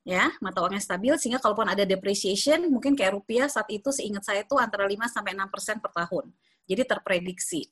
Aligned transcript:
ya 0.00 0.32
mata 0.40 0.64
uangnya 0.64 0.80
stabil 0.80 1.12
sehingga 1.20 1.38
kalaupun 1.44 1.68
ada 1.68 1.84
depreciation 1.84 2.64
mungkin 2.72 2.96
kayak 2.96 3.20
rupiah 3.20 3.46
saat 3.52 3.68
itu 3.68 3.92
seingat 3.92 4.24
saya 4.24 4.42
itu 4.48 4.56
antara 4.56 4.88
5 4.88 4.96
sampai 5.12 5.36
6 5.36 5.52
persen 5.52 5.76
per 5.78 5.92
tahun. 5.92 6.32
Jadi 6.64 6.82
terprediksi. 6.86 7.62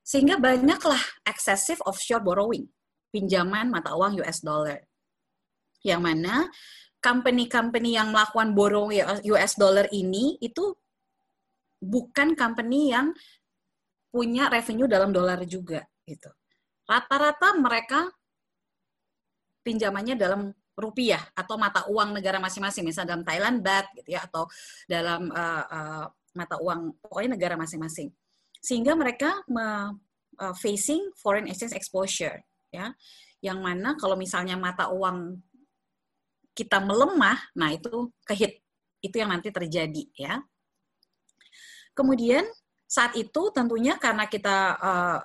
Sehingga 0.00 0.40
banyaklah 0.40 1.00
excessive 1.28 1.82
offshore 1.84 2.24
borrowing 2.24 2.64
pinjaman 3.12 3.68
mata 3.68 3.92
uang 3.92 4.20
US 4.24 4.40
dollar. 4.40 4.80
Yang 5.84 6.00
mana 6.00 6.34
company-company 6.98 7.94
yang 7.94 8.10
melakukan 8.10 8.56
borrow 8.56 8.90
US 9.36 9.52
dollar 9.54 9.86
ini 9.94 10.40
itu 10.42 10.74
bukan 11.78 12.34
company 12.34 12.90
yang 12.90 13.14
punya 14.10 14.50
revenue 14.50 14.88
dalam 14.90 15.12
dolar 15.14 15.44
juga 15.44 15.84
gitu. 16.08 16.32
Rata-rata 16.88 17.54
mereka 17.60 18.08
pinjamannya 19.62 20.16
dalam 20.16 20.48
rupiah 20.78 21.20
atau 21.34 21.58
mata 21.58 21.82
uang 21.90 22.14
negara 22.14 22.38
masing-masing, 22.38 22.86
misalnya 22.86 23.18
dalam 23.18 23.26
Thailand 23.26 23.58
baht 23.58 23.90
gitu 23.98 24.14
ya 24.14 24.22
atau 24.22 24.46
dalam 24.86 25.26
uh, 25.34 25.64
uh, 25.66 26.04
mata 26.38 26.56
uang 26.62 27.02
pokoknya 27.02 27.34
negara 27.34 27.54
masing-masing. 27.58 28.14
Sehingga 28.62 28.94
mereka 28.94 29.42
me, 29.50 29.98
uh, 30.38 30.54
facing 30.54 31.10
foreign 31.18 31.50
exchange 31.50 31.74
exposure 31.74 32.38
ya. 32.70 32.94
Yang 33.42 33.58
mana 33.58 33.98
kalau 33.98 34.14
misalnya 34.14 34.54
mata 34.54 34.90
uang 34.94 35.42
kita 36.54 36.78
melemah, 36.82 37.38
nah 37.54 37.70
itu 37.74 38.10
kehit. 38.26 38.62
Itu 38.98 39.22
yang 39.22 39.30
nanti 39.30 39.54
terjadi 39.54 40.10
ya. 40.14 40.42
Kemudian 41.94 42.46
saat 42.86 43.14
itu 43.14 43.50
tentunya 43.54 43.94
karena 43.98 44.26
kita 44.26 44.56
uh, 44.78 45.18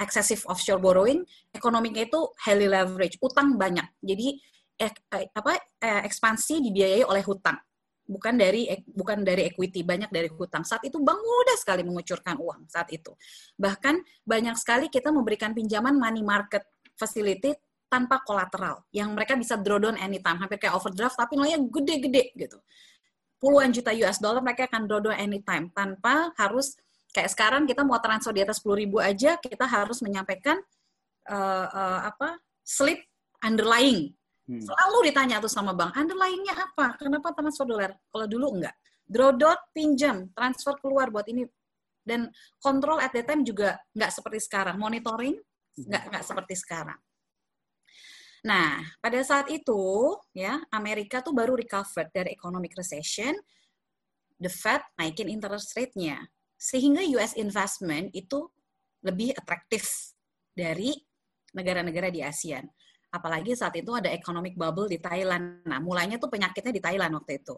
excessive 0.00 0.42
offshore 0.48 0.80
borrowing, 0.80 1.20
ekonominya 1.52 2.02
itu 2.08 2.20
highly 2.48 2.66
leverage, 2.66 3.20
utang 3.20 3.60
banyak. 3.60 3.84
Jadi 4.00 4.40
eh, 4.80 4.92
apa 5.36 5.52
eh, 5.78 6.02
ekspansi 6.08 6.64
dibiayai 6.64 7.04
oleh 7.04 7.20
hutang, 7.20 7.60
bukan 8.08 8.34
dari 8.40 8.64
bukan 8.88 9.20
dari 9.20 9.46
equity, 9.46 9.84
banyak 9.84 10.08
dari 10.08 10.32
hutang. 10.32 10.64
Saat 10.64 10.88
itu 10.88 10.96
bank 10.98 11.20
mudah 11.20 11.56
sekali 11.60 11.84
mengucurkan 11.84 12.40
uang 12.40 12.66
saat 12.72 12.88
itu. 12.90 13.12
Bahkan 13.60 14.24
banyak 14.24 14.56
sekali 14.56 14.88
kita 14.88 15.12
memberikan 15.12 15.52
pinjaman 15.52 15.94
money 16.00 16.24
market 16.24 16.64
facility 16.96 17.52
tanpa 17.90 18.22
kolateral 18.22 18.86
yang 18.94 19.10
mereka 19.12 19.34
bisa 19.34 19.58
draw 19.58 19.82
down 19.82 19.98
anytime 19.98 20.38
hampir 20.38 20.62
kayak 20.62 20.78
overdraft 20.78 21.18
tapi 21.18 21.34
nilainya 21.34 21.58
gede-gede 21.66 22.30
gitu 22.38 22.62
puluhan 23.42 23.74
juta 23.74 23.90
US 24.06 24.22
dollar 24.22 24.38
mereka 24.44 24.70
akan 24.70 24.86
draw 24.86 25.02
down 25.02 25.18
anytime 25.18 25.72
tanpa 25.74 26.30
harus 26.38 26.78
kayak 27.10 27.30
sekarang 27.30 27.66
kita 27.66 27.82
mau 27.82 27.98
transfer 27.98 28.34
di 28.34 28.42
atas 28.42 28.62
10 28.62 28.82
ribu 28.86 29.02
aja 29.02 29.36
kita 29.38 29.66
harus 29.66 29.98
menyampaikan 30.02 30.58
uh, 31.30 31.66
uh, 31.68 32.00
apa 32.10 32.38
slip 32.62 33.02
underlying. 33.42 34.14
Hmm. 34.50 34.58
selalu 34.58 35.14
ditanya 35.14 35.38
tuh 35.38 35.46
sama 35.46 35.70
bank 35.70 35.94
underlyingnya 35.94 36.54
apa? 36.58 36.98
Kenapa 36.98 37.30
transfer 37.30 37.66
dolar 37.70 37.94
kalau 38.10 38.26
dulu 38.26 38.58
enggak. 38.58 38.74
Draw 39.06 39.30
down 39.38 39.58
pinjam 39.70 40.16
transfer 40.34 40.74
keluar 40.82 41.10
buat 41.14 41.26
ini. 41.30 41.46
Dan 42.02 42.26
kontrol 42.58 42.98
at 42.98 43.14
the 43.14 43.22
time 43.22 43.46
juga 43.46 43.78
nggak 43.94 44.10
seperti 44.10 44.42
sekarang. 44.42 44.74
Monitoring 44.74 45.38
nggak 45.78 46.02
nggak 46.10 46.24
seperti 46.26 46.54
sekarang. 46.58 46.98
Nah, 48.40 48.80
pada 48.98 49.20
saat 49.20 49.52
itu 49.52 50.16
ya 50.34 50.58
Amerika 50.72 51.20
tuh 51.20 51.30
baru 51.30 51.54
recover 51.54 52.08
dari 52.10 52.34
economic 52.34 52.72
recession, 52.74 53.36
the 54.40 54.50
Fed 54.50 54.82
naikin 54.98 55.28
interest 55.30 55.76
rate-nya 55.76 56.26
sehingga 56.60 57.00
US 57.16 57.40
investment 57.40 58.12
itu 58.12 58.44
lebih 59.00 59.32
atraktif 59.32 60.12
dari 60.52 60.92
negara-negara 61.56 62.12
di 62.12 62.20
ASEAN. 62.20 62.68
Apalagi 63.10 63.56
saat 63.56 63.72
itu 63.80 63.90
ada 63.96 64.12
economic 64.12 64.54
bubble 64.54 64.86
di 64.86 65.00
Thailand. 65.00 65.64
Nah, 65.64 65.80
mulainya 65.80 66.20
tuh 66.20 66.28
penyakitnya 66.28 66.70
di 66.70 66.82
Thailand 66.84 67.16
waktu 67.16 67.40
itu. 67.40 67.56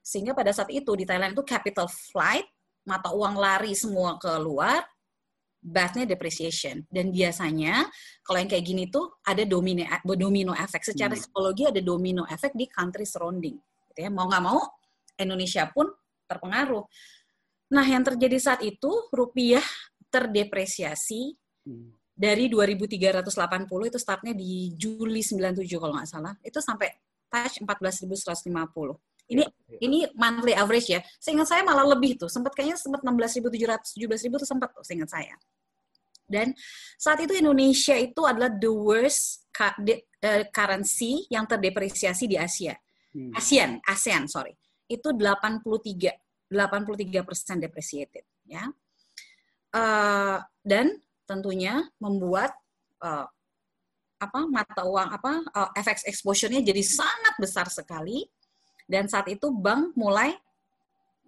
Sehingga 0.00 0.32
pada 0.32 0.50
saat 0.50 0.72
itu 0.72 0.90
di 0.96 1.04
Thailand 1.04 1.36
itu 1.36 1.44
capital 1.44 1.86
flight, 1.86 2.48
mata 2.88 3.12
uang 3.12 3.36
lari 3.36 3.76
semua 3.76 4.16
keluar, 4.16 4.82
bathnya 5.58 6.06
depreciation 6.06 6.86
dan 6.86 7.10
biasanya 7.10 7.82
kalau 8.22 8.38
yang 8.38 8.46
kayak 8.46 8.62
gini 8.62 8.86
tuh 8.86 9.18
ada 9.26 9.42
domino 9.42 9.82
domino 10.14 10.52
efek 10.54 10.86
secara 10.86 11.18
hmm. 11.18 11.20
psikologi 11.20 11.66
ada 11.66 11.82
domino 11.82 12.22
efek 12.30 12.54
di 12.54 12.70
country 12.70 13.02
surrounding 13.02 13.58
gitu 13.90 14.06
ya 14.06 14.10
mau 14.10 14.30
nggak 14.30 14.44
mau 14.46 14.62
Indonesia 15.18 15.66
pun 15.74 15.90
terpengaruh 16.30 16.86
nah 17.68 17.84
yang 17.84 18.04
terjadi 18.04 18.38
saat 18.40 18.60
itu 18.64 18.90
rupiah 19.12 19.64
terdepresiasi 20.08 21.36
hmm. 21.68 22.16
dari 22.16 22.48
2380 22.48 23.90
itu 23.92 23.98
startnya 24.00 24.32
di 24.32 24.72
Juli 24.74 25.20
97 25.20 25.68
kalau 25.76 25.94
nggak 26.00 26.08
salah 26.08 26.32
itu 26.40 26.58
sampai 26.60 26.88
touch 27.28 27.60
14.150 27.60 28.48
ini 29.28 29.44
ya, 29.44 29.48
ya. 29.68 29.78
ini 29.84 29.98
monthly 30.16 30.56
average 30.56 30.88
ya. 30.88 31.04
Seingat 31.20 31.52
saya 31.52 31.60
malah 31.60 31.84
lebih 31.84 32.16
tuh. 32.16 32.32
Sempat 32.32 32.56
kayaknya 32.56 32.80
sempat 32.80 33.04
16.700, 33.04 34.00
17.000 34.00 34.40
tuh 34.40 34.48
sempat 34.48 34.72
tuh 34.72 34.80
seingat 34.80 35.12
saya. 35.12 35.36
Dan 36.28 36.52
saat 37.00 37.20
itu 37.24 37.36
Indonesia 37.36 37.96
itu 37.96 38.20
adalah 38.24 38.52
the 38.52 38.68
worst 38.68 39.48
eh, 39.48 40.44
currency 40.52 41.24
yang 41.32 41.48
terdepresiasi 41.48 42.24
di 42.28 42.36
Asia. 42.36 42.76
Hmm. 43.12 43.32
ASEAN, 43.32 43.80
ASEAN, 43.84 44.28
sorry. 44.28 44.52
Itu 44.88 45.12
83, 45.12 45.64
83 46.50 47.24
persen 47.24 47.56
depreciated. 47.60 48.24
Ya. 48.48 48.68
Uh, 49.68 50.40
dan 50.64 50.96
tentunya 51.28 51.84
membuat 52.00 52.56
uh, 53.04 53.28
apa 54.18 54.40
mata 54.50 54.82
uang 54.82 55.08
apa 55.14 55.32
uh, 55.54 55.70
FX 55.76 56.08
exposure-nya 56.08 56.64
jadi 56.64 56.82
sangat 56.82 57.38
besar 57.38 57.70
sekali 57.70 58.26
dan 58.88 59.06
saat 59.06 59.28
itu 59.28 59.52
bank 59.52 59.94
mulai 59.94 60.32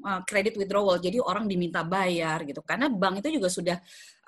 uh, 0.04 0.20
credit 0.24 0.56
withdrawal, 0.56 0.96
jadi 0.96 1.20
orang 1.20 1.44
diminta 1.44 1.84
bayar 1.84 2.40
gitu. 2.48 2.64
Karena 2.64 2.88
bank 2.88 3.20
itu 3.20 3.36
juga 3.36 3.48
sudah 3.52 3.76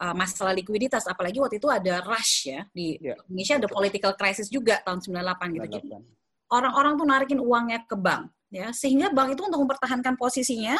uh, 0.04 0.12
masalah 0.12 0.52
likuiditas, 0.52 1.08
apalagi 1.08 1.40
waktu 1.40 1.56
itu 1.56 1.68
ada 1.72 2.04
rush 2.04 2.52
ya 2.52 2.60
di 2.70 3.00
yeah. 3.00 3.16
Indonesia 3.28 3.56
ada 3.56 3.68
political 3.72 4.12
crisis 4.14 4.52
juga 4.52 4.84
tahun 4.84 5.00
98 5.00 5.56
gitu. 5.56 5.66
Jadi 5.80 5.88
orang-orang 6.52 6.92
tuh 7.00 7.06
narikin 7.08 7.40
uangnya 7.40 7.88
ke 7.88 7.96
bank 7.96 8.28
ya, 8.52 8.68
sehingga 8.76 9.08
bank 9.08 9.34
itu 9.34 9.42
untuk 9.48 9.64
mempertahankan 9.64 10.14
posisinya 10.20 10.76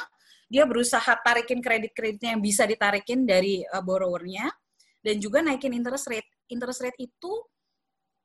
dia 0.52 0.68
berusaha 0.68 1.16
tarikin 1.24 1.64
kredit-kreditnya 1.64 2.36
yang 2.36 2.44
bisa 2.44 2.68
ditarikin 2.68 3.24
dari 3.24 3.64
uh, 3.64 3.80
borrowernya 3.80 4.52
dan 5.00 5.16
juga 5.16 5.40
naikin 5.40 5.72
interest 5.72 6.12
rate. 6.12 6.28
Interest 6.52 6.84
rate 6.84 7.00
itu 7.00 7.32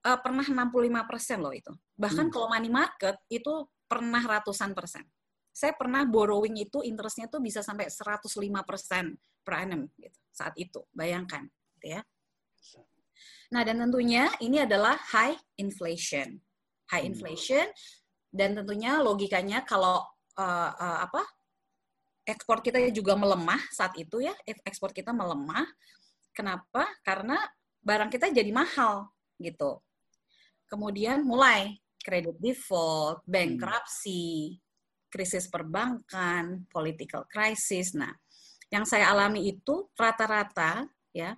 uh, 0.03 0.19
pernah 0.19 0.43
65% 0.43 1.39
loh 1.39 1.55
itu. 1.55 1.71
Bahkan 1.95 2.27
hmm. 2.27 2.33
kalau 2.35 2.51
money 2.51 2.67
market 2.67 3.15
itu 3.31 3.63
pernah 3.87 4.19
ratusan 4.19 4.75
persen. 4.75 5.07
Saya 5.55 5.71
pernah 5.73 6.03
borrowing 6.03 6.59
itu 6.59 6.83
interestnya 6.83 7.31
tuh 7.31 7.39
bisa 7.39 7.63
sampai 7.63 7.87
105 7.87 8.27
persen 8.67 9.15
per 9.41 9.63
annum 9.63 9.87
gitu, 9.95 10.19
saat 10.29 10.53
itu. 10.59 10.83
Bayangkan, 10.91 11.47
gitu 11.79 11.97
ya. 11.97 12.01
Nah, 13.55 13.63
dan 13.63 13.79
tentunya 13.79 14.27
ini 14.43 14.67
adalah 14.67 14.99
high 15.15 15.39
inflation. 15.55 16.43
High 16.91 17.07
hmm. 17.07 17.11
inflation 17.15 17.65
dan 18.37 18.53
tentunya 18.53 19.01
logikanya 19.01 19.65
kalau 19.65 20.05
uh, 20.37 20.71
uh, 20.77 20.99
apa 21.09 21.25
ekspor 22.27 22.61
kita 22.61 22.77
juga 22.91 23.15
melemah 23.15 23.59
saat 23.71 23.95
itu 23.95 24.19
ya, 24.21 24.35
ekspor 24.45 24.91
kita 24.91 25.15
melemah. 25.15 25.65
Kenapa? 26.35 26.85
Karena 27.01 27.39
barang 27.81 28.11
kita 28.11 28.29
jadi 28.29 28.51
mahal 28.51 29.09
gitu. 29.39 29.79
Kemudian 30.67 31.23
mulai 31.23 31.79
kredit 32.03 32.35
default, 32.37 33.23
hmm. 33.23 33.31
bankruptcy, 33.31 34.59
krisis 35.07 35.47
perbankan, 35.47 36.67
political 36.67 37.23
crisis. 37.31 37.95
Nah, 37.95 38.11
yang 38.67 38.83
saya 38.83 39.15
alami 39.15 39.47
itu 39.47 39.87
rata-rata 39.95 40.83
ya 41.15 41.31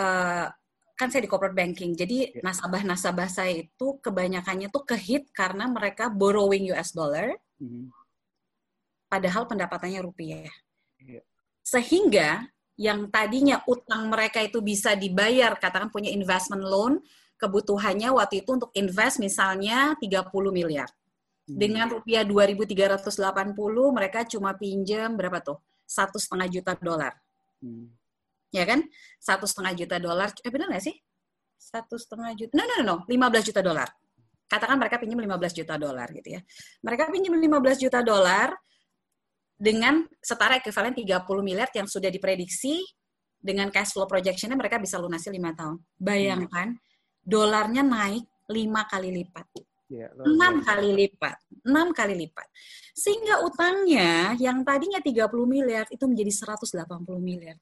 uh, 0.00 0.48
kan 0.96 1.12
saya 1.12 1.22
di 1.22 1.30
corporate 1.30 1.54
banking. 1.54 1.92
Jadi 1.92 2.40
ya. 2.40 2.40
nasabah-nasabah 2.40 3.28
saya 3.28 3.52
itu 3.68 4.00
kebanyakannya 4.00 4.72
tuh 4.72 4.82
kehit 4.88 5.28
karena 5.30 5.68
mereka 5.68 6.08
borrowing 6.08 6.72
US 6.72 6.96
dollar. 6.96 7.36
Hmm. 7.60 7.92
Padahal 9.06 9.44
pendapatannya 9.46 10.00
rupiah. 10.02 10.50
Ya. 10.98 11.22
Sehingga 11.62 12.48
yang 12.76 13.08
tadinya 13.08 13.64
utang 13.64 14.12
mereka 14.12 14.44
itu 14.44 14.60
bisa 14.60 14.92
dibayar, 14.92 15.56
katakan 15.56 15.88
punya 15.88 16.12
investment 16.12 16.64
loan, 16.64 17.00
kebutuhannya 17.40 18.12
waktu 18.12 18.44
itu 18.44 18.50
untuk 18.52 18.72
invest 18.76 19.16
misalnya 19.20 19.96
30 20.00 20.32
miliar. 20.52 20.88
Hmm. 21.46 21.56
Dengan 21.56 21.86
rupiah 21.88 22.24
2.380 22.24 23.56
mereka 23.92 24.24
cuma 24.28 24.52
pinjam 24.52 25.16
berapa 25.16 25.40
tuh? 25.40 25.60
Satu 25.86 26.20
setengah 26.20 26.48
juta 26.52 26.72
dolar. 26.76 27.16
Hmm. 27.64 27.95
Ya 28.56 28.64
kan? 28.64 28.88
Satu 29.20 29.44
setengah 29.44 29.76
juta 29.76 30.00
dolar. 30.00 30.32
Eh 30.40 30.48
benar 30.48 30.72
nggak 30.72 30.84
sih? 30.88 30.96
Satu 31.60 32.00
setengah 32.00 32.32
juta. 32.32 32.52
No, 32.56 32.64
no, 32.64 32.74
no, 32.80 32.84
no. 32.84 32.96
15 33.04 33.48
juta 33.52 33.60
dolar. 33.60 33.88
Katakan 34.48 34.80
mereka 34.80 34.96
pinjam 34.96 35.20
15 35.20 35.52
juta 35.52 35.74
dolar 35.76 36.08
gitu 36.16 36.28
ya. 36.32 36.40
Mereka 36.80 37.12
pinjam 37.12 37.36
15 37.36 37.84
juta 37.84 38.00
dolar 38.00 38.56
dengan 39.56 40.08
setara 40.24 40.56
ekuivalen 40.56 40.96
30 40.96 41.20
miliar 41.44 41.68
yang 41.76 41.84
sudah 41.84 42.08
diprediksi 42.08 42.80
dengan 43.36 43.68
cash 43.68 43.92
flow 43.92 44.08
projectionnya 44.08 44.56
mereka 44.56 44.80
bisa 44.80 44.96
lunasi 44.96 45.28
lima 45.28 45.52
tahun. 45.52 45.76
Bayangkan, 46.00 46.72
hmm 46.72 46.84
dolarnya 47.26 47.82
naik 47.82 48.22
lima 48.46 48.86
kali 48.86 49.10
lipat. 49.10 49.46
Ya, 49.86 50.10
enam 50.10 50.66
kali 50.66 50.90
lipat, 50.94 51.36
enam 51.62 51.94
kali 51.94 52.14
lipat. 52.26 52.46
Sehingga 52.90 53.42
utangnya 53.46 54.34
yang 54.38 54.66
tadinya 54.66 54.98
30 54.98 55.30
miliar 55.46 55.86
itu 55.90 56.06
menjadi 56.10 56.58
180 56.58 57.22
miliar. 57.22 57.54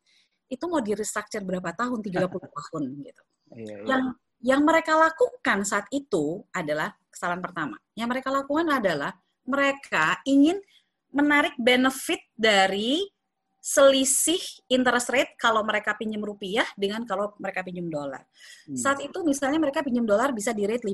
Itu 0.54 0.70
mau 0.70 0.78
di 0.78 0.94
restructure 0.94 1.42
berapa 1.42 1.74
tahun? 1.74 1.98
30 1.98 2.14
tahun 2.62 2.82
gitu. 3.02 3.22
Iya, 3.54 3.74
iya. 3.74 3.76
Yang 3.90 4.04
yang 4.44 4.60
mereka 4.62 4.92
lakukan 4.94 5.64
saat 5.66 5.88
itu 5.90 6.44
adalah 6.54 6.94
kesalahan 7.10 7.42
pertama. 7.42 7.76
Yang 7.98 8.08
mereka 8.14 8.28
lakukan 8.30 8.66
adalah 8.70 9.12
mereka 9.48 10.20
ingin 10.28 10.60
menarik 11.10 11.56
benefit 11.56 12.20
dari 12.36 13.02
selisih 13.64 14.36
interest 14.68 15.08
rate 15.08 15.32
kalau 15.40 15.64
mereka 15.64 15.96
pinjam 15.96 16.20
rupiah 16.20 16.68
dengan 16.76 17.00
kalau 17.08 17.32
mereka 17.40 17.64
pinjam 17.64 17.88
dolar. 17.88 18.20
Hmm. 18.68 18.76
Saat 18.76 19.00
itu 19.00 19.24
misalnya 19.24 19.56
mereka 19.56 19.80
pinjam 19.80 20.04
dolar 20.04 20.36
bisa 20.36 20.52
di 20.52 20.68
rate 20.68 20.84
5%. 20.84 20.92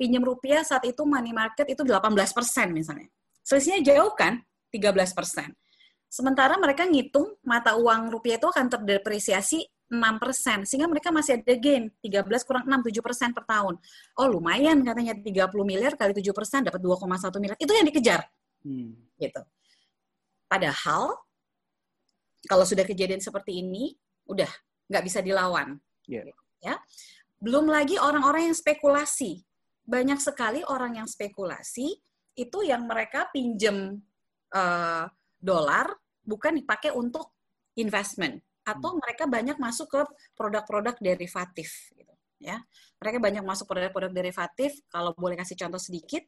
Pinjam 0.00 0.24
rupiah 0.24 0.64
saat 0.64 0.88
itu 0.88 1.04
money 1.04 1.36
market 1.36 1.68
itu 1.68 1.84
18% 1.84 2.72
misalnya. 2.72 3.12
Selisihnya 3.44 3.84
jauh 3.84 4.16
kan? 4.16 4.40
13%. 4.72 5.52
Sementara 6.08 6.56
mereka 6.56 6.88
ngitung 6.88 7.36
mata 7.44 7.76
uang 7.76 8.08
rupiah 8.08 8.40
itu 8.40 8.48
akan 8.48 8.66
terdepresiasi 8.72 9.60
6%, 9.88 10.68
sehingga 10.68 10.84
mereka 10.84 11.08
masih 11.08 11.40
ada 11.40 11.54
gain 11.56 11.88
13 12.04 12.44
kurang 12.44 12.64
6 12.68 12.92
7% 12.92 13.32
per 13.32 13.44
tahun. 13.48 13.80
Oh, 14.20 14.28
lumayan 14.28 14.84
katanya 14.84 15.16
30 15.16 15.48
miliar 15.64 15.96
kali 15.96 16.12
7% 16.12 16.68
dapat 16.68 16.80
2,1 16.80 17.40
miliar. 17.40 17.56
Itu 17.56 17.72
yang 17.72 17.88
dikejar. 17.88 18.20
Hmm. 18.64 18.92
Gitu. 19.16 19.40
Padahal 20.48 21.16
kalau 22.44 22.64
sudah 22.68 22.84
kejadian 22.84 23.20
seperti 23.20 23.64
ini, 23.64 23.96
udah 24.28 24.48
nggak 24.92 25.04
bisa 25.04 25.24
dilawan. 25.24 25.80
Yeah. 26.04 26.32
Ya, 26.60 26.80
belum 27.40 27.68
lagi 27.68 27.96
orang-orang 27.96 28.52
yang 28.52 28.56
spekulasi. 28.56 29.44
Banyak 29.88 30.20
sekali 30.20 30.60
orang 30.68 31.00
yang 31.00 31.08
spekulasi 31.08 31.96
itu 32.36 32.58
yang 32.60 32.84
mereka 32.84 33.32
pinjem 33.32 34.04
uh, 34.52 35.08
dolar 35.38 35.86
bukan 36.22 36.58
dipakai 36.58 36.92
untuk 36.92 37.32
investment 37.78 38.42
atau 38.66 38.92
hmm. 38.92 39.00
mereka 39.00 39.24
banyak 39.24 39.56
masuk 39.56 39.88
ke 39.88 40.00
produk-produk 40.36 40.98
derivatif 41.00 41.88
gitu 41.94 42.12
ya 42.38 42.60
mereka 43.02 43.18
banyak 43.18 43.42
masuk 43.42 43.66
produk-produk 43.66 44.12
derivatif 44.14 44.76
kalau 44.92 45.10
boleh 45.16 45.34
kasih 45.34 45.58
contoh 45.58 45.80
sedikit 45.80 46.22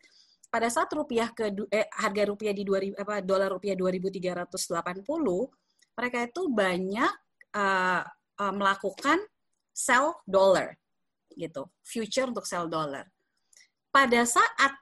pada 0.50 0.66
saat 0.66 0.90
rupiah 0.90 1.30
ke 1.30 1.54
eh, 1.70 1.86
harga 1.94 2.22
rupiah 2.26 2.50
di 2.50 2.66
2000 2.66 2.98
apa 2.98 3.22
dolar 3.22 3.54
rupiah 3.54 3.78
2380 3.78 5.06
mereka 5.94 6.18
itu 6.26 6.42
banyak 6.50 7.12
uh, 7.54 8.02
uh, 8.40 8.54
melakukan 8.56 9.20
sell 9.70 10.18
dollar 10.26 10.74
gitu, 11.36 11.68
future 11.80 12.28
untuk 12.28 12.44
sell 12.44 12.66
dollar. 12.66 13.06
Pada 13.90 14.22
saat 14.26 14.72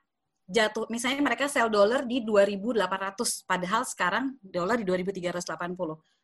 jatuh, 0.48 0.88
misalnya 0.88 1.20
mereka 1.20 1.46
sell 1.46 1.68
dollar 1.68 2.08
di 2.08 2.24
2.800, 2.24 3.44
padahal 3.44 3.82
sekarang 3.84 4.24
dolar 4.40 4.80
di 4.80 4.88
2.380. 4.88 5.44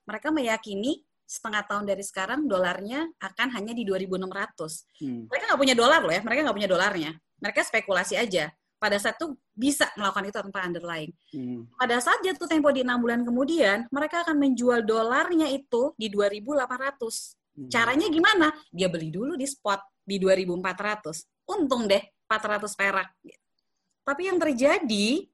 Mereka 0.09 0.29
meyakini 0.33 1.05
setengah 1.25 1.65
tahun 1.65 1.85
dari 1.89 2.05
sekarang 2.05 2.45
dolarnya 2.49 3.09
akan 3.21 3.49
hanya 3.57 3.73
di 3.77 3.85
2.600. 3.85 5.05
Hmm. 5.05 5.29
Mereka 5.29 5.45
nggak 5.53 5.61
punya 5.61 5.77
dolar 5.77 6.01
loh 6.01 6.13
ya, 6.13 6.21
mereka 6.25 6.41
nggak 6.49 6.57
punya 6.57 6.71
dolarnya. 6.71 7.13
Mereka 7.41 7.61
spekulasi 7.65 8.17
aja 8.17 8.49
pada 8.81 9.01
saat 9.01 9.17
itu 9.17 9.33
bisa 9.57 9.89
melakukan 9.97 10.29
itu 10.29 10.37
tanpa 10.37 10.61
underlying. 10.69 11.13
Hmm. 11.33 11.65
Pada 11.77 11.97
saat 12.05 12.21
jatuh 12.21 12.45
tempo 12.45 12.69
di 12.69 12.85
enam 12.85 13.01
bulan 13.01 13.25
kemudian, 13.25 13.89
mereka 13.89 14.25
akan 14.29 14.37
menjual 14.37 14.85
dolarnya 14.85 15.49
itu 15.49 15.97
di 15.97 16.13
2.800. 16.13 16.53
Hmm. 17.57 17.69
Caranya 17.73 18.07
gimana? 18.13 18.53
Dia 18.69 18.93
beli 18.93 19.09
dulu 19.09 19.41
di 19.41 19.49
spot 19.49 20.05
di 20.05 20.21
2.400. 20.21 21.49
Untung 21.49 21.89
deh 21.89 22.03
400 22.29 22.77
perak. 22.77 23.09
Tapi 24.05 24.29
yang 24.29 24.39
terjadi 24.39 25.25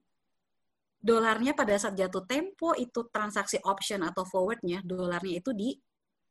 dolarnya 1.01 1.57
pada 1.57 1.75
saat 1.75 1.97
jatuh 1.97 2.23
tempo 2.23 2.71
itu 2.77 3.09
transaksi 3.09 3.57
option 3.65 4.05
atau 4.05 4.23
forwardnya 4.23 4.79
dolarnya 4.85 5.41
itu 5.41 5.51
di 5.51 5.75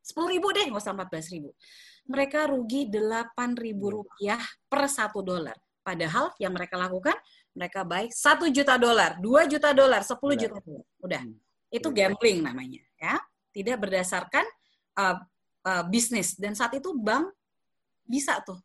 10 0.00 0.32
ribu 0.32 0.48
deh, 0.50 0.64
nggak 0.72 0.80
usah 0.80 0.96
14 0.96 1.34
ribu. 1.36 1.52
Mereka 2.08 2.48
rugi 2.48 2.88
8 2.88 3.52
ribu 3.60 4.00
rupiah 4.00 4.40
per 4.64 4.88
satu 4.88 5.20
dolar. 5.20 5.54
Padahal 5.84 6.32
yang 6.40 6.56
mereka 6.56 6.80
lakukan, 6.80 7.16
mereka 7.56 7.84
baik 7.84 8.12
satu 8.12 8.48
juta 8.48 8.76
dolar, 8.76 9.16
dua 9.18 9.48
juta 9.48 9.72
dolar, 9.72 10.04
sepuluh 10.04 10.36
juta 10.36 10.60
dolar. 10.60 10.86
Udah, 11.00 11.22
hmm. 11.24 11.72
itu 11.72 11.88
gambling 11.92 12.44
namanya, 12.44 12.80
ya. 13.00 13.16
Tidak 13.50 13.76
berdasarkan 13.80 14.44
uh, 15.00 15.16
uh, 15.66 15.84
bisnis. 15.88 16.38
Dan 16.38 16.54
saat 16.54 16.76
itu 16.78 16.94
bank 16.94 17.32
bisa 18.06 18.38
tuh 18.44 18.60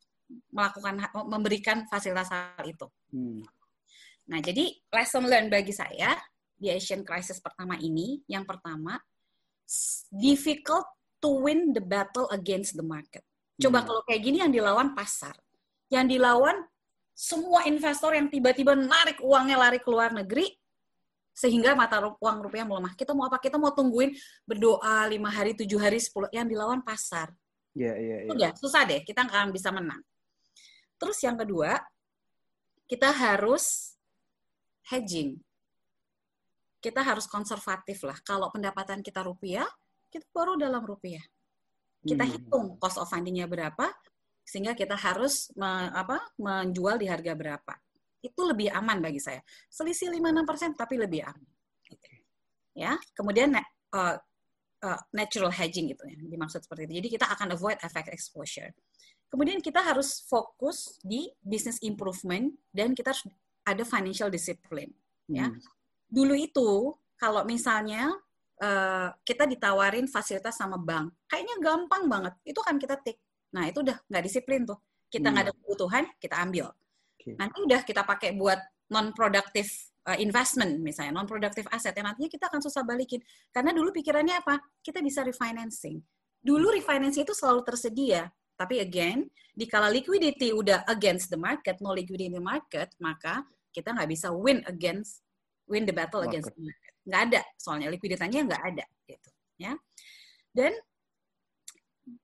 melakukan 0.53 1.01
memberikan 1.25 1.77
fasilitas 1.89 2.29
hal 2.29 2.63
itu. 2.67 2.85
Hmm. 3.09 3.41
Nah, 4.25 4.41
jadi 4.41 4.73
lesson 4.89 5.29
learn 5.29 5.47
bagi 5.53 5.73
saya 5.73 6.17
di 6.55 6.71
Asian 6.71 7.05
crisis 7.05 7.37
pertama 7.37 7.77
ini, 7.77 8.23
yang 8.25 8.47
pertama 8.47 8.97
difficult 10.13 10.85
to 11.21 11.45
win 11.45 11.73
the 11.73 11.81
battle 11.81 12.29
against 12.33 12.77
the 12.77 12.85
market. 12.85 13.21
Coba 13.57 13.81
hmm. 13.81 13.87
kalau 13.87 14.01
kayak 14.05 14.21
gini 14.21 14.37
yang 14.41 14.53
dilawan 14.53 14.93
pasar, 14.93 15.33
yang 15.89 16.05
dilawan 16.09 16.65
semua 17.15 17.63
investor 17.65 18.11
yang 18.11 18.27
tiba-tiba 18.27 18.75
narik 18.75 19.23
uangnya 19.23 19.55
lari 19.55 19.79
ke 19.79 19.87
luar 19.87 20.11
negeri 20.11 20.51
sehingga 21.35 21.75
mata 21.75 21.99
uang 21.99 22.37
rupiah 22.47 22.67
melemah. 22.67 22.95
Kita 22.95 23.15
mau 23.15 23.27
apa? 23.27 23.39
Kita 23.39 23.55
mau 23.55 23.71
tungguin 23.71 24.11
berdoa 24.43 25.07
lima 25.07 25.31
hari, 25.31 25.55
tujuh 25.55 25.79
hari, 25.79 25.99
sepuluh 25.99 26.27
yang 26.31 26.47
dilawan 26.47 26.83
pasar. 26.83 27.31
Iya, 27.75 27.93
iya, 27.99 28.17
iya. 28.27 28.31
Udah, 28.31 28.51
susah 28.55 28.87
deh. 28.87 29.03
Kita 29.03 29.27
nggak 29.27 29.35
akan 29.35 29.51
bisa 29.51 29.71
menang. 29.71 29.99
Terus 30.95 31.19
yang 31.23 31.35
kedua, 31.35 31.75
kita 32.87 33.11
harus 33.11 33.94
hedging. 34.91 35.39
Kita 36.81 37.01
harus 37.01 37.25
konservatif 37.25 38.05
lah. 38.05 38.17
Kalau 38.21 38.53
pendapatan 38.53 39.01
kita 39.01 39.25
rupiah, 39.25 39.65
kita 40.13 40.25
baru 40.29 40.55
dalam 40.55 40.85
rupiah. 40.85 41.23
Kita 42.05 42.21
hmm. 42.21 42.31
hitung 42.37 42.67
cost 42.77 43.01
of 43.01 43.09
fundingnya 43.09 43.49
berapa, 43.49 43.89
sehingga 44.45 44.77
kita 44.77 44.93
harus 44.93 45.49
me, 45.57 45.89
apa, 45.89 46.21
menjual 46.37 47.01
di 47.01 47.09
harga 47.09 47.33
berapa. 47.33 47.73
Itu 48.21 48.45
lebih 48.45 48.69
aman 48.69 49.01
bagi 49.01 49.17
saya. 49.17 49.41
Selisih 49.69 50.13
5-6% 50.13 50.77
tapi 50.77 51.01
lebih 51.01 51.25
aman. 51.25 51.49
Ya, 52.75 52.93
kemudian 53.17 53.55
uh, 53.95 54.15
uh, 54.83 54.99
natural 55.15 55.49
hedging 55.49 55.89
gitu 55.89 56.03
ya, 56.05 56.19
dimaksud 56.21 56.61
seperti 56.61 56.85
itu. 56.85 56.93
Jadi 57.01 57.09
kita 57.17 57.25
akan 57.33 57.57
avoid 57.57 57.79
effect 57.81 58.11
exposure. 58.13 58.69
Kemudian 59.31 59.57
kita 59.63 59.81
harus 59.81 60.21
fokus 60.29 61.01
di 61.01 61.25
business 61.41 61.81
improvement 61.81 62.53
dan 62.69 62.93
kita 62.93 63.11
harus 63.15 63.25
ada 63.65 63.83
financial 63.83 64.29
discipline. 64.29 64.93
Ya, 65.25 65.49
hmm. 65.49 65.57
dulu 66.05 66.37
itu 66.37 66.93
kalau 67.17 67.41
misalnya 67.49 68.13
uh, 68.61 69.09
kita 69.25 69.49
ditawarin 69.49 70.05
fasilitas 70.05 70.55
sama 70.55 70.77
bank, 70.77 71.11
kayaknya 71.25 71.57
gampang 71.57 72.05
banget. 72.05 72.33
Itu 72.45 72.61
kan 72.61 72.77
kita 72.77 73.01
take 73.01 73.25
Nah, 73.55 73.71
itu 73.71 73.79
udah 73.79 73.95
nggak 74.11 74.23
disiplin 74.27 74.67
tuh. 74.67 74.75
Kita 75.07 75.31
nggak 75.31 75.47
hmm. 75.47 75.53
ada 75.55 75.59
kebutuhan, 75.63 76.03
kita 76.19 76.35
ambil. 76.43 76.67
Okay. 77.15 77.39
Nanti 77.39 77.57
udah 77.63 77.79
kita 77.87 78.03
pakai 78.03 78.35
buat 78.35 78.59
non-productive 78.91 79.71
uh, 80.11 80.19
investment 80.19 80.83
misalnya, 80.83 81.15
non-productive 81.15 81.71
asset, 81.71 81.95
yang 81.95 82.11
nantinya 82.11 82.27
kita 82.27 82.51
akan 82.51 82.59
susah 82.59 82.83
balikin. 82.83 83.23
Karena 83.55 83.71
dulu 83.71 83.95
pikirannya 83.95 84.43
apa? 84.43 84.59
Kita 84.83 84.99
bisa 84.99 85.23
refinancing. 85.23 86.03
Dulu 86.43 86.75
refinancing 86.75 87.23
itu 87.23 87.31
selalu 87.31 87.63
tersedia. 87.63 88.27
Tapi 88.59 88.83
again, 88.83 89.27
di 89.55 89.67
kala 89.67 89.87
liquidity 89.87 90.51
udah 90.51 90.83
against 90.91 91.31
the 91.31 91.39
market, 91.39 91.79
no 91.79 91.95
liquidity 91.95 92.27
in 92.27 92.35
the 92.35 92.43
market, 92.43 92.91
maka 92.99 93.43
kita 93.75 93.91
nggak 93.91 94.07
bisa 94.07 94.31
win 94.31 94.63
against, 94.71 95.19
win 95.67 95.83
the 95.83 95.91
battle 95.91 96.23
market. 96.23 96.39
against 96.39 96.55
market. 96.55 96.93
Nggak 97.03 97.21
ada, 97.27 97.41
soalnya 97.59 97.87
likuiditasnya 97.91 98.41
nggak 98.47 98.63
ada. 98.63 98.85
gitu 99.03 99.29
ya. 99.59 99.73
Dan 100.55 100.71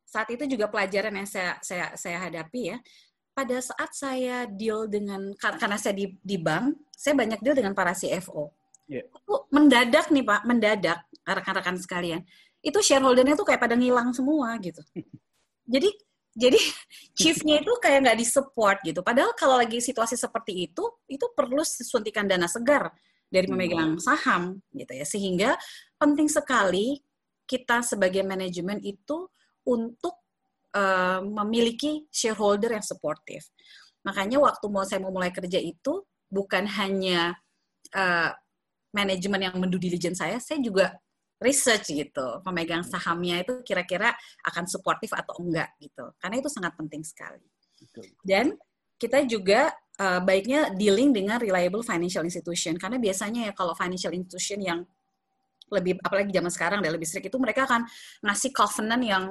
saat 0.08 0.28
itu 0.32 0.44
juga 0.48 0.72
pelajaran 0.72 1.12
yang 1.12 1.28
saya 1.28 1.60
saya 1.60 1.92
saya 2.00 2.18
hadapi 2.24 2.76
ya. 2.76 2.78
Pada 3.32 3.64
saat 3.64 3.92
saya 3.96 4.44
deal 4.44 4.92
dengan 4.92 5.32
karena 5.40 5.80
saya 5.80 5.96
di, 5.96 6.20
di 6.20 6.36
bank, 6.36 6.92
saya 6.92 7.16
banyak 7.16 7.40
deal 7.40 7.56
dengan 7.56 7.72
para 7.72 7.96
CFO. 7.96 8.52
Yeah. 8.92 9.08
Itu 9.08 9.48
mendadak 9.56 10.12
nih 10.12 10.24
Pak, 10.28 10.42
mendadak 10.44 11.00
rekan-rekan 11.24 11.80
sekalian. 11.80 12.28
Itu 12.60 12.84
shareholdernya 12.84 13.40
tuh 13.40 13.48
kayak 13.48 13.64
pada 13.64 13.80
ngilang 13.80 14.12
semua 14.12 14.60
gitu. 14.60 14.84
Jadi 15.64 15.90
jadi 16.32 16.58
chiefnya 17.20 17.60
itu 17.60 17.72
kayak 17.84 18.08
nggak 18.08 18.20
disupport 18.20 18.78
gitu. 18.84 19.00
Padahal 19.04 19.36
kalau 19.36 19.60
lagi 19.60 19.84
situasi 19.84 20.16
seperti 20.16 20.72
itu, 20.72 20.84
itu 21.12 21.26
perlu 21.36 21.62
suntikan 21.64 22.28
dana 22.28 22.48
segar 22.48 22.92
dari 23.28 23.48
hmm. 23.48 23.54
memegang 23.56 23.92
saham 24.00 24.60
gitu 24.72 24.92
ya. 24.96 25.06
Sehingga 25.08 25.50
penting 26.00 26.32
sekali 26.32 27.00
kita 27.48 27.84
sebagai 27.84 28.24
manajemen 28.24 28.80
itu 28.80 29.28
untuk 29.68 30.16
uh, 30.72 31.20
memiliki 31.20 32.08
shareholder 32.08 32.80
yang 32.80 32.86
supportive. 32.86 33.44
Makanya 34.08 34.42
waktu 34.42 34.66
mau 34.72 34.88
saya 34.88 35.04
mau 35.04 35.14
mulai 35.14 35.30
kerja 35.30 35.60
itu 35.62 36.02
bukan 36.32 36.64
hanya 36.80 37.36
uh, 37.94 38.32
manajemen 38.96 39.52
yang 39.52 39.56
mendue 39.60 39.80
diligence 39.80 40.24
saya, 40.24 40.40
saya 40.40 40.60
juga 40.64 40.96
research 41.42 41.90
gitu, 41.90 42.28
pemegang 42.46 42.86
sahamnya 42.86 43.42
itu 43.42 43.66
kira-kira 43.66 44.14
akan 44.46 44.70
suportif 44.70 45.10
atau 45.12 45.42
enggak 45.42 45.74
gitu. 45.82 46.14
Karena 46.22 46.38
itu 46.38 46.50
sangat 46.54 46.78
penting 46.78 47.02
sekali. 47.02 47.42
Dan 48.22 48.54
kita 49.02 49.26
juga 49.26 49.74
uh, 49.98 50.22
baiknya 50.22 50.70
dealing 50.78 51.10
dengan 51.10 51.42
reliable 51.42 51.82
financial 51.82 52.22
institution 52.22 52.78
karena 52.78 53.02
biasanya 53.02 53.50
ya 53.50 53.54
kalau 53.58 53.74
financial 53.74 54.14
institution 54.14 54.62
yang 54.62 54.80
lebih 55.74 55.98
apalagi 56.04 56.30
zaman 56.30 56.52
sekarang 56.54 56.80
dan 56.86 56.92
lebih 56.94 57.08
strict 57.10 57.32
itu 57.32 57.40
mereka 57.42 57.66
akan 57.66 57.88
ngasih 58.22 58.52
covenant 58.54 59.02
yang 59.02 59.26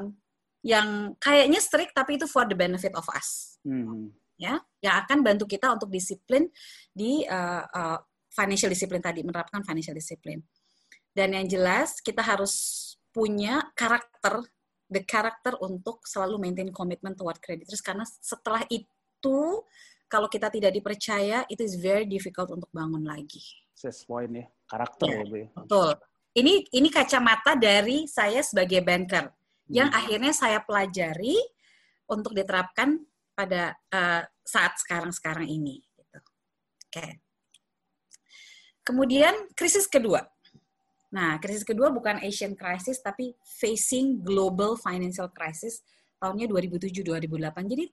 yang 0.66 1.14
kayaknya 1.20 1.60
strict 1.62 1.94
tapi 1.94 2.18
itu 2.18 2.26
for 2.26 2.44
the 2.44 2.56
benefit 2.56 2.92
of 2.98 3.06
us. 3.14 3.60
Hmm. 3.62 4.10
Ya, 4.40 4.56
yang 4.80 5.04
akan 5.04 5.20
bantu 5.20 5.44
kita 5.44 5.68
untuk 5.68 5.92
disiplin 5.92 6.48
di 6.96 7.28
uh, 7.28 7.60
uh, 7.60 8.00
financial 8.32 8.72
discipline 8.72 9.04
tadi, 9.04 9.20
menerapkan 9.20 9.60
financial 9.60 9.92
discipline. 9.92 10.40
Dan 11.10 11.34
yang 11.34 11.46
jelas 11.50 11.98
kita 11.98 12.22
harus 12.22 12.54
punya 13.10 13.66
karakter 13.74 14.46
the 14.90 15.02
character 15.02 15.58
untuk 15.62 16.06
selalu 16.06 16.38
maintain 16.38 16.70
commitment 16.70 17.18
toward 17.18 17.38
creditors 17.42 17.82
karena 17.82 18.06
setelah 18.06 18.62
itu 18.70 19.62
kalau 20.10 20.26
kita 20.26 20.50
tidak 20.50 20.74
dipercaya 20.74 21.46
itu 21.46 21.62
is 21.62 21.78
very 21.78 22.06
difficult 22.06 22.50
untuk 22.54 22.70
bangun 22.70 23.02
lagi. 23.02 23.42
Sesuai 23.74 24.30
nih 24.30 24.46
karakter 24.66 25.06
ya, 25.06 25.22
ya. 25.26 25.46
Betul 25.54 25.94
ini 26.34 26.62
ini 26.70 26.88
kacamata 26.90 27.58
dari 27.58 28.06
saya 28.06 28.38
sebagai 28.44 28.78
banker 28.86 29.26
yang 29.70 29.90
hmm. 29.90 29.98
akhirnya 29.98 30.32
saya 30.34 30.62
pelajari 30.62 31.34
untuk 32.10 32.34
diterapkan 32.34 33.02
pada 33.34 33.74
uh, 33.90 34.22
saat 34.42 34.78
sekarang-sekarang 34.82 35.46
ini. 35.46 35.82
Gitu. 35.82 36.18
Oke. 36.18 36.26
Okay. 36.90 37.10
Kemudian 38.82 39.34
krisis 39.54 39.86
kedua. 39.86 40.26
Nah, 41.10 41.42
krisis 41.42 41.66
kedua 41.66 41.90
bukan 41.90 42.22
Asian 42.22 42.54
crisis 42.54 43.02
tapi 43.02 43.34
facing 43.42 44.22
global 44.22 44.78
financial 44.78 45.26
crisis 45.34 45.82
tahunnya 46.22 46.46
2007-2008. 46.46 47.66
Jadi 47.66 47.84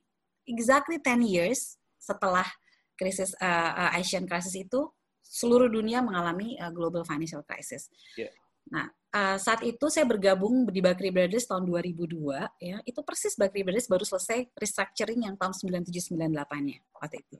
exactly 0.45 0.97
10 1.01 1.25
years 1.25 1.81
setelah 1.97 2.45
krisis 2.93 3.33
uh, 3.41 3.89
uh, 3.89 3.91
Asian 3.97 4.29
crisis 4.29 4.53
itu 4.53 4.89
seluruh 5.25 5.67
dunia 5.67 6.05
mengalami 6.05 6.55
uh, 6.61 6.69
global 6.69 7.01
financial 7.03 7.41
crisis. 7.41 7.89
Yeah. 8.15 8.31
Nah, 8.67 8.87
uh, 9.15 9.37
saat 9.39 9.63
itu 9.63 9.87
saya 9.87 10.03
bergabung 10.03 10.67
di 10.67 10.83
Bakri 10.83 11.09
Brothers 11.09 11.47
tahun 11.47 11.63
2002, 11.67 12.13
ya 12.59 12.77
itu 12.83 12.99
persis 13.03 13.33
Bakri 13.33 13.63
Brothers 13.63 13.87
baru 13.87 14.03
selesai 14.03 14.51
restructuring 14.55 15.25
yang 15.25 15.35
tahun 15.39 15.55
9798-nya 15.55 16.77
waktu 16.95 17.23
itu. 17.23 17.37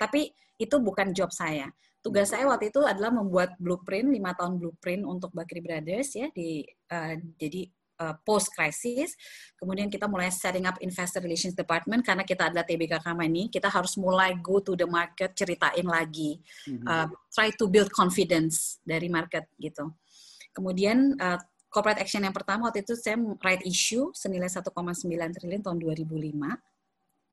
Tapi 0.00 0.32
itu 0.56 0.76
bukan 0.80 1.12
job 1.12 1.28
saya. 1.30 1.68
Tugas 2.02 2.34
saya 2.34 2.50
waktu 2.50 2.74
itu 2.74 2.82
adalah 2.82 3.14
membuat 3.14 3.54
blueprint, 3.62 4.10
lima 4.10 4.34
tahun 4.34 4.58
blueprint 4.58 5.06
untuk 5.06 5.30
Bakri 5.30 5.62
Brothers 5.62 6.18
ya 6.18 6.26
di 6.34 6.66
uh, 6.90 7.14
jadi 7.38 7.62
uh, 8.02 8.14
post 8.26 8.50
crisis. 8.50 9.14
Kemudian 9.54 9.86
kita 9.86 10.10
mulai 10.10 10.34
setting 10.34 10.66
up 10.66 10.82
investor 10.82 11.22
relations 11.22 11.54
department 11.54 12.02
karena 12.02 12.26
kita 12.26 12.50
adalah 12.50 12.66
TBK 12.66 12.98
Company, 13.06 13.46
kita 13.46 13.70
harus 13.70 13.94
mulai 13.94 14.34
go 14.42 14.58
to 14.58 14.74
the 14.74 14.88
market, 14.88 15.30
ceritain 15.38 15.86
lagi, 15.86 16.42
uh, 16.90 17.06
try 17.30 17.54
to 17.54 17.70
build 17.70 17.94
confidence 17.94 18.82
dari 18.82 19.06
market 19.06 19.46
gitu. 19.62 19.94
Kemudian 20.50 21.14
uh, 21.22 21.38
corporate 21.70 22.02
action 22.02 22.26
yang 22.26 22.34
pertama 22.34 22.68
waktu 22.68 22.82
itu 22.82 22.98
saya 22.98 23.16
right 23.40 23.62
issue 23.62 24.10
senilai 24.12 24.50
1,9 24.50 24.68
triliun 25.08 25.62
tahun 25.64 25.78
2005 25.78 26.71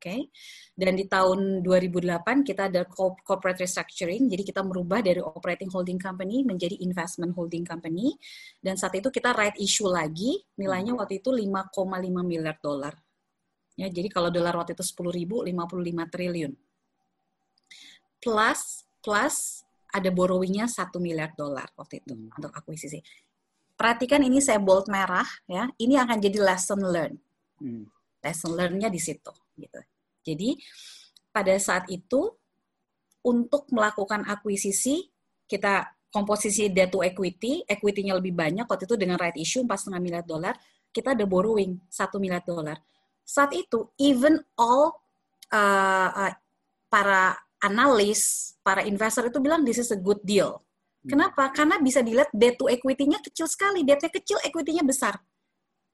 okay? 0.00 0.32
Dan 0.72 0.96
di 0.96 1.04
tahun 1.04 1.60
2008 1.60 2.40
kita 2.40 2.72
ada 2.72 2.88
corporate 3.20 3.60
restructuring, 3.60 4.32
jadi 4.32 4.42
kita 4.42 4.64
merubah 4.64 5.04
dari 5.04 5.20
operating 5.20 5.68
holding 5.68 6.00
company 6.00 6.40
menjadi 6.40 6.80
investment 6.80 7.36
holding 7.36 7.68
company. 7.68 8.16
Dan 8.56 8.80
saat 8.80 8.96
itu 8.96 9.12
kita 9.12 9.36
right 9.36 9.60
issue 9.60 9.92
lagi, 9.92 10.40
nilainya 10.56 10.96
waktu 10.96 11.20
itu 11.20 11.28
5,5 11.28 11.76
miliar 12.24 12.56
dolar. 12.64 12.96
Ya, 13.76 13.92
jadi 13.92 14.08
kalau 14.08 14.32
dolar 14.32 14.56
waktu 14.56 14.72
itu 14.72 14.84
10 14.84 15.12
ribu, 15.12 15.44
55 15.44 16.08
triliun. 16.08 16.52
Plus, 18.20 18.84
plus 19.00 19.64
ada 19.90 20.08
borrowingnya 20.12 20.70
1 20.70 20.96
miliar 21.00 21.34
dolar 21.34 21.68
waktu 21.74 22.00
itu 22.04 22.14
hmm. 22.14 22.38
untuk 22.40 22.52
akuisisi. 22.52 23.02
Perhatikan 23.74 24.20
ini 24.20 24.44
saya 24.44 24.60
bold 24.60 24.92
merah 24.92 25.24
ya. 25.48 25.68
Ini 25.80 25.96
akan 26.04 26.20
jadi 26.20 26.38
lesson 26.40 26.80
learn. 26.84 27.16
Hmm. 27.60 27.88
Lesson 28.20 28.52
learn-nya 28.52 28.92
di 28.92 29.00
situ 29.00 29.32
gitu. 29.60 29.80
Jadi 30.24 30.56
pada 31.30 31.54
saat 31.60 31.86
itu 31.92 32.32
untuk 33.20 33.68
melakukan 33.70 34.24
akuisisi 34.24 35.08
kita 35.44 35.88
komposisi 36.10 36.70
debt 36.70 36.90
to 36.90 37.04
equity, 37.06 37.62
equity-nya 37.66 38.18
lebih 38.18 38.34
banyak 38.34 38.66
waktu 38.66 38.86
itu 38.86 38.98
dengan 38.98 39.16
right 39.18 39.36
issue 39.38 39.62
4,5 39.62 39.94
miliar 40.02 40.26
dolar, 40.26 40.58
kita 40.90 41.14
ada 41.14 41.22
borrowing 41.26 41.78
1 41.86 42.22
miliar 42.22 42.42
dolar. 42.42 42.78
Saat 43.22 43.54
itu 43.54 43.94
even 44.02 44.42
all 44.58 44.90
uh, 45.54 46.10
uh, 46.10 46.34
para 46.90 47.38
analis, 47.62 48.52
para 48.66 48.82
investor 48.82 49.30
itu 49.30 49.38
bilang 49.38 49.62
this 49.62 49.78
is 49.78 49.94
a 49.94 49.98
good 49.98 50.18
deal. 50.26 50.58
Hmm. 51.06 51.14
Kenapa? 51.14 51.54
Karena 51.54 51.78
bisa 51.78 52.02
dilihat 52.02 52.34
debt 52.34 52.58
to 52.58 52.66
equity-nya 52.66 53.22
kecil 53.22 53.46
sekali, 53.46 53.86
debt-nya 53.86 54.10
kecil, 54.10 54.42
equity-nya 54.42 54.82
besar. 54.82 55.14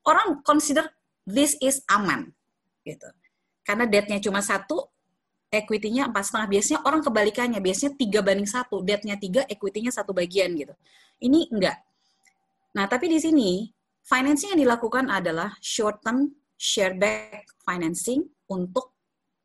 Orang 0.07 0.41
consider 0.41 0.89
this 1.29 1.59
is 1.61 1.83
aman 1.91 2.31
gitu 2.87 3.11
karena 3.67 3.85
debt-nya 3.91 4.23
cuma 4.23 4.39
satu, 4.39 4.87
equity-nya 5.51 6.07
empat 6.07 6.31
setengah. 6.31 6.49
Biasanya 6.55 6.81
orang 6.87 7.03
kebalikannya, 7.03 7.59
biasanya 7.59 7.99
tiga 7.99 8.23
banding 8.23 8.47
satu, 8.47 8.79
debt-nya 8.87 9.19
tiga, 9.19 9.43
equity-nya 9.51 9.91
satu 9.91 10.15
bagian 10.15 10.55
gitu. 10.55 10.71
Ini 11.19 11.51
enggak. 11.51 11.83
Nah, 12.79 12.87
tapi 12.87 13.11
di 13.11 13.19
sini 13.19 13.67
financing 14.07 14.55
yang 14.55 14.63
dilakukan 14.63 15.11
adalah 15.11 15.59
short 15.59 15.99
term 16.07 16.31
share 16.55 16.95
back 16.95 17.51
financing 17.67 18.23
untuk 18.47 18.95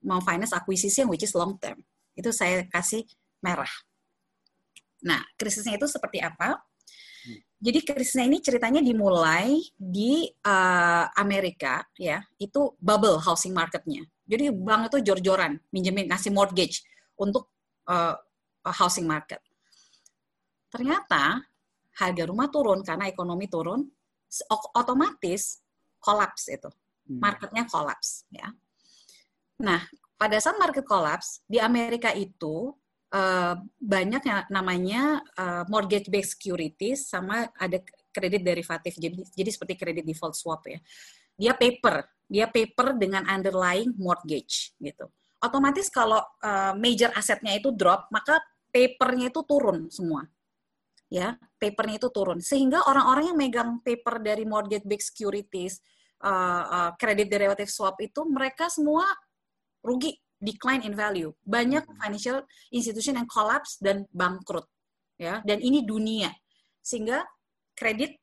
memfinance 0.05 0.53
akuisisi 0.53 1.01
yang 1.01 1.09
which 1.09 1.25
is 1.25 1.33
long 1.33 1.57
term. 1.57 1.81
Itu 2.13 2.29
saya 2.29 2.61
kasih 2.69 3.01
merah. 3.41 3.69
Nah, 5.01 5.17
krisisnya 5.33 5.81
itu 5.81 5.89
seperti 5.89 6.21
apa? 6.21 6.61
Jadi 7.61 7.79
krisisnya 7.85 8.25
ini 8.25 8.41
ceritanya 8.41 8.81
dimulai 8.81 9.61
di 9.77 10.25
uh, 10.25 11.05
Amerika 11.13 11.85
ya, 11.93 12.17
itu 12.41 12.73
bubble 12.81 13.21
housing 13.21 13.53
marketnya. 13.53 14.01
Jadi 14.25 14.49
bank 14.49 14.89
itu 14.89 14.97
jor-joran 15.05 15.61
minjemin 15.69 16.09
ngasih 16.09 16.33
mortgage 16.33 16.81
untuk 17.21 17.53
uh, 17.85 18.17
housing 18.65 19.05
market. 19.05 19.37
Ternyata 20.73 21.37
harga 22.01 22.23
rumah 22.25 22.49
turun 22.49 22.81
karena 22.81 23.05
ekonomi 23.05 23.45
turun, 23.45 23.85
otomatis 24.73 25.61
kolaps 26.01 26.49
itu. 26.49 26.69
Hmm. 27.05 27.21
Marketnya 27.21 27.69
kolaps 27.69 28.25
ya. 28.33 28.49
Nah, 29.61 29.85
pada 30.17 30.37
saat 30.41 30.57
market 30.57 30.81
kolaps 30.87 31.45
di 31.45 31.61
Amerika 31.61 32.09
itu 32.17 32.73
uh, 33.11 33.55
banyak 33.77 34.23
yang 34.23 34.39
namanya 34.47 35.21
uh, 35.35 35.63
mortgage 35.67 36.07
based 36.07 36.39
securities 36.39 37.07
sama 37.11 37.47
ada 37.59 37.79
kredit 38.11 38.43
derivatif. 38.43 38.95
Jadi 38.97 39.23
jadi 39.35 39.49
seperti 39.51 39.73
kredit 39.79 40.03
default 40.07 40.35
swap 40.35 40.63
ya. 40.67 40.79
Dia 41.35 41.53
paper. 41.55 42.07
Dia 42.31 42.47
paper 42.47 42.95
dengan 42.95 43.27
underlying 43.27 43.91
mortgage 43.99 44.75
gitu. 44.79 45.11
Otomatis 45.41 45.91
kalau 45.91 46.21
uh, 46.43 46.73
major 46.77 47.11
asetnya 47.17 47.57
itu 47.57 47.73
drop 47.75 48.07
maka 48.13 48.39
papernya 48.71 49.31
itu 49.31 49.41
turun 49.43 49.91
semua. 49.91 50.23
Ya 51.11 51.35
papernya 51.59 51.99
itu 51.99 52.09
turun. 52.11 52.39
Sehingga 52.39 52.87
orang-orang 52.87 53.35
yang 53.35 53.37
megang 53.37 53.69
paper 53.83 54.23
dari 54.23 54.47
mortgage 54.47 54.87
based 54.87 55.11
securities 55.11 55.83
uh, 56.23 56.63
uh, 56.63 56.91
kredit 56.95 57.27
derivatif 57.27 57.67
swap 57.67 57.99
itu 57.99 58.23
mereka 58.23 58.71
semua 58.71 59.03
rugi 59.81 60.13
decline 60.41 60.81
in 60.83 60.97
value. 60.97 61.29
Banyak 61.45 61.85
hmm. 61.85 61.95
financial 62.01 62.37
institution 62.73 63.21
yang 63.21 63.29
collapse 63.29 63.77
dan 63.77 64.09
bangkrut. 64.09 64.65
Ya, 65.21 65.45
dan 65.45 65.61
ini 65.61 65.85
dunia. 65.85 66.33
Sehingga 66.81 67.21
kredit 67.77 68.17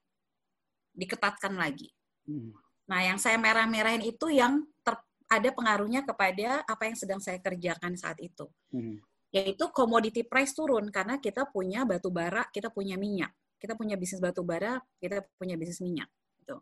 diketatkan 0.98 1.54
lagi. 1.54 1.94
Hmm. 2.26 2.50
Nah, 2.90 3.06
yang 3.06 3.22
saya 3.22 3.38
merah-merahin 3.38 4.02
itu 4.02 4.34
yang 4.34 4.66
ter, 4.82 4.98
ada 5.30 5.48
pengaruhnya 5.54 6.02
kepada 6.02 6.66
apa 6.66 6.90
yang 6.90 6.98
sedang 6.98 7.22
saya 7.22 7.38
kerjakan 7.38 7.94
saat 7.94 8.18
itu. 8.18 8.50
Hmm. 8.74 8.98
Yaitu 9.30 9.70
commodity 9.70 10.26
price 10.26 10.58
turun 10.58 10.90
karena 10.90 11.22
kita 11.22 11.46
punya 11.46 11.86
batu 11.86 12.10
bara, 12.10 12.42
kita 12.50 12.74
punya 12.74 12.98
minyak. 12.98 13.30
Kita 13.62 13.78
punya 13.78 13.94
bisnis 13.94 14.18
batu 14.18 14.42
bara, 14.42 14.82
kita 14.98 15.22
punya 15.38 15.54
bisnis 15.54 15.78
minyak. 15.78 16.10
Gitu. 16.42 16.58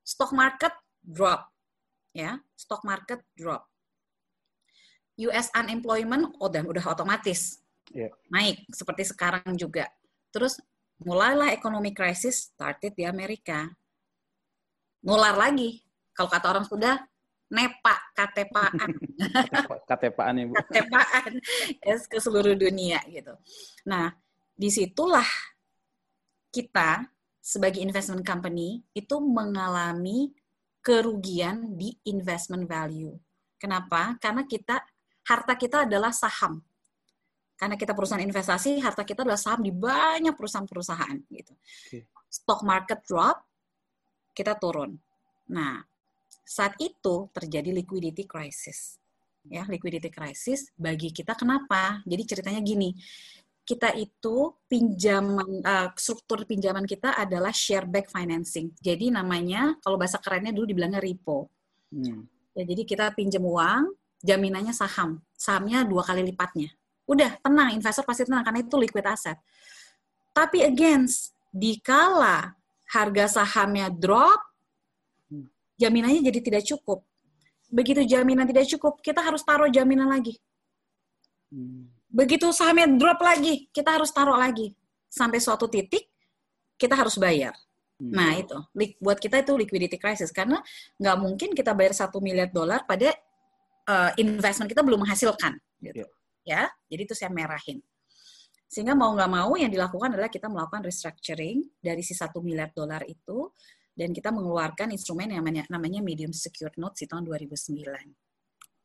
Stock 0.00 0.32
market 0.32 0.72
drop. 1.04 1.44
Ya, 2.16 2.40
stock 2.56 2.88
market 2.88 3.20
drop 3.36 3.68
US 5.26 5.50
unemployment 5.56 6.38
udah 6.38 6.62
udah 6.62 6.84
otomatis 6.94 7.58
yeah. 7.90 8.12
naik 8.30 8.62
seperti 8.70 9.08
sekarang 9.08 9.58
juga. 9.58 9.90
Terus 10.30 10.62
mulailah 11.02 11.50
ekonomi 11.54 11.90
krisis 11.90 12.52
started 12.54 12.94
di 12.94 13.02
Amerika. 13.02 13.66
Nular 15.02 15.34
lagi. 15.34 15.82
Kalau 16.14 16.30
kata 16.30 16.46
orang 16.50 16.66
sudah 16.66 16.98
nepa 17.48 17.94
katepaan. 18.12 18.90
katepaan 19.90 20.34
ibu. 20.42 20.52
Katepaan 20.54 21.32
yes, 21.82 22.04
ke 22.06 22.18
seluruh 22.20 22.54
dunia 22.58 23.00
gitu. 23.08 23.32
Nah, 23.88 24.12
di 24.52 24.68
situlah 24.68 25.26
kita 26.50 27.06
sebagai 27.38 27.80
investment 27.80 28.26
company 28.26 28.84
itu 28.92 29.16
mengalami 29.22 30.34
kerugian 30.84 31.78
di 31.78 31.96
investment 32.08 32.68
value. 32.68 33.16
Kenapa? 33.56 34.18
Karena 34.20 34.44
kita 34.44 34.82
harta 35.28 35.54
kita 35.54 35.84
adalah 35.84 36.10
saham. 36.10 36.64
Karena 37.58 37.74
kita 37.74 37.90
perusahaan 37.92 38.22
investasi, 38.22 38.78
harta 38.78 39.02
kita 39.02 39.26
adalah 39.26 39.40
saham 39.40 39.66
di 39.66 39.74
banyak 39.74 40.32
perusahaan-perusahaan 40.32 41.18
gitu. 41.26 41.52
Oke. 41.58 42.06
Stock 42.30 42.62
market 42.62 43.02
drop, 43.02 43.42
kita 44.30 44.54
turun. 44.54 44.94
Nah, 45.50 45.82
saat 46.46 46.78
itu 46.78 47.26
terjadi 47.34 47.74
liquidity 47.74 48.24
crisis. 48.30 48.96
Ya, 49.48 49.66
liquidity 49.66 50.12
crisis 50.12 50.70
bagi 50.78 51.10
kita 51.10 51.34
kenapa? 51.34 52.04
Jadi 52.06 52.22
ceritanya 52.30 52.62
gini, 52.62 52.94
kita 53.66 53.90
itu 53.98 54.54
pinjaman 54.70 55.60
uh, 55.66 55.90
struktur 55.98 56.46
pinjaman 56.46 56.86
kita 56.86 57.18
adalah 57.18 57.50
share 57.50 57.84
back 57.90 58.06
financing. 58.08 58.70
Jadi 58.78 59.10
namanya 59.10 59.74
kalau 59.82 59.98
bahasa 59.98 60.22
kerennya 60.22 60.54
dulu 60.54 60.70
dibilangnya 60.70 61.02
repo. 61.02 61.50
Hmm. 61.90 62.22
Ya, 62.54 62.62
jadi 62.64 62.82
kita 62.86 63.12
pinjam 63.18 63.42
uang, 63.42 63.97
jaminannya 64.22 64.74
saham. 64.74 65.22
Sahamnya 65.38 65.86
dua 65.86 66.02
kali 66.02 66.26
lipatnya. 66.26 66.74
Udah, 67.08 67.40
tenang, 67.40 67.72
investor 67.72 68.04
pasti 68.04 68.28
tenang 68.28 68.44
karena 68.44 68.60
itu 68.60 68.76
liquid 68.76 69.06
asset. 69.08 69.40
Tapi 70.36 70.62
against, 70.62 71.32
dikala 71.48 72.52
harga 72.92 73.40
sahamnya 73.40 73.88
drop, 73.88 74.38
jaminannya 75.78 76.20
jadi 76.20 76.40
tidak 76.42 76.62
cukup. 76.66 77.06
Begitu 77.70 78.04
jaminan 78.04 78.44
tidak 78.44 78.66
cukup, 78.76 79.00
kita 79.00 79.22
harus 79.22 79.40
taruh 79.46 79.70
jaminan 79.70 80.10
lagi. 80.10 80.36
Hmm. 81.48 81.88
Begitu 82.08 82.50
sahamnya 82.50 82.90
drop 82.92 83.20
lagi, 83.22 83.70
kita 83.70 83.96
harus 83.96 84.10
taruh 84.12 84.36
lagi. 84.36 84.74
Sampai 85.08 85.40
suatu 85.40 85.70
titik, 85.70 86.08
kita 86.76 86.92
harus 86.96 87.16
bayar. 87.16 87.56
Hmm. 87.96 88.12
Nah 88.12 88.36
itu, 88.36 88.58
buat 89.00 89.16
kita 89.20 89.40
itu 89.44 89.52
liquidity 89.56 89.96
crisis. 89.96 90.32
Karena 90.34 90.60
nggak 91.00 91.16
mungkin 91.20 91.50
kita 91.52 91.72
bayar 91.72 91.92
satu 91.96 92.20
miliar 92.20 92.48
dolar 92.52 92.84
pada 92.84 93.12
uh, 93.88 94.12
investment 94.20 94.68
kita 94.68 94.84
belum 94.84 95.02
menghasilkan. 95.02 95.56
Gitu. 95.80 96.04
Ya, 96.44 96.68
jadi 96.92 97.02
itu 97.08 97.16
saya 97.16 97.32
merahin. 97.32 97.80
Sehingga 98.68 98.92
mau 98.92 99.16
nggak 99.16 99.32
mau 99.32 99.56
yang 99.56 99.72
dilakukan 99.72 100.12
adalah 100.12 100.28
kita 100.28 100.52
melakukan 100.52 100.84
restructuring 100.84 101.64
dari 101.80 102.04
si 102.04 102.12
satu 102.12 102.44
miliar 102.44 102.68
dolar 102.76 103.00
itu 103.08 103.48
dan 103.96 104.12
kita 104.12 104.28
mengeluarkan 104.28 104.92
instrumen 104.92 105.32
yang 105.32 105.40
namanya, 105.40 105.64
namanya 105.72 106.04
medium 106.04 106.30
secured 106.30 106.76
notes 106.76 107.02
di 107.02 107.06
tahun 107.08 107.24
2009. 107.24 107.80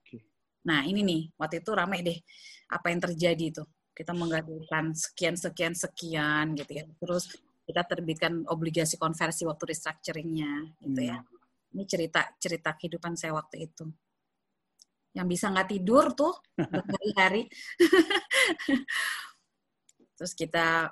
Oke. 0.02 0.18
Nah 0.66 0.88
ini 0.88 1.04
nih, 1.04 1.22
waktu 1.36 1.60
itu 1.60 1.72
ramai 1.76 2.00
deh 2.00 2.18
apa 2.72 2.88
yang 2.90 3.04
terjadi 3.04 3.46
itu. 3.60 3.64
Kita 3.94 4.16
menggagalkan 4.16 4.98
sekian, 4.98 5.38
sekian, 5.38 5.76
sekian 5.78 6.58
gitu 6.58 6.72
ya. 6.82 6.84
Terus 6.98 7.30
kita 7.68 7.84
terbitkan 7.86 8.44
obligasi 8.50 8.96
konversi 8.98 9.44
waktu 9.46 9.64
restructuringnya 9.70 10.80
gitu 10.80 11.02
ya. 11.12 11.20
Ini 11.76 11.84
cerita 11.86 12.26
cerita 12.40 12.74
kehidupan 12.74 13.14
saya 13.20 13.36
waktu 13.36 13.70
itu. 13.70 13.86
Yang 15.14 15.28
bisa 15.38 15.46
nggak 15.54 15.70
tidur 15.70 16.06
tuh 16.18 16.34
berhari-hari. 16.58 17.46
Terus 20.18 20.34
kita 20.34 20.90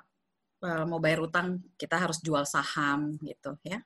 uh, 0.62 0.84
mau 0.86 1.02
bayar 1.02 1.26
utang, 1.26 1.58
kita 1.74 1.98
harus 1.98 2.22
jual 2.22 2.46
saham 2.46 3.18
gitu 3.20 3.58
ya. 3.66 3.82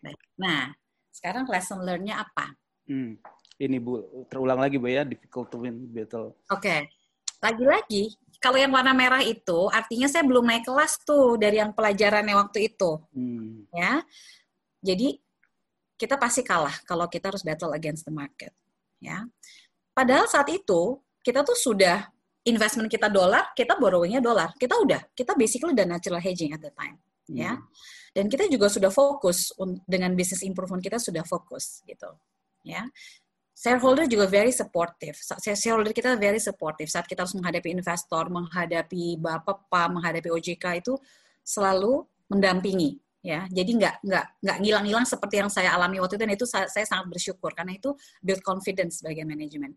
Baik. 0.00 0.20
Nah, 0.40 0.72
sekarang 1.12 1.44
lesson 1.48 1.84
learn-nya 1.84 2.24
apa? 2.24 2.56
Hmm. 2.88 3.20
Ini 3.54 3.78
Bu, 3.78 4.26
terulang 4.26 4.58
lagi 4.58 4.82
Bu 4.82 4.90
ya, 4.90 5.06
difficult 5.06 5.52
to 5.52 5.62
win 5.62 5.86
battle. 5.88 6.34
Oke. 6.50 6.60
Okay. 6.60 6.80
Lagi-lagi, 7.44 8.16
kalau 8.40 8.56
yang 8.56 8.72
warna 8.72 8.96
merah 8.96 9.20
itu 9.20 9.68
artinya 9.68 10.08
saya 10.08 10.24
belum 10.24 10.48
naik 10.48 10.64
kelas 10.64 11.04
tuh 11.04 11.36
dari 11.36 11.60
yang 11.60 11.76
pelajarannya 11.76 12.34
waktu 12.34 12.72
itu. 12.72 12.98
Hmm. 13.12 13.68
Ya. 13.70 14.00
Jadi 14.80 15.20
kita 15.94 16.18
pasti 16.18 16.42
kalah 16.42 16.74
kalau 16.88 17.06
kita 17.06 17.30
harus 17.30 17.44
battle 17.44 17.76
against 17.76 18.08
the 18.08 18.12
market, 18.12 18.50
ya. 18.98 19.22
Padahal 19.94 20.26
saat 20.26 20.50
itu 20.50 20.98
kita 21.22 21.46
tuh 21.46 21.54
sudah 21.54 22.10
investment 22.44 22.92
kita 22.92 23.08
dolar, 23.08 23.54
kita 23.56 23.78
borrowingnya 23.80 24.20
dolar. 24.20 24.52
Kita 24.58 24.76
udah, 24.76 25.00
kita 25.16 25.32
basically 25.38 25.72
udah 25.72 25.88
natural 25.88 26.20
hedging 26.20 26.52
at 26.52 26.60
the 26.60 26.74
time, 26.76 27.00
ya. 27.30 27.56
Hmm. 27.56 27.64
Dan 28.14 28.28
kita 28.28 28.46
juga 28.46 28.68
sudah 28.68 28.92
fokus 28.92 29.50
dengan 29.88 30.12
business 30.12 30.44
improvement 30.44 30.82
kita 30.84 31.00
sudah 31.00 31.24
fokus 31.24 31.80
gitu, 31.88 32.10
ya. 32.66 32.84
Shareholder 33.54 34.10
juga 34.10 34.26
very 34.26 34.50
supportive. 34.50 35.14
Shareholder 35.40 35.94
kita 35.94 36.18
very 36.18 36.42
supportive 36.42 36.90
saat 36.90 37.06
kita 37.06 37.22
harus 37.24 37.38
menghadapi 37.38 37.70
investor, 37.72 38.26
menghadapi 38.28 39.16
bapak 39.16 39.70
pak, 39.70 39.88
menghadapi 39.94 40.28
OJK 40.28 40.84
itu 40.84 40.98
selalu 41.46 42.02
mendampingi, 42.28 42.98
ya. 43.24 43.48
Jadi 43.48 43.80
nggak 43.80 44.04
nggak 44.04 44.24
nggak 44.44 44.56
ngilang-ngilang 44.60 45.06
seperti 45.08 45.40
yang 45.40 45.48
saya 45.48 45.72
alami 45.72 45.96
waktu 45.96 46.20
itu 46.20 46.22
dan 46.28 46.32
itu 46.36 46.44
saya, 46.44 46.68
saya 46.68 46.84
sangat 46.84 47.08
bersyukur 47.08 47.56
karena 47.56 47.72
itu 47.80 47.96
build 48.20 48.44
confidence 48.44 49.00
sebagai 49.00 49.24
manajemen. 49.24 49.72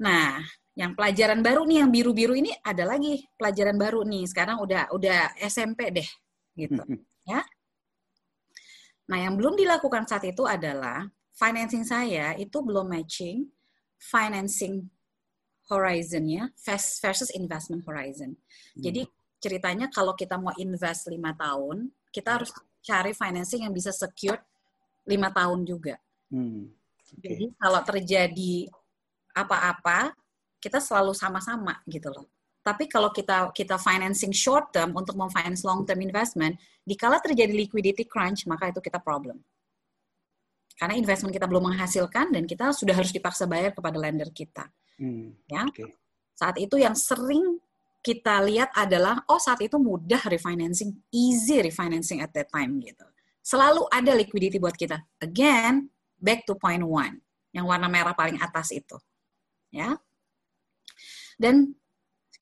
Nah, 0.00 0.40
yang 0.72 0.96
pelajaran 0.96 1.44
baru 1.44 1.68
nih 1.68 1.84
yang 1.84 1.92
biru-biru 1.92 2.32
ini 2.32 2.50
ada 2.64 2.88
lagi 2.88 3.20
pelajaran 3.36 3.76
baru 3.76 4.00
nih. 4.08 4.24
Sekarang 4.24 4.56
udah 4.64 4.88
udah 4.96 5.36
SMP 5.44 5.92
deh 5.92 6.08
gitu, 6.56 6.80
ya. 7.28 7.44
Nah, 9.12 9.18
yang 9.20 9.36
belum 9.36 9.52
dilakukan 9.60 10.08
saat 10.08 10.24
itu 10.24 10.48
adalah 10.48 11.04
financing 11.36 11.84
saya 11.84 12.32
itu 12.40 12.64
belum 12.64 12.88
matching 12.88 13.44
financing 14.02 14.88
horizonnya 15.70 16.50
versus 17.00 17.30
investment 17.38 17.86
horizon. 17.86 18.34
Jadi 18.74 19.06
ceritanya 19.38 19.86
kalau 19.88 20.12
kita 20.18 20.36
mau 20.36 20.50
invest 20.58 21.06
lima 21.06 21.32
tahun, 21.38 21.88
kita 22.12 22.38
harus 22.38 22.52
cari 22.84 23.16
financing 23.16 23.64
yang 23.64 23.72
bisa 23.72 23.90
secure 23.90 24.38
lima 25.08 25.32
tahun 25.32 25.64
juga. 25.64 25.96
Hmm. 26.30 26.70
Okay. 27.18 27.34
Jadi 27.34 27.46
kalau 27.56 27.80
terjadi 27.82 28.54
apa-apa, 29.32 30.12
kita 30.62 30.78
selalu 30.78 31.16
sama-sama 31.16 31.80
gitu 31.88 32.12
loh. 32.12 32.28
Tapi 32.62 32.86
kalau 32.86 33.10
kita 33.10 33.50
kita 33.50 33.74
financing 33.74 34.30
short 34.30 34.70
term 34.70 34.94
untuk 34.94 35.18
memfinance 35.18 35.66
long 35.66 35.82
term 35.82 35.98
investment, 35.98 36.54
dikala 36.86 37.18
terjadi 37.18 37.50
liquidity 37.50 38.06
crunch, 38.06 38.46
maka 38.46 38.70
itu 38.70 38.78
kita 38.78 39.02
problem. 39.02 39.42
Karena 40.78 40.94
investment 40.94 41.34
kita 41.34 41.46
belum 41.50 41.74
menghasilkan 41.74 42.30
dan 42.34 42.46
kita 42.46 42.70
sudah 42.70 42.94
harus 42.94 43.10
dipaksa 43.10 43.46
bayar 43.50 43.74
kepada 43.74 43.98
lender 43.98 44.30
kita. 44.30 44.70
Hmm. 44.98 45.34
Ya. 45.50 45.66
Okay. 45.70 45.90
Saat 46.38 46.58
itu 46.58 46.78
yang 46.78 46.94
sering 46.94 47.58
kita 48.02 48.42
lihat 48.42 48.74
adalah 48.74 49.22
oh 49.30 49.38
saat 49.38 49.62
itu 49.62 49.78
mudah 49.78 50.18
refinancing, 50.26 50.90
easy 51.14 51.62
refinancing 51.62 52.18
at 52.18 52.34
that 52.34 52.50
time 52.50 52.82
gitu. 52.82 53.06
Selalu 53.42 53.86
ada 53.90 54.12
liquidity 54.18 54.58
buat 54.58 54.74
kita. 54.74 54.98
Again, 55.22 55.86
back 56.18 56.42
to 56.46 56.58
point 56.58 56.82
one, 56.82 57.22
yang 57.54 57.66
warna 57.66 57.86
merah 57.86 58.14
paling 58.14 58.38
atas 58.42 58.74
itu. 58.74 58.98
Ya. 59.70 59.98
Dan 61.38 61.74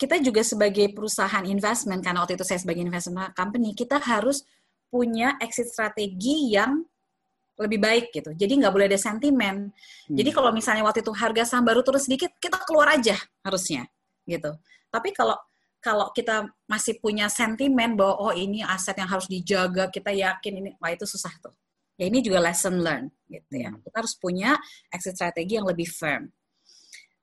kita 0.00 0.16
juga 0.24 0.40
sebagai 0.40 0.88
perusahaan 0.96 1.44
investment, 1.44 2.00
karena 2.00 2.24
waktu 2.24 2.40
itu 2.40 2.44
saya 2.48 2.60
sebagai 2.60 2.80
investment 2.80 3.36
company, 3.36 3.76
kita 3.76 4.00
harus 4.00 4.44
punya 4.88 5.36
exit 5.44 5.68
strategi 5.68 6.56
yang 6.56 6.80
lebih 7.60 7.76
baik 7.76 8.04
gitu. 8.16 8.32
Jadi 8.32 8.64
nggak 8.64 8.72
boleh 8.72 8.88
ada 8.88 8.96
sentimen. 8.96 9.68
Hmm. 10.08 10.16
Jadi 10.16 10.30
kalau 10.32 10.48
misalnya 10.56 10.80
waktu 10.88 11.04
itu 11.04 11.12
harga 11.12 11.44
saham 11.44 11.68
baru 11.68 11.84
turun 11.84 12.00
sedikit, 12.00 12.32
kita 12.40 12.56
keluar 12.64 12.96
aja 12.96 13.16
harusnya 13.44 13.84
gitu. 14.24 14.56
Tapi 14.88 15.12
kalau 15.12 15.36
kalau 15.80 16.12
kita 16.12 16.44
masih 16.68 17.00
punya 17.00 17.26
sentimen 17.32 17.96
bahwa 17.96 18.30
oh 18.30 18.34
ini 18.36 18.60
aset 18.60 19.00
yang 19.00 19.08
harus 19.08 19.26
dijaga, 19.26 19.88
kita 19.88 20.12
yakin 20.12 20.52
ini, 20.60 20.70
wah 20.76 20.92
itu 20.92 21.08
susah 21.08 21.32
tuh. 21.40 21.56
Ya 21.96 22.08
ini 22.08 22.24
juga 22.24 22.40
lesson 22.40 22.80
learn 22.80 23.12
gitu 23.28 23.60
ya. 23.60 23.72
Kita 23.76 23.96
harus 24.00 24.16
punya 24.16 24.56
exit 24.92 25.16
strategi 25.16 25.56
yang 25.56 25.68
lebih 25.68 25.88
firm. 25.88 26.32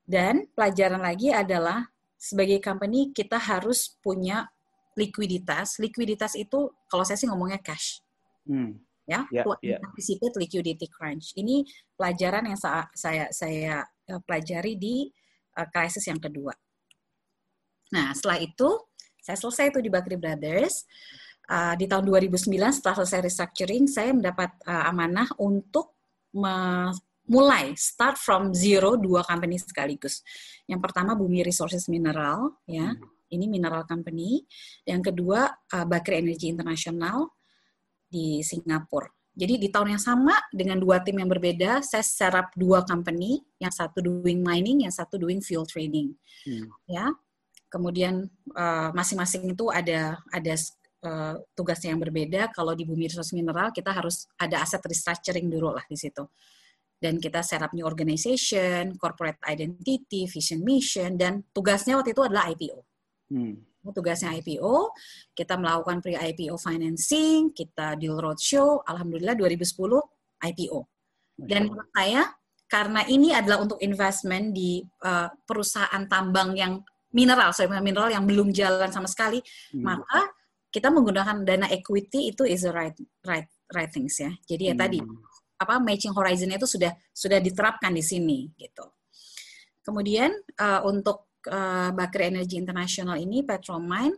Dan 0.06 0.46
pelajaran 0.54 1.02
lagi 1.02 1.34
adalah 1.34 1.86
sebagai 2.18 2.58
company 2.58 3.14
kita 3.14 3.38
harus 3.38 3.98
punya 4.02 4.50
likuiditas. 4.98 5.78
Likuiditas 5.78 6.34
itu 6.34 6.70
kalau 6.90 7.02
saya 7.06 7.18
sih 7.18 7.30
ngomongnya 7.30 7.62
cash. 7.62 8.02
Hmm. 8.46 8.78
Ya, 9.08 9.24
yeah, 9.32 9.48
yeah. 9.64 9.80
anticipate 9.80 10.36
liquidity 10.36 10.84
crunch. 10.84 11.32
Ini 11.32 11.64
pelajaran 11.96 12.44
yang 12.44 12.60
saya 12.60 12.84
saya, 12.92 13.24
saya 13.32 13.80
pelajari 14.28 14.76
di 14.76 15.08
uh, 15.56 15.64
krisis 15.72 16.04
yang 16.12 16.20
kedua. 16.20 16.52
Nah, 17.92 18.12
setelah 18.12 18.38
itu 18.40 18.68
saya 19.22 19.36
selesai 19.36 19.76
itu 19.76 19.80
di 19.84 19.90
Bakri 19.92 20.16
Brothers. 20.16 20.88
Uh, 21.48 21.72
di 21.80 21.88
tahun 21.88 22.04
2009 22.04 22.44
setelah 22.76 22.96
selesai 23.00 23.20
restructuring, 23.24 23.88
saya 23.88 24.12
mendapat 24.12 24.52
uh, 24.68 24.84
amanah 24.92 25.28
untuk 25.40 25.96
mulai 27.28 27.72
start 27.76 28.20
from 28.20 28.52
zero 28.52 28.96
dua 28.96 29.24
company 29.24 29.56
sekaligus. 29.56 30.24
Yang 30.68 30.80
pertama 30.88 31.16
Bumi 31.16 31.40
Resources 31.44 31.88
Mineral, 31.88 32.56
ya, 32.68 32.92
hmm. 32.92 33.32
ini 33.32 33.48
mineral 33.48 33.84
company. 33.84 34.44
Yang 34.84 35.12
kedua 35.12 35.48
uh, 35.48 35.86
Bakri 35.88 36.24
Energy 36.24 36.52
International 36.52 37.32
di 38.08 38.40
Singapura. 38.40 39.08
Jadi 39.38 39.54
di 39.54 39.68
tahun 39.70 39.94
yang 39.94 40.02
sama 40.02 40.34
dengan 40.50 40.82
dua 40.82 40.98
tim 40.98 41.14
yang 41.22 41.30
berbeda, 41.30 41.78
saya 41.86 42.02
serap 42.02 42.50
dua 42.58 42.82
company, 42.82 43.38
yang 43.62 43.70
satu 43.70 44.02
doing 44.02 44.42
mining, 44.42 44.82
yang 44.82 44.90
satu 44.90 45.14
doing 45.14 45.38
fuel 45.38 45.62
trading. 45.62 46.10
Hmm. 46.42 46.66
Ya, 46.90 47.06
kemudian 47.68 48.28
masing-masing 48.96 49.48
uh, 49.48 49.52
itu 49.52 49.64
ada 49.68 50.16
ada 50.32 50.54
uh, 51.04 51.34
tugasnya 51.52 51.94
yang 51.94 52.02
berbeda. 52.02 52.50
Kalau 52.52 52.72
di 52.72 52.88
Bumi 52.88 53.06
Resources 53.06 53.36
Mineral 53.36 53.70
kita 53.70 53.92
harus 53.92 54.28
ada 54.40 54.64
aset 54.64 54.80
restructuring 54.82 55.48
dulu 55.48 55.76
lah 55.76 55.84
di 55.86 55.96
situ 55.96 56.24
dan 56.98 57.22
kita 57.22 57.46
set 57.46 57.62
up 57.62 57.70
new 57.70 57.86
organization, 57.86 58.98
corporate 58.98 59.38
identity, 59.46 60.26
vision 60.26 60.66
mission, 60.66 61.14
dan 61.14 61.46
tugasnya 61.54 61.94
waktu 61.94 62.10
itu 62.10 62.22
adalah 62.26 62.50
IPO. 62.50 62.78
Hmm. 63.30 63.54
Tugasnya 63.88 64.34
IPO, 64.36 64.92
kita 65.32 65.54
melakukan 65.56 66.02
pre-IPO 66.04 66.58
financing, 66.58 67.54
kita 67.54 67.94
deal 67.96 68.18
roadshow, 68.18 68.82
alhamdulillah 68.84 69.38
2010 69.38 69.62
IPO. 70.42 70.78
Dan 71.38 71.70
menurut 71.70 71.88
saya, 71.94 72.34
karena 72.66 73.06
ini 73.06 73.32
adalah 73.32 73.64
untuk 73.64 73.78
investment 73.80 74.52
di 74.52 74.82
uh, 75.06 75.30
perusahaan 75.46 76.04
tambang 76.10 76.58
yang 76.58 76.82
mineral, 77.18 77.50
sorry, 77.50 77.66
mineral 77.82 78.14
yang 78.14 78.22
belum 78.22 78.54
jalan 78.54 78.86
sama 78.94 79.10
sekali, 79.10 79.42
hmm. 79.74 79.82
maka 79.82 80.30
kita 80.70 80.94
menggunakan 80.94 81.42
dana 81.42 81.66
equity 81.74 82.30
itu 82.30 82.46
is 82.46 82.62
the 82.62 82.70
right 82.70 82.94
right 83.26 83.50
right 83.74 83.90
things 83.90 84.14
ya. 84.22 84.30
Jadi 84.46 84.70
ya 84.70 84.74
hmm. 84.78 84.82
tadi 84.86 84.98
apa 85.58 85.82
matching 85.82 86.14
horizon 86.14 86.54
itu 86.54 86.70
sudah 86.70 86.94
sudah 87.10 87.42
diterapkan 87.42 87.90
di 87.90 88.04
sini 88.04 88.46
gitu. 88.54 88.86
Kemudian 89.82 90.30
uh, 90.60 90.86
untuk 90.86 91.34
uh, 91.50 91.90
Bakri 91.90 92.30
Energy 92.30 92.60
International 92.60 93.18
ini 93.18 93.42
Petromine 93.42 94.14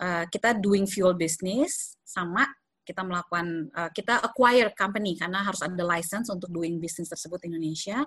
uh, 0.00 0.24
kita 0.30 0.56
doing 0.56 0.88
fuel 0.88 1.12
business 1.12 1.98
sama 2.00 2.46
kita 2.84 3.00
melakukan 3.00 3.72
uh, 3.72 3.90
kita 3.90 4.20
acquire 4.20 4.72
company 4.76 5.16
karena 5.16 5.40
harus 5.40 5.64
ada 5.64 5.80
license 5.84 6.28
untuk 6.28 6.52
doing 6.52 6.76
business 6.76 7.08
tersebut 7.10 7.44
di 7.44 7.52
Indonesia 7.52 8.04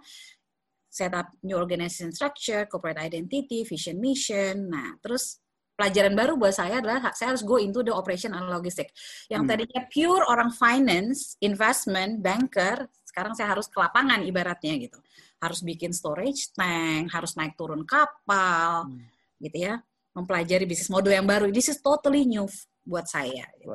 set 0.88 1.14
up 1.14 1.30
new 1.44 1.60
organization 1.60 2.10
structure, 2.16 2.66
corporate 2.66 2.98
identity, 2.98 3.64
vision 3.68 4.00
mission. 4.00 4.72
Nah, 4.72 4.96
terus 5.04 5.40
pelajaran 5.78 6.18
baru 6.18 6.34
buat 6.42 6.58
saya 6.58 6.82
adalah 6.82 7.14
saya 7.14 7.38
harus 7.38 7.46
go 7.46 7.62
into 7.62 7.86
the 7.86 7.94
operation 7.94 8.34
and 8.34 8.50
logistic. 8.50 8.90
Yang 9.30 9.44
hmm. 9.46 9.52
tadinya 9.54 9.82
pure 9.94 10.24
orang 10.26 10.50
finance, 10.50 11.38
investment, 11.40 12.20
banker, 12.20 12.90
sekarang 13.06 13.38
saya 13.38 13.54
harus 13.54 13.70
ke 13.70 13.78
lapangan 13.78 14.26
ibaratnya 14.26 14.74
gitu. 14.82 14.98
Harus 15.38 15.62
bikin 15.62 15.94
storage 15.94 16.50
tank, 16.58 17.14
harus 17.14 17.38
naik 17.38 17.54
turun 17.54 17.86
kapal, 17.86 18.90
hmm. 18.90 19.06
gitu 19.38 19.70
ya. 19.70 19.76
Mempelajari 20.18 20.66
bisnis 20.66 20.90
model 20.90 21.14
yang 21.14 21.30
baru. 21.30 21.54
This 21.54 21.70
is 21.70 21.78
totally 21.78 22.26
new 22.26 22.50
buat 22.82 23.06
saya. 23.06 23.46
Gitu. 23.62 23.70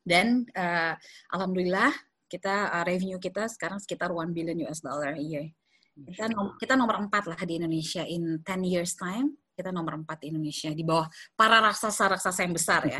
Dan 0.00 0.48
uh, 0.56 0.96
alhamdulillah 1.28 1.92
kita 2.24 2.72
uh, 2.72 2.84
revenue 2.88 3.20
kita 3.20 3.50
sekarang 3.52 3.82
sekitar 3.82 4.08
1 4.08 4.32
billion 4.32 4.64
US 4.64 4.80
dollar 4.80 5.12
a 5.12 5.20
year. 5.20 5.52
Kita, 6.00 6.30
nom 6.32 6.56
kita 6.56 6.74
nomor 6.78 6.96
empat 7.02 7.28
lah 7.28 7.40
di 7.44 7.60
Indonesia 7.60 8.02
in 8.06 8.40
10 8.40 8.64
years 8.64 8.96
time 8.96 9.40
kita 9.60 9.76
nomor 9.76 10.00
empat 10.00 10.24
di 10.24 10.32
Indonesia 10.32 10.72
di 10.72 10.80
bawah 10.80 11.04
para 11.36 11.60
raksasa-raksasa 11.60 12.48
yang 12.48 12.56
besar 12.56 12.80
ya. 12.88 12.96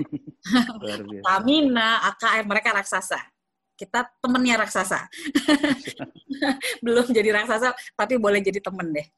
Tamina, 1.24 2.04
AKM, 2.12 2.44
mereka 2.44 2.76
raksasa. 2.76 3.16
Kita 3.72 4.04
temennya 4.20 4.60
raksasa. 4.60 5.08
Belum 6.84 7.08
jadi 7.08 7.32
raksasa, 7.32 7.72
tapi 7.96 8.20
boleh 8.20 8.44
jadi 8.44 8.60
temen 8.60 8.92
deh. 8.92 9.08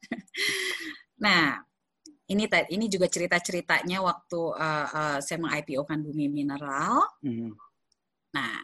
nah, 1.27 1.59
ini 2.31 2.47
ini 2.71 2.85
juga 2.87 3.11
cerita-ceritanya 3.11 3.99
waktu 3.99 4.39
uh, 4.39 4.87
uh, 4.87 5.17
saya 5.19 5.43
meng-IPO 5.43 5.83
kan 5.83 5.99
Bumi 5.99 6.31
Mineral. 6.31 7.03
Mm. 7.27 7.51
Nah, 8.39 8.55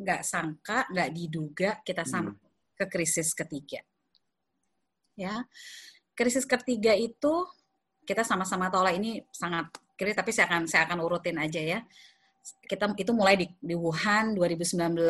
nggak 0.00 0.24
sangka, 0.24 0.88
nggak 0.88 1.12
diduga 1.12 1.70
kita 1.84 2.08
sampai 2.08 2.32
mm. 2.32 2.43
Ke 2.74 2.84
krisis 2.90 3.32
ketiga. 3.32 3.82
Ya, 5.14 5.46
krisis 6.18 6.42
ketiga 6.42 6.94
itu 6.94 7.46
kita 8.04 8.26
sama-sama 8.26 8.68
tahu 8.68 8.82
lah 8.84 8.94
ini 8.94 9.24
sangat 9.32 9.70
kritis 9.94 10.18
tapi 10.18 10.30
saya 10.34 10.50
akan 10.50 10.62
saya 10.66 10.82
akan 10.90 10.98
urutin 11.02 11.38
aja 11.38 11.60
ya. 11.62 11.80
Kita 12.44 12.92
itu 13.00 13.08
mulai 13.16 13.40
di, 13.40 13.46
di 13.56 13.72
Wuhan 13.72 14.36
2019, 14.36 15.00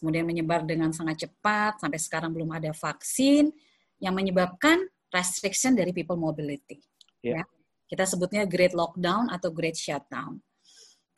kemudian 0.00 0.24
menyebar 0.24 0.64
dengan 0.64 0.88
sangat 0.96 1.28
cepat 1.28 1.76
sampai 1.76 2.00
sekarang 2.00 2.32
belum 2.32 2.56
ada 2.56 2.72
vaksin 2.72 3.52
yang 4.00 4.16
menyebabkan 4.16 4.88
restriction 5.12 5.76
dari 5.76 5.92
people 5.92 6.16
mobility. 6.16 6.80
Yeah. 7.20 7.44
Ya. 7.44 7.44
Kita 7.90 8.08
sebutnya 8.08 8.48
great 8.48 8.72
lockdown 8.72 9.28
atau 9.28 9.52
great 9.52 9.76
shutdown. 9.76 10.40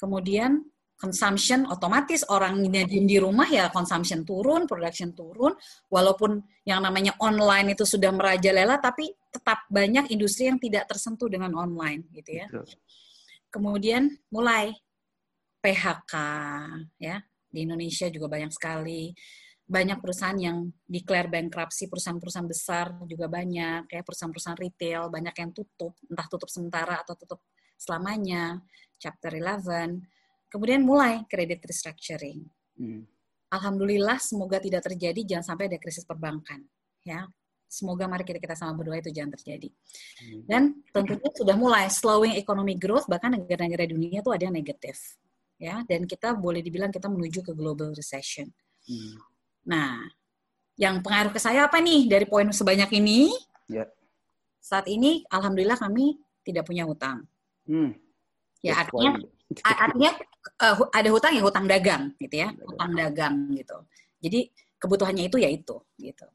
Kemudian 0.01 0.67
consumption 1.03 1.67
otomatis 1.67 2.23
orang 2.31 2.63
diem 2.63 2.87
di 3.11 3.19
rumah 3.19 3.51
ya 3.51 3.75
consumption 3.75 4.23
turun, 4.23 4.71
production 4.71 5.11
turun, 5.11 5.51
walaupun 5.91 6.39
yang 6.63 6.79
namanya 6.79 7.19
online 7.19 7.75
itu 7.75 7.83
sudah 7.83 8.15
merajalela 8.15 8.79
tapi 8.79 9.11
tetap 9.35 9.67
banyak 9.67 10.15
industri 10.15 10.47
yang 10.47 10.63
tidak 10.63 10.87
tersentuh 10.87 11.27
dengan 11.27 11.51
online 11.59 12.07
gitu 12.15 12.39
ya. 12.39 12.47
Kemudian 13.51 14.15
mulai 14.31 14.71
PHK 15.59 16.15
ya. 17.03 17.19
Di 17.51 17.67
Indonesia 17.67 18.07
juga 18.07 18.31
banyak 18.31 18.55
sekali. 18.55 19.11
Banyak 19.63 19.99
perusahaan 19.99 20.39
yang 20.39 20.71
declare 20.85 21.29
bankruptcy, 21.29 21.91
perusahaan-perusahaan 21.91 22.49
besar 22.49 22.87
juga 23.09 23.29
banyak, 23.29 23.89
ya. 23.89 24.01
Perusahaan-perusahaan 24.05 24.59
retail 24.59 25.09
banyak 25.09 25.35
yang 25.37 25.51
tutup, 25.53 25.97
entah 26.09 26.27
tutup 26.29 26.49
sementara 26.49 27.01
atau 27.01 27.15
tutup 27.17 27.41
selamanya, 27.77 28.61
chapter 29.01 29.33
11 29.35 30.22
Kemudian 30.53 30.85
mulai 30.85 31.25
kredit 31.25 31.65
restructuring. 31.65 32.45
Hmm. 32.77 33.09
Alhamdulillah 33.49 34.21
semoga 34.21 34.61
tidak 34.61 34.85
terjadi, 34.85 35.25
jangan 35.25 35.57
sampai 35.57 35.73
ada 35.73 35.81
krisis 35.81 36.05
perbankan. 36.05 36.61
Ya, 37.09 37.25
semoga 37.73 38.05
mari 38.05 38.29
kita 38.29 38.37
kita 38.37 38.53
sama 38.53 38.77
berdoa 38.77 39.01
itu 39.01 39.09
jangan 39.09 39.33
terjadi. 39.41 39.73
Hmm. 40.21 40.41
Dan 40.45 40.63
tentunya 40.93 41.33
sudah 41.33 41.57
mulai 41.57 41.89
slowing 41.89 42.37
economic 42.37 42.77
growth, 42.77 43.09
bahkan 43.09 43.33
negara-negara 43.33 43.89
dunia 43.89 44.21
itu 44.21 44.29
ada 44.29 44.45
yang 44.45 44.57
negatif. 44.57 45.17
Ya, 45.57 45.81
dan 45.89 46.05
kita 46.05 46.37
boleh 46.37 46.61
dibilang 46.61 46.93
kita 46.93 47.09
menuju 47.09 47.41
ke 47.41 47.53
global 47.57 47.97
recession. 47.97 48.53
Hmm. 48.85 49.17
Nah, 49.65 50.05
yang 50.77 51.01
pengaruh 51.01 51.33
ke 51.33 51.41
saya 51.41 51.65
apa 51.65 51.81
nih 51.81 52.13
dari 52.13 52.29
poin 52.29 52.51
sebanyak 52.53 52.93
ini? 52.93 53.33
Yeah. 53.73 53.89
Saat 54.61 54.91
ini, 54.91 55.25
alhamdulillah 55.33 55.81
kami 55.81 56.21
tidak 56.45 56.69
punya 56.69 56.85
hutang. 56.85 57.25
Hmm. 57.65 57.95
Ya, 58.63 58.79
artinya 58.79 59.19
artinya 59.63 60.13
uh, 60.63 60.75
ada 60.95 61.09
hutang 61.11 61.35
ya 61.35 61.43
hutang 61.43 61.67
dagang 61.67 62.15
gitu 62.23 62.47
ya 62.47 62.49
hutang 62.63 62.93
dagang. 62.95 63.35
gitu. 63.53 63.77
Jadi 64.23 64.41
kebutuhannya 64.79 65.27
itu 65.27 65.37
ya 65.43 65.51
itu 65.51 65.77
gitu. 65.99 66.27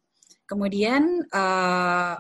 Kemudian 0.44 1.24
uh, 1.32 2.16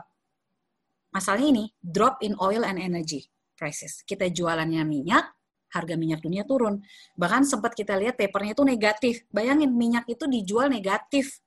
masalahnya 1.12 1.50
ini 1.52 1.66
drop 1.84 2.24
in 2.24 2.36
oil 2.40 2.64
and 2.64 2.80
energy 2.80 3.28
prices 3.58 4.04
kita 4.08 4.30
jualannya 4.32 4.84
minyak 4.88 5.38
harga 5.72 5.96
minyak 6.00 6.24
dunia 6.24 6.48
turun. 6.48 6.80
Bahkan 7.20 7.44
sempat 7.44 7.76
kita 7.76 8.00
lihat 8.00 8.16
papernya 8.16 8.56
itu 8.56 8.64
negatif. 8.64 9.16
Bayangin 9.30 9.72
minyak 9.76 10.08
itu 10.08 10.24
dijual 10.26 10.72
negatif. 10.72 11.44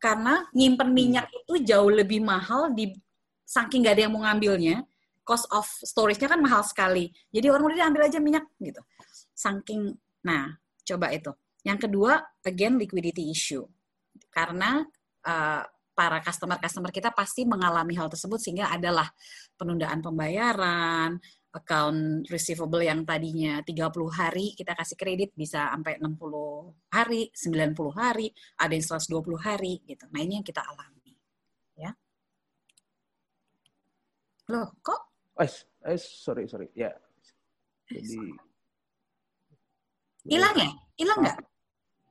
Karena 0.00 0.42
nyimpen 0.56 0.90
hmm. 0.90 0.96
minyak 0.96 1.26
itu 1.30 1.62
jauh 1.62 1.92
lebih 1.92 2.24
mahal 2.24 2.72
di 2.72 2.90
saking 3.46 3.84
gak 3.84 3.94
ada 4.00 4.02
yang 4.08 4.12
mau 4.16 4.24
ngambilnya 4.24 4.82
cost 5.22 5.46
of 5.54 5.66
storage-nya 5.66 6.30
kan 6.30 6.40
mahal 6.42 6.62
sekali. 6.66 7.10
Jadi 7.30 7.46
orang 7.50 7.70
udah 7.70 7.88
ambil 7.88 8.06
aja 8.06 8.18
minyak 8.18 8.46
gitu. 8.58 8.82
Saking, 9.34 9.94
nah 10.26 10.54
coba 10.82 11.14
itu. 11.14 11.30
Yang 11.62 11.88
kedua, 11.88 12.18
again 12.42 12.74
liquidity 12.78 13.30
issue. 13.30 13.62
Karena 14.28 14.82
uh, 15.26 15.62
para 15.92 16.18
customer-customer 16.24 16.90
kita 16.90 17.14
pasti 17.14 17.46
mengalami 17.46 17.94
hal 17.94 18.10
tersebut 18.10 18.40
sehingga 18.40 18.72
adalah 18.72 19.06
penundaan 19.54 20.02
pembayaran, 20.02 21.20
account 21.52 22.24
receivable 22.32 22.80
yang 22.80 23.04
tadinya 23.04 23.60
30 23.60 23.92
hari 24.08 24.56
kita 24.56 24.72
kasih 24.72 24.96
kredit 24.96 25.30
bisa 25.36 25.68
sampai 25.68 26.00
60 26.00 26.16
hari, 26.88 27.28
90 27.28 27.76
hari, 27.92 28.32
ada 28.56 28.72
yang 28.72 28.86
120 28.88 29.36
hari 29.36 29.84
gitu. 29.84 30.08
Nah, 30.10 30.20
ini 30.24 30.40
yang 30.40 30.46
kita 30.46 30.64
alami. 30.64 31.12
Ya. 31.76 31.92
Loh, 34.48 34.72
kok 34.80 35.11
Eh, 35.40 35.50
eh 35.88 35.98
sorry 36.00 36.44
sorry 36.44 36.68
ya. 36.76 36.92
Jadi 37.88 38.20
hilang 40.28 40.54
ya? 40.56 40.68
Hilang 41.00 41.18
nggak? 41.24 41.38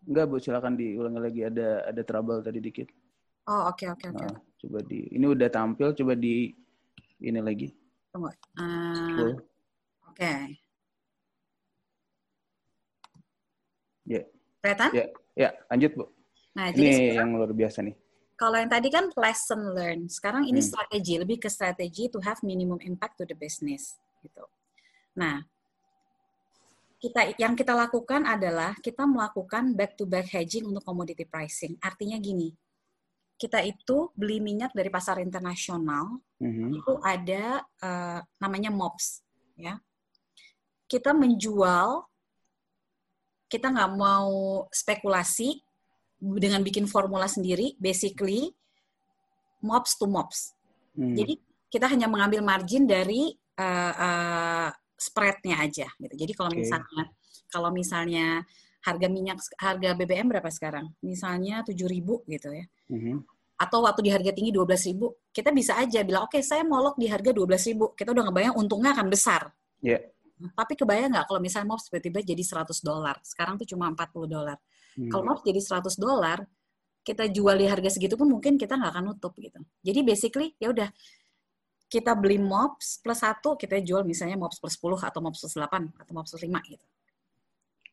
Enggak 0.09 0.25
bu, 0.25 0.35
silakan 0.41 0.73
diulangi 0.73 1.19
lagi 1.21 1.41
ada 1.45 1.85
ada 1.85 2.01
trouble 2.01 2.41
tadi 2.41 2.57
dikit. 2.57 2.89
Oh 3.45 3.69
oke 3.69 3.85
okay, 3.85 3.87
oke 3.93 4.01
okay, 4.01 4.09
oke. 4.09 4.17
Okay. 4.17 4.29
Nah, 4.33 4.39
coba 4.61 4.79
di 4.85 4.99
ini 5.13 5.25
udah 5.29 5.49
tampil, 5.53 5.87
coba 5.93 6.13
di 6.17 6.49
ini 7.21 7.39
lagi. 7.41 7.69
Tunggu. 8.09 8.33
Uh, 8.57 9.37
oke. 10.09 10.17
Okay. 10.17 10.57
Ya. 14.09 14.17
Yeah. 14.17 14.25
Kelihatan? 14.61 14.89
Ya, 14.93 15.05
ya 15.37 15.49
lanjut 15.69 15.91
bu. 15.97 16.05
Nah, 16.57 16.65
ini 16.73 16.75
jadi 16.75 17.21
yang 17.21 17.29
luar 17.37 17.53
biasa 17.53 17.85
nih. 17.85 17.95
Kalau 18.41 18.57
yang 18.57 18.73
tadi 18.73 18.89
kan 18.89 19.05
lesson 19.13 19.61
learn, 19.77 20.09
sekarang 20.09 20.49
ini 20.49 20.65
hmm. 20.65 20.69
strategi, 20.73 21.13
lebih 21.21 21.37
ke 21.37 21.45
strategi 21.45 22.09
to 22.09 22.17
have 22.25 22.41
minimum 22.41 22.81
impact 22.81 23.21
to 23.21 23.23
the 23.29 23.37
business 23.37 24.01
gitu. 24.25 24.41
Nah, 25.13 25.45
kita 26.97 27.37
yang 27.37 27.53
kita 27.53 27.77
lakukan 27.77 28.25
adalah 28.25 28.73
kita 28.81 29.05
melakukan 29.05 29.77
back 29.77 29.93
to 29.93 30.09
back 30.09 30.25
hedging 30.25 30.65
untuk 30.65 30.81
commodity 30.81 31.21
pricing. 31.29 31.77
Artinya 31.85 32.17
gini, 32.17 32.49
kita 33.37 33.61
itu 33.61 34.09
beli 34.17 34.41
minyak 34.41 34.73
dari 34.73 34.89
pasar 34.89 35.21
internasional 35.21 36.17
mm-hmm. 36.41 36.69
itu 36.81 36.93
ada 37.05 37.61
uh, 37.81 38.25
namanya 38.41 38.73
MOPS 38.73 39.21
ya. 39.53 39.77
Kita 40.89 41.13
menjual 41.13 42.09
kita 43.53 43.69
nggak 43.69 43.93
mau 44.01 44.65
spekulasi 44.73 45.61
dengan 46.21 46.61
bikin 46.61 46.85
formula 46.85 47.25
sendiri, 47.25 47.73
basically 47.81 48.53
MOPS 49.65 49.97
to 49.97 50.05
MOPS. 50.05 50.53
Hmm. 50.93 51.17
Jadi 51.17 51.33
kita 51.71 51.89
hanya 51.89 52.05
mengambil 52.05 52.45
margin 52.45 52.85
dari 52.85 53.33
uh, 53.57 53.93
uh, 53.97 54.69
spreadnya 54.93 55.65
aja 55.65 55.89
gitu. 55.97 56.13
Jadi 56.13 56.31
kalau 56.37 56.53
okay. 56.53 56.61
misalnya 56.61 57.03
kalau 57.49 57.69
misalnya 57.73 58.25
harga 58.85 59.07
minyak 59.09 59.39
harga 59.57 59.89
BBM 59.97 60.29
berapa 60.29 60.49
sekarang? 60.53 60.93
Misalnya 61.01 61.65
7.000 61.65 62.29
gitu 62.29 62.49
ya. 62.53 62.65
Mm-hmm. 62.93 63.15
Atau 63.61 63.85
waktu 63.85 64.09
di 64.09 64.11
harga 64.13 64.33
tinggi 64.33 64.49
12.000, 64.53 65.33
kita 65.33 65.49
bisa 65.53 65.77
aja 65.77 66.01
bilang 66.01 66.25
oke 66.25 66.37
okay, 66.37 66.41
saya 66.41 66.65
mau 66.65 66.81
lock 66.81 66.97
di 66.97 67.05
harga 67.09 67.29
12.000. 67.29 67.97
Kita 67.97 68.09
udah 68.13 68.23
ngebayang 68.29 68.55
untungnya 68.57 68.93
akan 68.97 69.07
besar. 69.09 69.53
Yeah. 69.81 70.01
Tapi 70.41 70.73
kebayang 70.73 71.13
nggak 71.13 71.25
kalau 71.29 71.37
misalnya 71.41 71.69
mau 71.69 71.77
tiba-tiba 71.77 72.25
jadi 72.25 72.41
100 72.41 72.81
dolar. 72.81 73.21
Sekarang 73.21 73.61
tuh 73.61 73.69
cuma 73.69 73.89
40 73.93 74.25
dolar. 74.25 74.57
Hmm. 74.97 75.09
Kalau 75.11 75.23
mau 75.23 75.35
jadi 75.39 75.59
100 75.59 75.95
dolar, 75.95 76.43
kita 77.01 77.25
jual 77.31 77.57
di 77.57 77.65
harga 77.65 77.89
segitu 77.89 78.13
pun 78.13 78.29
mungkin 78.29 78.55
kita 78.59 78.77
nggak 78.77 78.91
akan 78.93 79.03
nutup 79.13 79.33
gitu. 79.41 79.57
Jadi 79.81 79.99
basically 80.05 80.53
ya 80.61 80.69
udah 80.69 80.89
kita 81.91 82.15
beli 82.15 82.39
MOPS 82.39 83.03
plus 83.03 83.19
satu, 83.19 83.59
kita 83.59 83.83
jual 83.83 84.07
misalnya 84.07 84.39
MOPS 84.39 84.63
plus 84.63 84.75
10 84.79 85.11
atau 85.11 85.19
MOPS 85.19 85.39
plus 85.43 85.55
8 85.59 85.91
atau 85.99 86.11
MOPS 86.15 86.31
plus 86.37 86.43
5 86.47 86.71
gitu. 86.71 86.85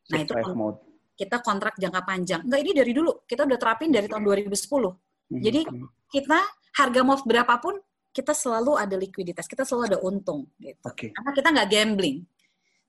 Nah, 0.09 0.19
itu 0.25 0.33
mode. 0.55 0.79
kita 1.13 1.37
kontrak 1.43 1.75
jangka 1.77 2.01
panjang. 2.01 2.41
Enggak, 2.47 2.59
ini 2.63 2.71
dari 2.73 2.91
dulu. 2.95 3.11
Kita 3.27 3.45
udah 3.45 3.59
terapin 3.59 3.91
dari 3.91 4.07
tahun 4.09 4.23
2010. 4.25 4.49
Mm-hmm. 4.55 5.41
Jadi 5.43 5.61
kita 6.09 6.39
harga 6.79 6.99
MOV 7.03 7.21
berapapun 7.27 7.75
kita 8.09 8.33
selalu 8.33 8.73
ada 8.79 8.95
likuiditas, 8.97 9.45
kita 9.45 9.67
selalu 9.67 9.83
ada 9.93 9.99
untung 10.01 10.49
gitu. 10.57 10.81
Okay. 10.81 11.13
Karena 11.13 11.31
kita 11.35 11.47
nggak 11.53 11.69
gambling. 11.69 12.17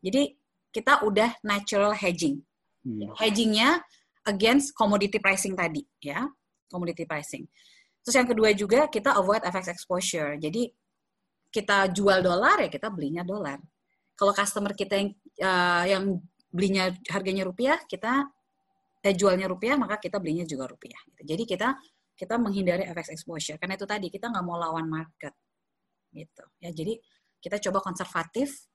Jadi 0.00 0.22
kita 0.72 1.04
udah 1.04 1.36
natural 1.44 1.92
hedging. 1.92 2.40
Hmm. 2.80 3.12
Hedgingnya 3.20 3.84
against 4.28 4.76
commodity 4.76 5.16
pricing 5.22 5.56
tadi, 5.56 5.84
ya, 6.02 6.26
commodity 6.68 7.04
pricing. 7.08 7.44
Terus 8.00 8.14
yang 8.16 8.28
kedua 8.28 8.50
juga 8.56 8.88
kita 8.88 9.16
avoid 9.16 9.44
FX 9.44 9.76
exposure. 9.76 10.36
Jadi 10.40 10.68
kita 11.50 11.90
jual 11.90 12.22
dolar 12.22 12.62
ya 12.62 12.70
kita 12.70 12.88
belinya 12.88 13.26
dolar. 13.26 13.58
Kalau 14.16 14.32
customer 14.32 14.72
kita 14.76 14.94
yang 14.96 15.08
uh, 15.42 15.84
yang 15.88 16.04
belinya 16.52 16.92
harganya 17.12 17.44
rupiah, 17.44 17.80
kita 17.84 18.28
eh, 19.04 19.14
jualnya 19.16 19.48
rupiah, 19.48 19.76
maka 19.76 20.00
kita 20.00 20.16
belinya 20.20 20.44
juga 20.44 20.68
rupiah. 20.68 21.00
Jadi 21.20 21.44
kita 21.44 21.76
kita 22.20 22.36
menghindari 22.36 22.84
FX 22.84 23.16
exposure 23.16 23.56
karena 23.56 23.80
itu 23.80 23.88
tadi 23.88 24.12
kita 24.12 24.28
nggak 24.28 24.44
mau 24.44 24.60
lawan 24.60 24.84
market 24.84 25.32
gitu 26.12 26.44
ya 26.60 26.68
jadi 26.68 27.00
kita 27.40 27.56
coba 27.64 27.80
konservatif 27.80 28.68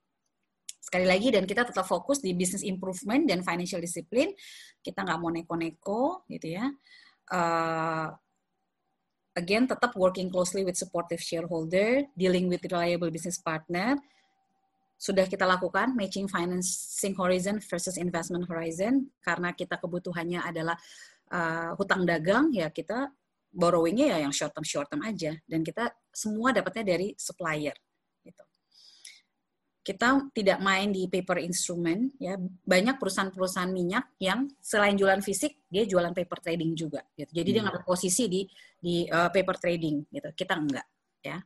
sekali 0.86 1.02
lagi 1.02 1.34
dan 1.34 1.42
kita 1.42 1.66
tetap 1.66 1.82
fokus 1.82 2.22
di 2.22 2.30
business 2.30 2.62
improvement 2.62 3.26
dan 3.26 3.42
financial 3.42 3.82
discipline. 3.82 4.30
Kita 4.78 5.02
nggak 5.02 5.18
mau 5.18 5.34
neko-neko 5.34 6.22
gitu 6.30 6.54
ya. 6.54 6.70
Uh, 7.26 8.14
again 9.34 9.66
tetap 9.66 9.98
working 9.98 10.30
closely 10.30 10.62
with 10.62 10.78
supportive 10.78 11.18
shareholder 11.18 12.06
dealing 12.14 12.46
with 12.46 12.62
reliable 12.70 13.10
business 13.10 13.42
partner. 13.42 13.98
Sudah 14.94 15.26
kita 15.26 15.42
lakukan 15.42 15.92
matching 15.98 16.30
financing 16.30 17.18
horizon 17.18 17.58
versus 17.58 17.98
investment 17.98 18.46
horizon 18.46 19.10
karena 19.26 19.50
kita 19.58 19.82
kebutuhannya 19.82 20.38
adalah 20.38 20.78
uh, 21.34 21.74
hutang 21.74 22.06
dagang 22.06 22.54
ya 22.54 22.70
kita 22.70 23.10
borrowingnya 23.50 24.16
ya 24.16 24.18
yang 24.22 24.30
short 24.30 24.54
term 24.54 24.62
short 24.62 24.86
term 24.86 25.02
aja. 25.02 25.34
Dan 25.50 25.66
kita 25.66 25.90
semua 26.14 26.54
dapatnya 26.54 26.94
dari 26.94 27.10
supplier 27.18 27.74
kita 29.86 30.34
tidak 30.34 30.58
main 30.58 30.90
di 30.90 31.06
paper 31.06 31.38
instrument 31.38 32.10
ya. 32.18 32.34
Banyak 32.66 32.98
perusahaan-perusahaan 32.98 33.70
minyak 33.70 34.18
yang 34.18 34.50
selain 34.58 34.98
jualan 34.98 35.22
fisik 35.22 35.62
dia 35.70 35.86
jualan 35.86 36.10
paper 36.10 36.42
trading 36.42 36.74
juga 36.74 37.06
gitu. 37.14 37.30
Jadi 37.30 37.46
hmm. 37.46 37.54
dia 37.54 37.62
ngambil 37.62 37.84
posisi 37.86 38.26
di 38.26 38.42
di 38.82 39.06
uh, 39.06 39.30
paper 39.30 39.56
trading 39.62 40.10
gitu. 40.10 40.34
Kita 40.34 40.58
enggak 40.58 40.86
ya. 41.22 41.38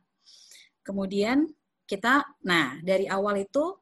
Kemudian 0.81 1.45
kita 1.85 2.41
nah 2.41 2.81
dari 2.81 3.05
awal 3.05 3.45
itu 3.45 3.77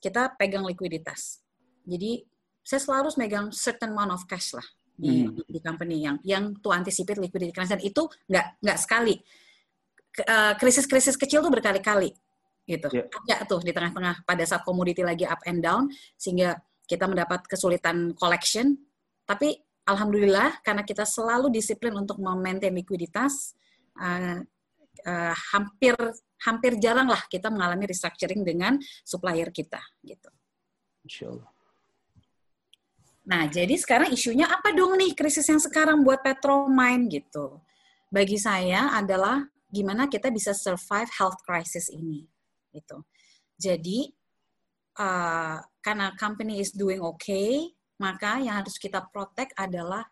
kita 0.00 0.32
pegang 0.40 0.64
likuiditas. 0.64 1.44
Jadi 1.84 2.24
saya 2.64 2.80
selalu 2.80 3.12
megang 3.20 3.52
certain 3.52 3.92
amount 3.92 4.16
of 4.16 4.24
cash 4.24 4.56
lah 4.56 4.64
di, 4.96 5.28
hmm. 5.28 5.44
di 5.44 5.60
company 5.60 6.08
yang 6.08 6.16
yang 6.24 6.56
to 6.64 6.72
anticipate 6.72 7.20
liquidity 7.20 7.52
crisis. 7.52 7.76
Dan 7.76 7.84
itu 7.84 8.08
nggak 8.32 8.64
nggak 8.64 8.78
sekali. 8.80 9.20
Eh, 10.10 10.54
krisis-krisis 10.56 11.20
kecil 11.20 11.44
tuh 11.44 11.52
berkali-kali 11.52 12.16
gitu 12.70 12.86
yeah. 12.94 13.06
ada 13.10 13.50
tuh 13.50 13.58
di 13.58 13.74
tengah-tengah 13.74 14.22
pada 14.22 14.44
saat 14.46 14.62
komoditi 14.62 15.02
lagi 15.02 15.26
up 15.26 15.42
and 15.50 15.60
down 15.66 15.90
sehingga 16.14 16.54
kita 16.86 17.10
mendapat 17.10 17.42
kesulitan 17.50 18.14
collection 18.14 18.78
tapi 19.26 19.58
alhamdulillah 19.86 20.62
karena 20.62 20.86
kita 20.86 21.02
selalu 21.02 21.50
disiplin 21.50 21.94
untuk 21.98 22.22
memaintain 22.22 22.74
likuiditas 22.74 23.54
uh, 23.98 24.38
uh, 25.06 25.34
hampir 25.54 25.94
hampir 26.40 26.72
jarang 26.80 27.10
lah 27.10 27.20
kita 27.26 27.50
mengalami 27.52 27.90
restructuring 27.90 28.42
dengan 28.46 28.78
supplier 29.04 29.52
kita 29.52 29.80
gitu. 30.02 30.30
Insya 31.04 31.26
Allah. 31.34 31.50
Nah, 33.30 33.46
jadi 33.46 33.76
sekarang 33.76 34.10
isunya 34.10 34.48
apa 34.48 34.72
dong 34.72 34.96
nih 34.96 35.12
krisis 35.14 35.46
yang 35.46 35.60
sekarang 35.60 36.02
buat 36.02 36.24
Petromine 36.24 37.06
gitu? 37.06 37.60
Bagi 38.10 38.40
saya 38.40 38.90
adalah 38.96 39.44
gimana 39.70 40.10
kita 40.10 40.34
bisa 40.34 40.50
survive 40.50 41.06
health 41.14 41.38
crisis 41.46 41.92
ini 41.94 42.26
gitu. 42.74 43.04
Jadi 43.60 44.10
uh, 44.98 45.60
karena 45.84 46.14
company 46.16 46.62
is 46.62 46.72
doing 46.72 47.02
okay, 47.02 47.70
maka 48.00 48.40
yang 48.40 48.64
harus 48.64 48.80
kita 48.80 49.04
protect 49.12 49.52
adalah 49.58 50.08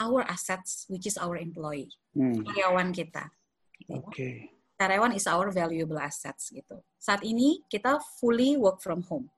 our 0.00 0.24
assets, 0.28 0.88
which 0.88 1.04
is 1.04 1.16
our 1.20 1.36
employee, 1.36 1.92
hmm. 2.16 2.44
karyawan 2.44 2.92
kita. 2.92 3.28
Gitu. 3.76 3.96
Oke. 3.96 4.10
Okay 4.12 4.36
karyawan 4.80 5.12
is 5.12 5.28
our 5.28 5.52
valuable 5.52 6.00
assets 6.00 6.48
gitu. 6.48 6.80
Saat 6.96 7.20
ini 7.28 7.60
kita 7.68 8.00
fully 8.16 8.56
work 8.56 8.80
from 8.80 9.04
home. 9.04 9.28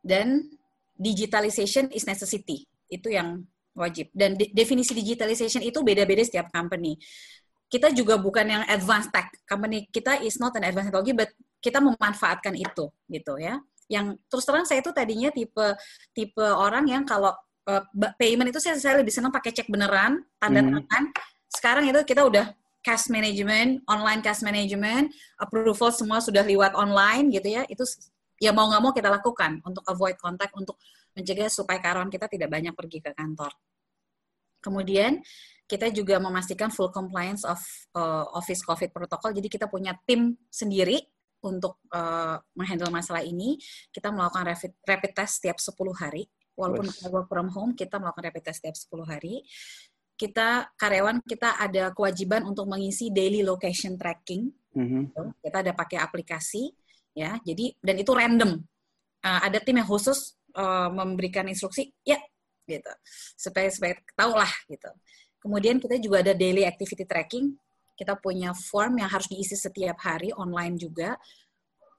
Dan 0.00 0.48
digitalization 0.96 1.92
is 1.92 2.08
necessity. 2.08 2.64
Itu 2.88 3.12
yang 3.12 3.44
wajib. 3.76 4.08
Dan 4.16 4.40
de 4.40 4.48
definisi 4.48 4.96
digitalization 4.96 5.60
itu 5.60 5.84
beda-beda 5.84 6.24
setiap 6.24 6.48
company. 6.48 6.96
Kita 7.70 7.94
juga 7.94 8.18
bukan 8.18 8.42
yang 8.42 8.62
advanced 8.66 9.14
tech. 9.14 9.30
Company 9.46 9.86
kita 9.94 10.18
is 10.26 10.42
not 10.42 10.50
an 10.58 10.66
advanced 10.66 10.90
technology, 10.90 11.14
but 11.14 11.30
kita 11.62 11.78
memanfaatkan 11.78 12.58
itu 12.58 12.90
gitu 13.06 13.32
ya. 13.38 13.62
Yang 13.86 14.18
terus 14.26 14.44
terang 14.44 14.66
saya 14.66 14.82
itu 14.82 14.90
tadinya 14.90 15.30
tipe 15.30 15.66
tipe 16.10 16.42
orang 16.42 16.90
yang 16.90 17.06
kalau 17.06 17.30
uh, 17.70 17.82
payment 18.18 18.50
itu 18.50 18.58
saya, 18.58 18.74
saya 18.74 18.98
lebih 18.98 19.14
senang 19.14 19.30
pakai 19.30 19.54
cek 19.54 19.70
beneran, 19.70 20.18
tanda 20.42 20.66
hmm. 20.66 20.82
tangan. 20.82 21.04
Sekarang 21.46 21.84
itu 21.86 22.02
kita 22.02 22.26
udah 22.26 22.50
cash 22.80 23.12
management, 23.12 23.84
online 23.86 24.24
cash 24.24 24.40
management, 24.42 25.12
approval 25.38 25.92
semua 25.92 26.18
sudah 26.18 26.42
lewat 26.42 26.72
online 26.74 27.28
gitu 27.30 27.60
ya, 27.60 27.62
itu 27.68 27.84
ya 28.40 28.56
mau 28.56 28.66
nggak 28.72 28.82
mau 28.82 28.92
kita 28.96 29.12
lakukan 29.12 29.60
untuk 29.62 29.84
avoid 29.84 30.16
contact, 30.16 30.56
untuk 30.56 30.80
mencegah 31.12 31.52
supaya 31.52 31.76
karyawan 31.78 32.08
kita 32.08 32.26
tidak 32.26 32.48
banyak 32.48 32.72
pergi 32.72 32.98
ke 33.04 33.12
kantor. 33.12 33.52
Kemudian 34.64 35.20
kita 35.70 35.86
juga 35.94 36.18
memastikan 36.18 36.74
full 36.74 36.90
compliance 36.90 37.46
of 37.46 37.62
uh, 37.94 38.26
Office 38.34 38.66
COVID 38.66 38.90
protocol. 38.90 39.30
Jadi 39.30 39.46
kita 39.46 39.70
punya 39.70 39.94
tim 40.02 40.34
sendiri 40.50 40.98
untuk 41.46 41.78
uh, 41.94 42.42
menghandle 42.58 42.90
masalah 42.90 43.22
ini. 43.22 43.54
Kita 43.94 44.10
melakukan 44.10 44.50
rapid, 44.50 44.72
rapid 44.82 45.12
test 45.14 45.38
setiap 45.38 45.62
10 45.62 45.78
hari. 45.94 46.26
Walaupun 46.58 46.90
work 47.14 47.30
from 47.30 47.48
home, 47.54 47.72
kita 47.78 48.02
melakukan 48.02 48.26
rapid 48.34 48.50
test 48.50 48.66
setiap 48.66 48.74
10 48.74 49.06
hari 49.06 49.46
kita 50.20 50.68
karyawan 50.76 51.24
kita 51.24 51.56
ada 51.56 51.96
kewajiban 51.96 52.44
untuk 52.44 52.68
mengisi 52.68 53.08
daily 53.08 53.40
location 53.40 53.96
tracking. 53.96 54.52
Mm-hmm. 54.76 55.40
Kita 55.40 55.64
ada 55.64 55.72
pakai 55.72 55.96
aplikasi, 55.96 56.68
ya. 57.16 57.40
Jadi 57.40 57.72
dan 57.80 57.96
itu 57.96 58.12
random. 58.12 58.60
Uh, 59.24 59.40
ada 59.48 59.56
tim 59.64 59.80
yang 59.80 59.88
khusus 59.88 60.36
uh, 60.52 60.92
memberikan 60.92 61.48
instruksi, 61.48 61.92
ya, 62.04 62.16
gitu, 62.64 62.88
supaya 63.36 63.68
supaya 63.68 63.96
tahu 64.16 64.32
lah, 64.32 64.48
gitu. 64.64 64.88
Kemudian 65.40 65.80
kita 65.80 65.96
juga 65.96 66.20
ada 66.20 66.36
daily 66.36 66.68
activity 66.68 67.08
tracking. 67.08 67.56
Kita 67.96 68.16
punya 68.16 68.52
form 68.52 69.00
yang 69.00 69.08
harus 69.08 69.28
diisi 69.28 69.56
setiap 69.56 70.00
hari 70.04 70.32
online 70.36 70.76
juga. 70.76 71.16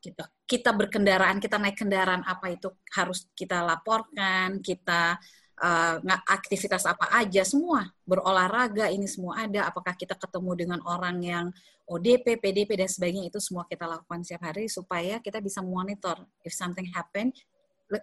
Kita 0.01 0.25
kita 0.45 0.73
berkendaraan, 0.73 1.37
kita 1.37 1.61
naik 1.61 1.77
kendaraan 1.77 2.25
apa 2.25 2.53
itu 2.53 2.73
harus 2.93 3.29
kita 3.37 3.61
laporkan, 3.61 4.61
kita 4.61 5.17
uh, 5.61 5.97
aktivitas 6.25 6.89
apa 6.89 7.07
aja 7.13 7.45
semua 7.45 7.85
berolahraga 8.03 8.89
ini 8.89 9.05
semua 9.05 9.45
ada 9.45 9.69
apakah 9.69 9.93
kita 9.93 10.17
ketemu 10.17 10.51
dengan 10.57 10.79
orang 10.83 11.17
yang 11.21 11.45
ODP, 11.85 12.41
PDP 12.41 12.79
dan 12.81 12.89
sebagainya 12.89 13.29
itu 13.29 13.37
semua 13.37 13.67
kita 13.69 13.85
lakukan 13.85 14.25
setiap 14.25 14.51
hari 14.51 14.65
supaya 14.71 15.21
kita 15.21 15.37
bisa 15.43 15.61
monitor 15.61 16.17
if 16.41 16.51
something 16.55 16.87
happen 16.89 17.29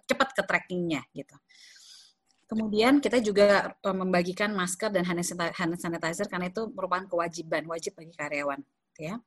cepat 0.05 0.29
ke 0.37 0.41
trackingnya 0.45 1.01
gitu. 1.17 1.33
Kemudian 2.49 2.97
kita 2.97 3.21
juga 3.21 3.77
uh, 3.85 3.93
membagikan 3.93 4.49
masker 4.57 4.89
dan 4.89 5.05
hand 5.05 5.21
sanitizer 5.77 6.25
karena 6.25 6.49
itu 6.49 6.65
merupakan 6.73 7.05
kewajiban 7.05 7.61
wajib 7.69 7.93
bagi 7.93 8.09
karyawan, 8.17 8.57
ya. 8.97 9.21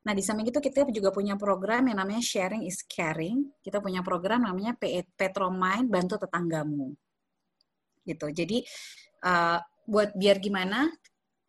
Nah, 0.00 0.16
di 0.16 0.24
samping 0.24 0.48
itu 0.48 0.58
kita 0.58 0.88
juga 0.90 1.12
punya 1.12 1.36
program 1.36 1.86
yang 1.92 2.00
namanya 2.00 2.24
Sharing 2.24 2.64
is 2.64 2.80
Caring. 2.88 3.52
Kita 3.60 3.84
punya 3.84 4.00
program 4.00 4.48
namanya 4.48 4.72
Petromine 5.14 5.86
Bantu 5.86 6.16
Tetanggamu. 6.16 6.96
gitu. 8.08 8.26
Jadi 8.32 8.64
uh, 9.28 9.60
buat 9.84 10.16
biar 10.16 10.40
gimana 10.40 10.88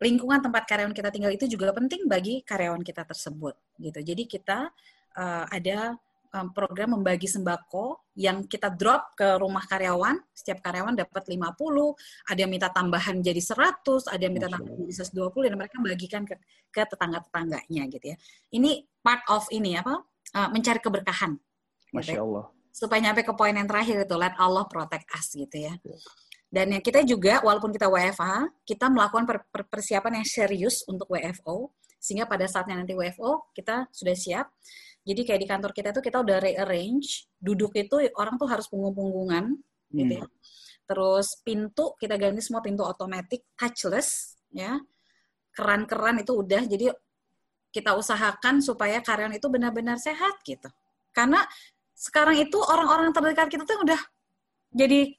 lingkungan 0.02 0.42
tempat 0.42 0.66
karyawan 0.66 0.94
kita 0.94 1.14
tinggal 1.14 1.32
itu 1.32 1.46
juga 1.48 1.72
penting 1.72 2.10
bagi 2.10 2.42
karyawan 2.42 2.82
kita 2.84 3.06
tersebut 3.08 3.54
gitu. 3.78 3.98
Jadi 4.02 4.22
kita 4.28 4.68
uh, 5.16 5.44
ada 5.48 5.96
um, 6.32 6.48
program 6.50 6.96
membagi 6.98 7.28
sembako 7.28 8.12
yang 8.16 8.44
kita 8.48 8.72
drop 8.72 9.16
ke 9.16 9.36
rumah 9.36 9.64
karyawan, 9.68 10.20
setiap 10.32 10.64
karyawan 10.64 10.96
dapat 10.96 11.28
50, 11.28 11.38
ada 12.28 12.38
yang 12.40 12.50
minta 12.52 12.68
tambahan 12.72 13.20
jadi 13.20 13.40
100, 13.40 14.08
ada 14.08 14.22
yang 14.22 14.34
minta 14.34 14.48
tambahan 14.48 14.76
jadi 14.88 14.94
120 15.08 15.48
dan 15.48 15.54
mereka 15.56 15.76
bagikan 15.80 16.22
ke 16.24 16.34
ke 16.72 16.82
tetangga-tetangganya 16.88 17.82
gitu 17.92 18.06
ya. 18.12 18.16
Ini 18.52 18.84
part 19.04 19.22
of 19.28 19.44
ini 19.52 19.76
apa? 19.76 20.00
Uh, 20.32 20.48
mencari 20.48 20.80
keberkahan. 20.80 21.36
Gitu 21.36 21.96
Masya 21.96 22.16
ya. 22.16 22.24
Allah. 22.24 22.44
Supaya 22.72 23.00
nyampe 23.04 23.20
ke 23.20 23.32
poin 23.36 23.52
yang 23.52 23.68
terakhir 23.68 24.08
itu, 24.08 24.16
let 24.16 24.32
Allah 24.40 24.64
protect 24.64 25.04
us 25.12 25.28
gitu 25.36 25.56
ya. 25.60 25.76
Iya. 25.84 25.98
Dan 26.52 26.66
yang 26.76 26.84
kita 26.84 27.00
juga, 27.04 27.40
walaupun 27.40 27.72
kita 27.72 27.88
WFA, 27.88 28.48
kita 28.68 28.92
melakukan 28.92 29.24
per 29.24 29.40
per 29.48 29.64
persiapan 29.68 30.20
yang 30.20 30.26
serius 30.28 30.84
untuk 30.84 31.08
WFO, 31.08 31.72
sehingga 31.96 32.28
pada 32.28 32.44
saatnya 32.44 32.76
nanti 32.76 32.92
WFO, 32.92 33.54
kita 33.56 33.88
sudah 33.88 34.16
siap. 34.18 34.46
Jadi 35.02 35.20
kayak 35.26 35.40
di 35.42 35.48
kantor 35.50 35.72
kita 35.74 35.88
itu 35.90 36.00
kita 36.02 36.22
udah 36.22 36.38
rearrange, 36.38 37.26
duduk 37.42 37.74
itu 37.74 38.06
orang 38.14 38.38
tuh 38.38 38.46
harus 38.46 38.70
punggung-punggungan, 38.70 39.58
hmm. 39.58 39.98
gitu 39.98 40.12
ya. 40.22 40.26
Terus 40.86 41.38
pintu, 41.42 41.98
kita 41.98 42.14
ganti 42.18 42.42
semua 42.42 42.62
pintu 42.62 42.86
otomatis, 42.86 43.42
touchless, 43.58 44.38
ya. 44.54 44.78
Keran-keran 45.52 46.22
itu 46.22 46.32
udah, 46.38 46.62
jadi 46.64 46.94
kita 47.72 47.96
usahakan 47.98 48.60
supaya 48.62 49.02
karyawan 49.02 49.34
itu 49.34 49.48
benar-benar 49.48 49.98
sehat 49.98 50.38
gitu. 50.46 50.68
Karena 51.10 51.42
sekarang 52.02 52.36
itu 52.38 52.58
orang-orang 52.58 53.14
terdekat 53.14 53.46
kita 53.46 53.62
tuh 53.62 53.78
udah 53.86 54.00
jadi 54.74 55.14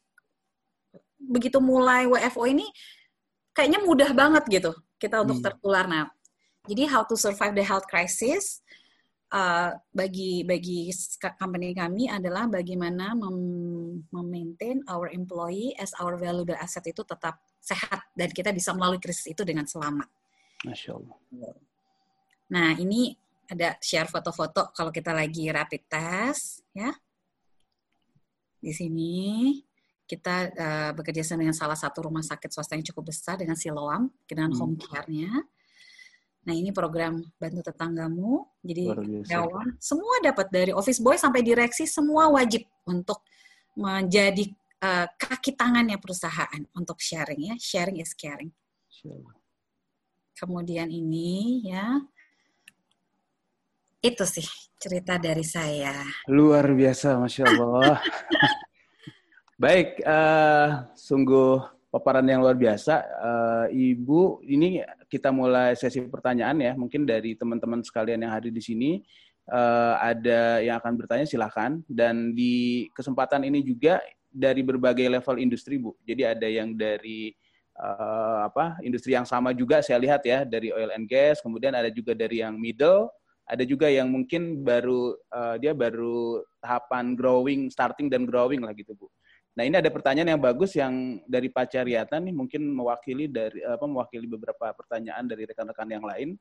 begitu 1.23 1.63
mulai 1.63 2.03
WFO 2.09 2.43
ini 2.49 2.67
kayaknya 3.55 3.79
mudah 3.85 4.11
banget 4.11 4.43
gitu 4.49 4.71
kita 4.99 5.23
untuk 5.23 5.39
hmm. 5.39 5.45
tertular. 5.47 5.85
Nah, 5.87 6.11
jadi 6.67 6.91
how 6.91 7.07
to 7.07 7.15
survive 7.15 7.55
the 7.55 7.63
health 7.63 7.87
crisis 7.87 8.59
uh, 9.33 9.73
bagi 9.89 10.45
bagi 10.45 10.93
company 11.35 11.73
kami 11.73 12.05
adalah 12.07 12.45
bagaimana 12.45 13.17
mem 13.17 13.37
memaintain 14.13 14.85
our 14.87 15.09
employee 15.09 15.73
as 15.81 15.91
our 15.97 16.15
valuable 16.15 16.55
asset 16.55 16.85
itu 16.85 17.01
tetap 17.01 17.41
sehat 17.57 18.05
dan 18.13 18.29
kita 18.29 18.53
bisa 18.53 18.71
melalui 18.77 19.01
krisis 19.01 19.33
itu 19.33 19.41
dengan 19.41 19.65
selamat. 19.65 20.07
Masya 20.63 20.95
Allah. 20.95 21.17
Nah, 22.53 22.69
ini 22.77 23.11
ada 23.49 23.75
share 23.81 24.07
foto-foto 24.07 24.71
kalau 24.71 24.93
kita 24.93 25.11
lagi 25.11 25.49
rapid 25.51 25.83
test, 25.89 26.63
ya. 26.71 26.93
Di 28.63 28.71
sini 28.71 29.59
kita 30.03 30.35
uh, 30.55 30.91
bekerja 30.95 31.23
sama 31.23 31.47
dengan 31.47 31.57
salah 31.57 31.75
satu 31.75 32.07
rumah 32.07 32.23
sakit 32.23 32.51
swasta 32.51 32.75
yang 32.75 32.85
cukup 32.85 33.11
besar 33.11 33.39
dengan 33.39 33.57
Siloam 33.57 34.11
dengan 34.27 34.51
hmm. 34.51 34.59
home 34.59 34.77
care-nya. 34.79 35.31
Nah 36.43 36.53
ini 36.53 36.75
program 36.75 37.23
bantu 37.39 37.61
tetanggamu. 37.63 38.43
Jadi 38.59 38.91
karyawan 39.27 39.79
semua 39.79 40.15
dapat 40.19 40.47
dari 40.51 40.71
office 40.75 40.99
boy 40.99 41.15
sampai 41.15 41.39
direksi 41.39 41.87
semua 41.87 42.27
wajib 42.27 42.67
untuk 42.83 43.23
menjadi 43.73 44.51
uh, 44.83 45.07
kaki 45.15 45.55
tangannya 45.55 45.95
perusahaan 45.97 46.61
untuk 46.75 46.99
sharing 46.99 47.53
ya. 47.53 47.55
Sharing 47.55 48.03
is 48.03 48.11
caring. 48.13 48.51
Kemudian 50.35 50.91
ini 50.91 51.63
ya 51.71 52.03
itu 54.03 54.23
sih 54.27 54.47
cerita 54.75 55.15
dari 55.15 55.47
saya. 55.47 55.95
Luar 56.27 56.67
biasa, 56.75 57.15
masya 57.15 57.47
Allah. 57.47 58.03
Baik, 59.63 60.03
uh, 60.03 60.91
sungguh 60.91 61.72
paparan 61.93 62.25
yang 62.25 62.41
luar 62.41 62.57
biasa. 62.57 63.05
Uh, 63.21 63.67
Ibu, 63.69 64.41
ini 64.49 64.81
kita 65.05 65.29
mulai 65.29 65.77
sesi 65.77 66.01
pertanyaan 66.09 66.57
ya. 66.57 66.73
Mungkin 66.73 67.05
dari 67.05 67.37
teman-teman 67.37 67.85
sekalian 67.85 68.25
yang 68.25 68.33
hadir 68.33 68.49
di 68.49 68.65
sini 68.65 68.91
uh, 69.53 70.01
ada 70.01 70.57
yang 70.65 70.81
akan 70.81 70.97
bertanya 70.97 71.29
silahkan. 71.29 71.77
Dan 71.85 72.33
di 72.33 72.89
kesempatan 72.97 73.45
ini 73.45 73.61
juga 73.61 74.01
dari 74.25 74.65
berbagai 74.65 75.05
level 75.05 75.37
industri, 75.37 75.77
Bu. 75.77 75.93
Jadi 76.01 76.25
ada 76.25 76.49
yang 76.49 76.73
dari 76.73 77.29
uh, 77.77 78.49
apa 78.49 78.81
industri 78.81 79.13
yang 79.13 79.29
sama 79.29 79.53
juga 79.53 79.85
saya 79.85 80.01
lihat 80.01 80.25
ya 80.25 80.41
dari 80.49 80.73
oil 80.73 80.89
and 80.97 81.05
gas. 81.05 81.45
Kemudian 81.45 81.77
ada 81.77 81.93
juga 81.93 82.17
dari 82.17 82.41
yang 82.41 82.57
middle. 82.57 83.13
Ada 83.45 83.69
juga 83.69 83.91
yang 83.91 84.09
mungkin 84.09 84.65
baru 84.65 85.13
uh, 85.29 85.61
dia 85.61 85.77
baru 85.77 86.41
tahapan 86.57 87.13
growing, 87.13 87.69
starting 87.69 88.09
dan 88.09 88.25
growing 88.25 88.65
lah 88.65 88.73
gitu, 88.73 88.97
Bu. 88.97 89.05
Nah 89.53 89.63
ini 89.69 89.75
ada 89.77 89.89
pertanyaan 89.93 90.33
yang 90.33 90.41
bagus 90.41 90.73
yang 90.73 91.21
dari 91.29 91.45
Pak 91.49 91.69
Caryata 91.69 92.17
nih 92.17 92.33
mungkin 92.33 92.73
mewakili 92.73 93.29
dari 93.29 93.61
apa 93.61 93.85
mewakili 93.85 94.25
beberapa 94.25 94.73
pertanyaan 94.73 95.29
dari 95.29 95.45
rekan-rekan 95.45 95.89
yang 95.93 96.01
lain. 96.01 96.33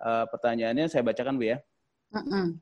Uh, 0.00 0.24
pertanyaannya 0.32 0.88
saya 0.88 1.04
bacakan 1.04 1.36
bu 1.36 1.54
ya. 1.54 1.58
Uh-uh. 2.16 2.56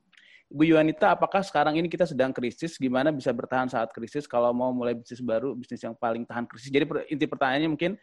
Bu 0.53 0.69
Yuanita, 0.69 1.15
apakah 1.17 1.41
sekarang 1.41 1.79
ini 1.81 1.89
kita 1.89 2.05
sedang 2.05 2.29
krisis? 2.29 2.77
Gimana 2.77 3.09
bisa 3.09 3.33
bertahan 3.33 3.71
saat 3.71 3.89
krisis? 3.89 4.29
Kalau 4.29 4.53
mau 4.53 4.69
mulai 4.69 4.93
bisnis 4.93 5.23
baru, 5.23 5.57
bisnis 5.57 5.81
yang 5.81 5.97
paling 5.97 6.27
tahan 6.29 6.45
krisis. 6.45 6.69
Jadi 6.69 6.85
inti 7.09 7.25
pertanyaannya 7.25 7.71
mungkin 7.73 7.97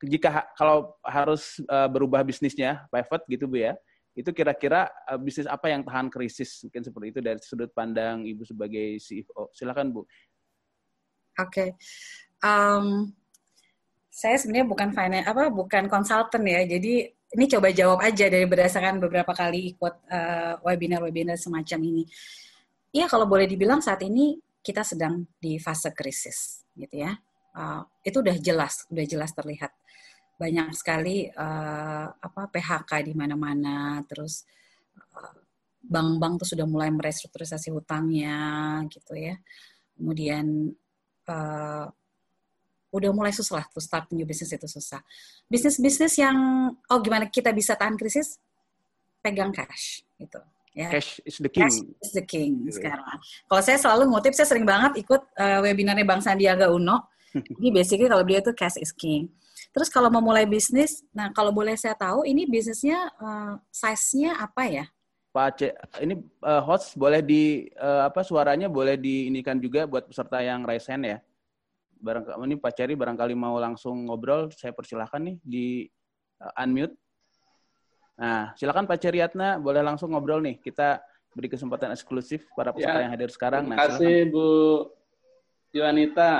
jika 0.00 0.46
kalau 0.56 0.96
harus 1.04 1.60
uh, 1.68 1.90
berubah 1.90 2.24
bisnisnya 2.24 2.88
pivot 2.88 3.22
gitu 3.28 3.44
bu 3.44 3.60
ya, 3.60 3.76
itu 4.16 4.30
kira-kira 4.32 4.88
uh, 5.04 5.20
bisnis 5.20 5.44
apa 5.44 5.68
yang 5.68 5.84
tahan 5.84 6.08
krisis? 6.08 6.64
Mungkin 6.64 6.80
seperti 6.80 7.06
itu 7.12 7.20
dari 7.20 7.38
sudut 7.44 7.68
pandang 7.76 8.24
ibu 8.24 8.46
sebagai 8.46 8.96
CEO. 8.96 9.52
Silakan 9.52 9.92
bu. 9.92 10.08
Oke. 11.38 11.46
Okay. 11.48 11.68
Um, 12.42 13.14
saya 14.12 14.36
sebenarnya 14.36 14.68
bukan 14.68 14.90
finance 14.92 15.26
apa 15.26 15.48
bukan 15.48 15.88
konsultan 15.88 16.44
ya. 16.44 16.62
Jadi 16.68 17.08
ini 17.08 17.44
coba 17.48 17.72
jawab 17.72 17.98
aja 18.04 18.28
dari 18.28 18.44
berdasarkan 18.44 19.00
beberapa 19.00 19.32
kali 19.32 19.72
ikut 19.72 19.94
uh, 20.12 20.60
webinar-webinar 20.60 21.40
semacam 21.40 21.80
ini. 21.80 22.04
Iya 22.92 23.08
kalau 23.08 23.24
boleh 23.24 23.48
dibilang 23.48 23.80
saat 23.80 24.04
ini 24.04 24.36
kita 24.60 24.84
sedang 24.84 25.24
di 25.40 25.56
fase 25.56 25.96
krisis 25.96 26.68
gitu 26.76 27.00
ya. 27.00 27.16
Uh, 27.52 27.84
itu 28.04 28.20
udah 28.20 28.36
jelas, 28.36 28.84
udah 28.92 29.04
jelas 29.04 29.32
terlihat 29.32 29.72
banyak 30.36 30.72
sekali 30.76 31.28
uh, 31.28 32.06
apa 32.12 32.48
PHK 32.52 33.08
di 33.08 33.12
mana-mana, 33.16 34.00
terus 34.08 34.44
bank-bank 35.82 36.40
tuh 36.44 36.48
sudah 36.56 36.66
mulai 36.66 36.88
merestrukturisasi 36.94 37.74
hutangnya 37.74 38.80
gitu 38.88 39.18
ya. 39.18 39.34
Kemudian 39.98 40.72
uh, 41.28 41.86
udah 42.92 43.10
mulai 43.10 43.32
susah 43.32 43.62
lah 43.62 43.66
tuh 43.72 43.80
start 43.80 44.12
new 44.12 44.28
business 44.28 44.52
itu 44.52 44.68
susah. 44.68 45.00
Bisnis-bisnis 45.48 46.20
yang 46.20 46.36
oh 46.76 46.98
gimana 47.00 47.26
kita 47.26 47.50
bisa 47.50 47.72
tahan 47.74 47.96
krisis? 47.96 48.36
Pegang 49.24 49.50
cash 49.50 50.04
gitu. 50.20 50.38
Ya. 50.72 50.88
Cash 50.88 51.20
is 51.24 51.36
the 51.40 51.48
king. 51.52 51.64
Cash 51.68 51.78
is 52.04 52.12
the 52.12 52.24
king 52.24 52.52
yeah. 52.64 52.72
sekarang. 52.72 53.04
Kalau 53.48 53.62
saya 53.64 53.78
selalu 53.80 54.08
ngutip, 54.12 54.32
saya 54.32 54.48
sering 54.48 54.64
banget 54.64 55.04
ikut 55.04 55.20
uh, 55.36 55.60
webinarnya 55.64 56.04
Bang 56.04 56.20
Sandiaga 56.20 56.68
Uno. 56.72 57.12
Jadi 57.60 57.68
basically 57.72 58.08
kalau 58.08 58.24
dia 58.24 58.44
itu 58.44 58.52
cash 58.52 58.76
is 58.80 58.92
king. 58.92 59.28
Terus 59.72 59.88
kalau 59.88 60.12
mau 60.12 60.20
mulai 60.20 60.44
bisnis, 60.44 61.00
nah 61.16 61.32
kalau 61.32 61.48
boleh 61.48 61.76
saya 61.80 61.96
tahu 61.96 62.28
ini 62.28 62.44
bisnisnya 62.44 63.08
uh, 63.20 63.56
size-nya 63.72 64.36
apa 64.36 64.68
ya? 64.68 64.84
Pak 65.32 65.44
Aceh, 65.56 65.72
ini 66.04 66.20
uh, 66.44 66.60
host 66.60 66.92
boleh 67.00 67.24
di 67.24 67.64
uh, 67.80 68.04
apa 68.04 68.20
suaranya 68.20 68.68
boleh 68.68 69.00
diinikan 69.00 69.56
juga 69.56 69.88
buat 69.88 70.04
peserta 70.04 70.44
yang 70.44 70.60
raise 70.68 70.92
hand 70.92 71.08
ya. 71.08 71.18
Barangkali 72.04 72.36
ini 72.52 72.56
Pak 72.60 72.72
Ceri 72.76 72.92
barangkali 72.92 73.32
mau 73.32 73.56
langsung 73.56 74.04
ngobrol, 74.04 74.52
saya 74.52 74.76
persilahkan 74.76 75.24
nih 75.24 75.36
di 75.40 75.66
uh, 76.44 76.60
unmute. 76.60 76.92
Nah, 78.20 78.52
silakan 78.60 78.84
Pak 78.84 79.00
Ceriatna 79.00 79.56
boleh 79.56 79.80
langsung 79.80 80.12
ngobrol 80.12 80.44
nih. 80.44 80.60
Kita 80.60 81.00
beri 81.32 81.48
kesempatan 81.48 81.96
eksklusif 81.96 82.44
para 82.52 82.76
peserta 82.76 83.00
ya. 83.00 83.08
yang 83.08 83.12
hadir 83.16 83.30
sekarang. 83.32 83.72
Terima 83.72 83.76
nah, 83.80 83.88
kasih 83.88 84.16
Bu 84.28 84.48
Yuanita. 85.72 86.32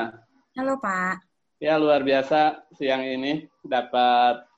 Halo 0.52 0.76
Pak. 0.76 1.24
Ya 1.56 1.80
luar 1.80 2.04
biasa 2.04 2.68
siang 2.76 3.00
ini 3.08 3.48
dapat 3.64 4.51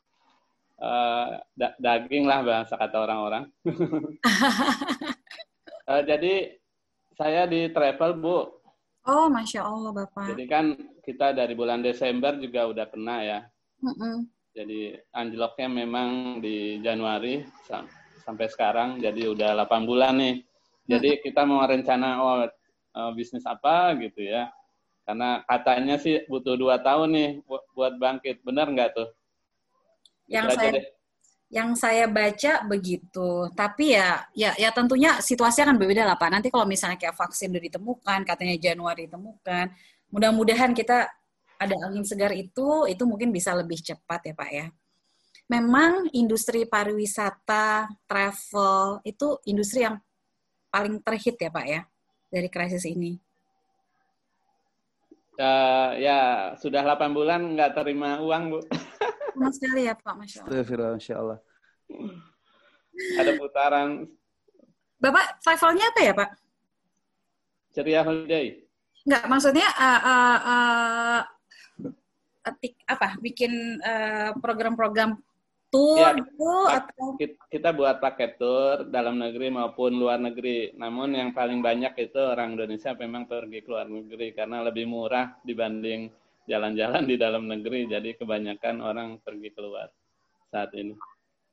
uh, 0.85 1.41
da 1.57 1.73
daging 1.81 2.29
lah 2.29 2.45
bahasa 2.45 2.77
kata 2.77 2.97
orang-orang. 3.01 3.45
uh, 5.89 6.03
jadi 6.11 6.61
saya 7.17 7.49
di 7.49 7.73
travel 7.73 8.13
bu. 8.21 8.39
Oh 9.05 9.29
masya 9.29 9.65
Allah 9.65 9.93
bapak. 9.93 10.33
Jadi 10.33 10.45
kan 10.49 10.77
kita 11.05 11.33
dari 11.33 11.57
bulan 11.57 11.81
Desember 11.81 12.37
juga 12.37 12.69
udah 12.69 12.87
kena 12.89 13.17
ya. 13.25 13.41
Mm 13.81 13.95
-mm. 13.97 14.17
Jadi 14.55 14.81
anjloknya 15.11 15.69
memang 15.69 16.39
di 16.39 16.79
Januari 16.79 17.43
sam 17.67 17.91
sampai 18.25 18.49
sekarang 18.49 19.03
jadi 19.03 19.29
udah 19.35 19.67
8 19.67 19.85
bulan 19.85 20.17
nih. 20.17 20.37
Jadi 20.85 21.21
kita 21.21 21.45
mau 21.45 21.65
rencana 21.65 22.09
oh, 22.21 22.49
uh, 22.97 23.11
bisnis 23.13 23.45
apa 23.45 23.93
gitu 24.01 24.25
ya. 24.25 24.49
Karena 25.05 25.45
katanya 25.45 26.01
sih 26.01 26.25
butuh 26.29 26.57
dua 26.57 26.81
tahun 26.81 27.13
nih 27.13 27.31
buat 27.77 28.01
bangkit. 28.01 28.41
Benar 28.41 28.73
nggak 28.73 28.97
tuh? 28.97 29.09
Yang 30.29 30.49
saya 30.51 30.73
yang 31.55 31.71
saya 31.79 32.11
baca 32.11 32.67
begitu. 32.67 33.47
Tapi 33.55 33.95
ya 33.95 34.27
ya 34.35 34.51
ya 34.59 34.75
tentunya 34.75 35.23
situasi 35.23 35.63
akan 35.63 35.79
berbeda 35.79 36.03
lah 36.03 36.19
Pak. 36.19 36.31
Nanti 36.33 36.49
kalau 36.51 36.67
misalnya 36.67 36.99
kayak 36.99 37.15
vaksin 37.15 37.55
udah 37.55 37.63
ditemukan, 37.63 38.19
katanya 38.27 38.57
Januari 38.59 39.07
ditemukan, 39.07 39.71
mudah-mudahan 40.11 40.75
kita 40.75 41.07
ada 41.55 41.77
angin 41.87 42.03
segar 42.03 42.35
itu, 42.35 42.91
itu 42.91 43.03
mungkin 43.07 43.31
bisa 43.31 43.55
lebih 43.55 43.79
cepat 43.79 44.21
ya 44.27 44.35
Pak 44.35 44.51
ya. 44.51 44.67
Memang 45.45 46.09
industri 46.17 46.65
pariwisata, 46.65 47.87
travel, 48.09 49.05
itu 49.05 49.39
industri 49.47 49.85
yang 49.85 50.01
paling 50.73 50.99
terhit 51.05 51.37
ya 51.39 51.51
Pak 51.53 51.67
ya, 51.69 51.81
dari 52.33 52.49
krisis 52.51 52.83
ini. 52.89 53.21
Uh, 55.35 55.99
ya, 55.99 56.55
sudah 56.63 56.87
8 56.87 57.11
bulan 57.11 57.59
nggak 57.59 57.75
terima 57.75 58.23
uang, 58.23 58.43
Bu. 58.55 58.59
Sama 59.35 59.51
sekali 59.51 59.91
ya 59.91 59.95
Pak, 59.99 60.15
Masya 60.15 60.39
Allah. 60.47 60.95
Masya 60.95 61.15
Allah. 61.19 61.39
Ada 63.19 63.31
putaran. 63.35 64.07
Bapak 65.03 65.43
travelnya 65.43 65.91
apa 65.91 66.01
ya 66.01 66.13
Pak? 66.15 66.31
Ceria 67.75 68.01
Holiday. 68.07 68.63
Enggak, 69.05 69.23
maksudnya 69.27 69.69
uh, 69.75 70.01
uh, 70.07 70.39
uh, 70.47 71.21
etik, 72.47 72.79
apa? 72.87 73.19
Bikin 73.19 73.83
program-program 74.39 75.19
tour 75.75 75.99
ya, 75.99 76.15
gitu 76.15 76.55
atau 76.71 77.19
kita 77.51 77.75
buat 77.75 77.99
paket 77.99 78.39
tour 78.39 78.87
dalam 78.87 79.19
negeri 79.19 79.51
maupun 79.51 79.99
luar 79.99 80.23
negeri. 80.23 80.71
Namun 80.79 81.19
yang 81.19 81.35
paling 81.35 81.59
banyak 81.59 81.99
itu 81.99 82.23
orang 82.23 82.55
Indonesia 82.55 82.95
memang 82.95 83.27
pergi 83.27 83.59
ke 83.59 83.69
luar 83.75 83.91
negeri 83.91 84.31
karena 84.31 84.63
lebih 84.63 84.87
murah 84.87 85.35
dibanding 85.43 86.15
jalan-jalan 86.49 87.05
di 87.05 87.17
dalam 87.17 87.49
negeri. 87.49 87.89
Jadi 87.89 88.17
kebanyakan 88.17 88.85
orang 88.85 89.09
pergi 89.21 89.49
keluar 89.53 89.89
saat 90.53 90.73
ini. 90.77 90.95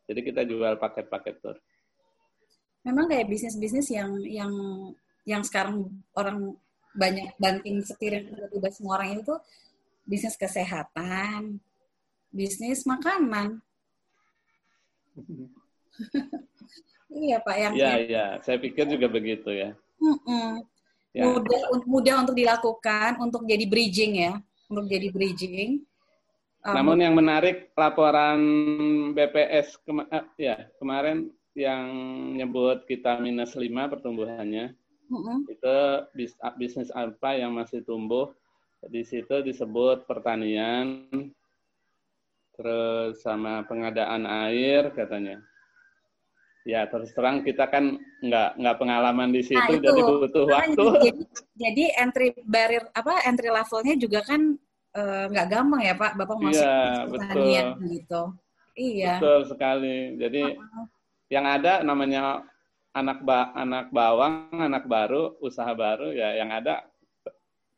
Jadi 0.08 0.20
kita 0.28 0.42
jual 0.44 0.76
paket-paket 0.76 1.36
tour. 1.40 1.58
Memang 2.82 3.08
kayak 3.08 3.30
bisnis-bisnis 3.30 3.88
yang 3.94 4.12
yang 4.26 4.52
yang 5.24 5.42
sekarang 5.46 5.86
orang 6.18 6.58
banyak 6.92 7.32
banting 7.40 7.80
setir 7.86 8.26
tiba-tiba 8.26 8.68
semua 8.74 9.00
orang 9.00 9.22
itu 9.22 9.36
bisnis 10.04 10.36
kesehatan, 10.36 11.62
bisnis 12.34 12.84
makanan. 12.84 13.62
iya 17.24 17.38
Pak 17.40 17.56
yang 17.56 17.74
Iya 17.78 17.94
iya, 18.02 18.26
saya 18.44 18.58
pikir 18.58 18.90
juga 18.90 19.08
begitu 19.08 19.54
ya. 19.54 19.78
Mm 20.02 20.66
ya. 21.16 21.24
Mudah 21.28 21.62
mudah 21.86 22.16
untuk 22.24 22.36
dilakukan 22.36 23.20
untuk 23.22 23.46
jadi 23.46 23.66
bridging 23.68 24.26
ya, 24.26 24.34
untuk 24.72 24.88
jadi 24.88 25.12
bridging. 25.12 25.84
Um, 26.64 26.74
Namun 26.78 27.04
yang 27.04 27.14
menarik 27.18 27.74
laporan 27.76 28.40
BPS 29.12 29.76
kema 29.84 30.08
eh, 30.14 30.26
ya 30.40 30.56
kemarin 30.80 31.34
yang 31.58 31.84
nyebut 32.38 32.88
kita 32.88 33.20
minus 33.20 33.58
5 33.58 33.68
pertumbuhannya 33.68 34.72
mm-hmm. 35.12 35.38
itu 35.52 35.78
bis, 36.16 36.32
bisnis 36.56 36.94
apa 36.96 37.36
yang 37.36 37.52
masih 37.52 37.84
tumbuh 37.84 38.32
di 38.88 39.04
situ 39.04 39.44
disebut 39.44 40.08
pertanian 40.08 41.10
terus 42.56 43.20
sama 43.20 43.66
pengadaan 43.68 44.24
air 44.24 44.94
katanya 44.96 45.44
ya 46.68 46.86
terus 46.86 47.10
terang 47.18 47.42
kita 47.42 47.66
kan 47.70 47.98
nggak 48.22 48.50
nggak 48.62 48.78
pengalaman 48.78 49.34
di 49.34 49.42
situ 49.42 49.58
nah, 49.58 49.82
jadi 49.82 50.02
butuh 50.06 50.46
nah, 50.46 50.54
waktu 50.62 50.86
jadi, 51.02 51.24
jadi 51.58 51.84
entry 51.98 52.28
barrier 52.46 52.86
apa 52.94 53.26
entry 53.26 53.50
levelnya 53.50 53.98
juga 53.98 54.22
kan 54.22 54.42
uh, 54.94 55.26
nggak 55.34 55.48
gampang 55.50 55.82
ya 55.82 55.94
pak 55.98 56.14
bapak 56.14 56.38
masuk 56.38 56.62
iya, 56.62 57.10
betul. 57.10 57.46
gitu 57.90 58.22
iya 58.78 59.14
betul 59.18 59.40
sekali 59.50 60.22
jadi 60.22 60.54
uh 60.54 60.62
-huh. 60.62 60.86
yang 61.34 61.46
ada 61.50 61.82
namanya 61.82 62.46
anak 62.92 63.24
ba 63.24 63.56
anak 63.56 63.88
bawang, 63.92 64.52
anak 64.52 64.84
baru, 64.88 65.36
usaha 65.40 65.72
baru 65.72 66.12
ya 66.12 66.36
yang 66.36 66.52
ada 66.52 66.84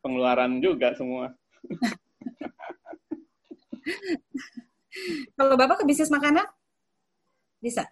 pengeluaran 0.02 0.58
juga 0.58 0.90
semua. 0.98 1.30
Kalau 5.34 5.58
Bapak 5.58 5.82
ke 5.82 5.84
bisnis 5.86 6.10
makanan? 6.10 6.46
Bisa? 7.58 7.82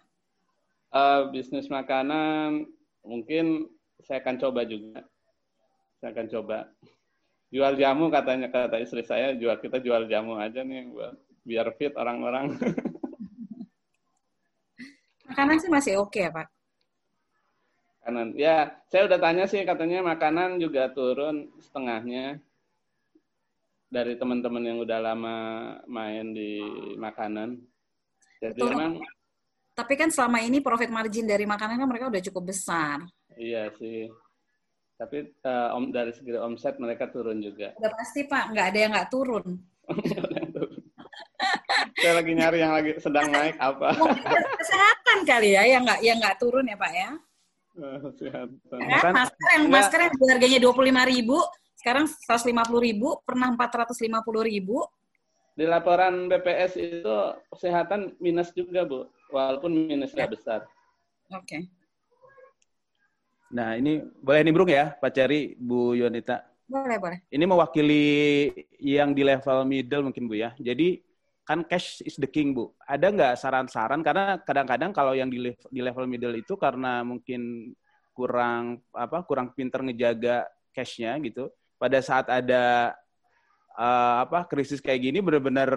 Uh, 0.92 1.32
bisnis 1.32 1.72
makanan 1.72 2.68
mungkin 3.00 3.64
saya 4.04 4.20
akan 4.20 4.36
coba 4.36 4.60
juga. 4.68 5.00
Saya 5.98 6.12
akan 6.12 6.28
coba. 6.28 6.58
Jual 7.52 7.76
jamu 7.76 8.08
katanya 8.12 8.48
kata 8.48 8.80
istri 8.80 9.04
saya, 9.04 9.36
jual 9.36 9.56
kita 9.60 9.80
jual 9.80 10.08
jamu 10.08 10.36
aja 10.36 10.64
nih 10.64 10.88
buat 10.88 11.16
biar 11.44 11.68
fit 11.76 11.92
orang-orang. 11.96 12.56
Makanan 15.32 15.56
sih 15.64 15.72
masih 15.72 15.96
oke 15.96 16.12
okay, 16.12 16.28
ya, 16.28 16.30
Pak? 16.32 16.48
Makanan. 18.02 18.28
Ya, 18.36 18.56
saya 18.92 19.08
udah 19.08 19.16
tanya 19.16 19.44
sih 19.48 19.64
katanya 19.64 20.04
makanan 20.04 20.60
juga 20.60 20.92
turun 20.92 21.48
setengahnya 21.56 22.36
dari 23.92 24.16
teman-teman 24.16 24.64
yang 24.64 24.78
udah 24.80 24.98
lama 25.00 25.36
main 25.88 26.36
di 26.36 26.60
makanan. 27.00 27.60
Jadi 28.40 28.60
Betul. 28.60 28.76
memang 28.76 28.92
tapi 29.72 29.96
kan 29.96 30.12
selama 30.12 30.44
ini 30.44 30.60
profit 30.60 30.92
margin 30.92 31.24
dari 31.24 31.48
makanan 31.48 31.80
kan 31.80 31.88
mereka 31.88 32.12
udah 32.12 32.22
cukup 32.28 32.52
besar. 32.52 33.00
Iya 33.36 33.72
sih. 33.80 34.12
Tapi 35.00 35.34
uh, 35.42 35.74
om 35.74 35.90
dari 35.90 36.12
segi 36.14 36.36
omset 36.36 36.78
mereka 36.78 37.08
turun 37.10 37.42
juga. 37.42 37.74
Udah 37.80 37.92
pasti 37.96 38.28
Pak, 38.28 38.54
nggak 38.54 38.66
ada 38.70 38.78
yang 38.78 38.92
nggak 38.94 39.10
turun. 39.10 39.46
Saya 41.98 42.12
lagi 42.18 42.32
nyari 42.34 42.58
yang 42.62 42.72
lagi 42.74 42.92
sedang 43.02 43.26
naik 43.30 43.58
apa? 43.58 43.94
Kesehatan 44.62 45.18
kali 45.26 45.58
ya 45.58 45.62
yang 45.66 45.82
nggak 45.82 46.00
yang 46.06 46.18
nggak 46.22 46.38
turun 46.38 46.64
ya 46.68 46.76
Pak 46.78 46.92
ya. 46.94 47.10
Kesehatan. 48.12 48.78
Ya, 48.84 48.98
kan? 49.00 49.12
masker 49.16 49.48
yang 49.56 49.64
masker 49.72 49.98
yang 50.04 50.12
harganya 50.36 50.58
dua 50.60 50.72
puluh 50.76 50.86
lima 50.92 51.02
ribu, 51.08 51.40
sekarang 51.80 52.04
seratus 52.06 52.46
lima 52.46 52.62
puluh 52.62 52.82
ribu, 52.84 53.08
pernah 53.24 53.48
empat 53.50 53.70
ratus 53.72 53.98
lima 54.04 54.20
puluh 54.22 54.44
ribu. 54.44 54.84
Di 55.52 55.68
laporan 55.68 56.30
BPS 56.30 56.72
itu 56.80 57.16
kesehatan 57.52 58.16
minus 58.22 58.54
juga 58.56 58.88
bu, 58.88 59.08
walaupun 59.32 59.72
minusnya 59.72 60.28
ya. 60.28 60.30
besar. 60.30 60.60
Oke. 61.32 61.48
Okay. 61.48 61.60
Nah 63.52 63.76
ini 63.76 64.00
boleh 64.20 64.40
nimbrung 64.44 64.68
ya 64.68 64.92
Pak 64.96 65.12
Ceri, 65.12 65.56
Bu 65.56 65.96
Yonita. 65.96 66.44
Boleh 66.68 66.96
boleh. 66.96 67.18
Ini 67.28 67.44
mewakili 67.44 68.04
yang 68.80 69.12
di 69.12 69.24
level 69.24 69.64
middle 69.68 70.08
mungkin 70.08 70.24
Bu 70.28 70.36
ya. 70.36 70.52
Jadi 70.56 71.00
kan 71.42 71.66
cash 71.66 72.00
is 72.06 72.16
the 72.16 72.28
king 72.28 72.54
bu. 72.54 72.70
Ada 72.86 73.10
nggak 73.10 73.34
saran-saran 73.36 74.00
karena 74.00 74.38
kadang-kadang 74.40 74.94
kalau 74.94 75.12
yang 75.12 75.28
di 75.28 75.42
level, 75.42 75.68
di 75.68 75.80
level 75.82 76.06
middle 76.06 76.36
itu 76.38 76.54
karena 76.54 77.02
mungkin 77.02 77.74
kurang 78.14 78.78
apa 78.94 79.24
kurang 79.26 79.50
pinter 79.52 79.82
ngejaga 79.82 80.46
cashnya 80.70 81.18
gitu. 81.20 81.50
Pada 81.76 81.98
saat 81.98 82.30
ada 82.30 82.94
uh, 83.74 84.16
apa 84.22 84.46
krisis 84.46 84.78
kayak 84.78 85.02
gini 85.02 85.18
benar-benar 85.18 85.70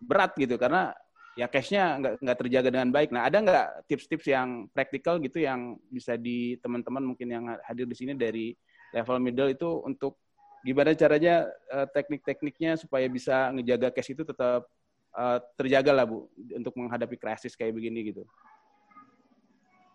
berat 0.00 0.32
gitu 0.36 0.60
karena 0.60 0.92
ya 1.38 1.46
cashnya 1.46 1.98
nggak 2.02 2.14
nggak 2.20 2.38
terjaga 2.42 2.68
dengan 2.74 2.90
baik. 2.90 3.14
Nah 3.14 3.26
ada 3.26 3.38
nggak 3.38 3.66
tips-tips 3.86 4.26
yang 4.26 4.66
praktikal 4.74 5.16
gitu 5.22 5.42
yang 5.42 5.78
bisa 5.88 6.18
di 6.18 6.58
teman-teman 6.58 7.02
mungkin 7.14 7.28
yang 7.30 7.44
hadir 7.64 7.86
di 7.86 7.96
sini 7.96 8.12
dari 8.18 8.52
level 8.90 9.22
middle 9.22 9.50
itu 9.50 9.68
untuk 9.86 10.18
gimana 10.66 10.92
caranya 10.92 11.48
uh, 11.72 11.86
teknik-tekniknya 11.88 12.76
supaya 12.76 13.06
bisa 13.08 13.48
ngejaga 13.54 13.94
cash 13.94 14.12
itu 14.12 14.26
tetap 14.26 14.68
uh, 15.16 15.38
terjaga 15.56 15.94
lah 15.94 16.04
Bu 16.04 16.28
untuk 16.52 16.74
menghadapi 16.76 17.16
krisis 17.16 17.56
kayak 17.56 17.72
begini 17.72 18.12
gitu. 18.12 18.26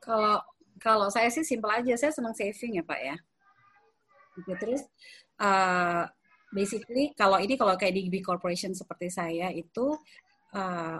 Kalau 0.01 0.41
kalau 0.81 1.07
saya 1.07 1.31
sih 1.31 1.45
simpel 1.45 1.71
aja, 1.71 1.95
saya 1.95 2.11
senang 2.11 2.35
saving 2.35 2.81
ya 2.81 2.83
Pak 2.83 2.99
ya. 2.99 3.15
Gitu, 4.35 4.51
terus 4.59 4.81
uh, 5.39 6.03
basically 6.51 7.15
kalau 7.15 7.39
ini 7.39 7.55
kalau 7.55 7.79
kayak 7.79 7.95
di 7.95 8.11
big 8.11 8.25
corporation 8.25 8.75
seperti 8.75 9.07
saya 9.07 9.47
itu 9.55 9.95
uh, 10.51 10.99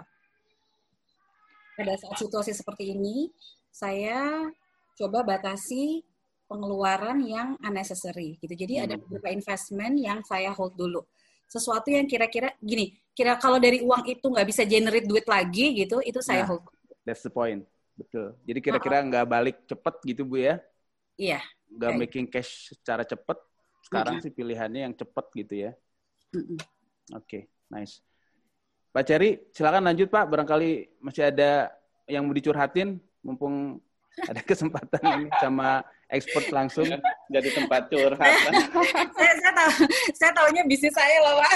pada 1.76 1.92
saat 2.00 2.16
situasi 2.16 2.56
seperti 2.56 2.96
ini 2.96 3.28
saya 3.68 4.48
coba 4.96 5.20
batasi 5.20 6.00
pengeluaran 6.48 7.20
yang 7.26 7.58
unnecessary 7.60 8.40
gitu. 8.40 8.54
Jadi 8.56 8.80
hmm. 8.80 8.84
ada 8.88 8.94
beberapa 8.96 9.28
investment 9.34 9.94
yang 10.00 10.24
saya 10.24 10.54
hold 10.54 10.74
dulu. 10.78 11.04
Sesuatu 11.46 11.92
yang 11.92 12.08
kira-kira 12.08 12.50
gini, 12.58 12.96
kira 13.14 13.38
kalau 13.38 13.60
dari 13.62 13.84
uang 13.84 14.08
itu 14.08 14.26
nggak 14.26 14.46
bisa 14.48 14.62
generate 14.66 15.06
duit 15.06 15.26
lagi 15.28 15.76
gitu, 15.76 16.02
itu 16.02 16.18
saya 16.24 16.42
nah, 16.42 16.56
hold. 16.56 16.64
That's 17.06 17.22
the 17.22 17.30
point, 17.30 17.62
betul. 17.94 18.34
Jadi 18.42 18.58
kira-kira 18.62 19.02
nggak 19.04 19.24
-uh. 19.26 19.30
balik 19.30 19.56
cepet 19.66 19.94
gitu 20.16 20.22
bu 20.26 20.42
ya? 20.42 20.58
Iya. 21.14 21.38
Nggak 21.70 21.90
okay. 21.92 22.00
making 22.02 22.26
cash 22.30 22.74
secara 22.74 23.06
cepet. 23.06 23.38
Sekarang 23.86 24.18
-huh. 24.18 24.24
sih 24.26 24.32
pilihannya 24.34 24.90
yang 24.90 24.94
cepet 24.94 25.26
gitu 25.46 25.54
ya. 25.70 25.70
Oke, 26.34 26.50
okay, 27.14 27.42
nice. 27.70 28.02
Pak 28.96 29.04
Ceri, 29.04 29.36
silakan 29.52 29.92
lanjut 29.92 30.08
Pak. 30.08 30.24
Barangkali 30.24 30.88
masih 31.04 31.28
ada 31.28 31.68
yang 32.08 32.24
mau 32.24 32.32
dicurhatin, 32.32 32.96
mumpung 33.20 33.76
ada 34.24 34.40
kesempatan 34.48 35.04
ini 35.04 35.28
sama 35.36 35.84
ekspor 36.08 36.40
langsung 36.48 36.88
jadi 37.28 37.48
tempat 37.52 37.92
curhat. 37.92 38.32
saya, 39.20 39.32
saya 39.36 39.52
tahu, 39.52 39.72
saya 40.16 40.32
tahunya 40.32 40.62
bisnis 40.64 40.96
saya 40.96 41.16
loh 41.28 41.44
pak. 41.44 41.52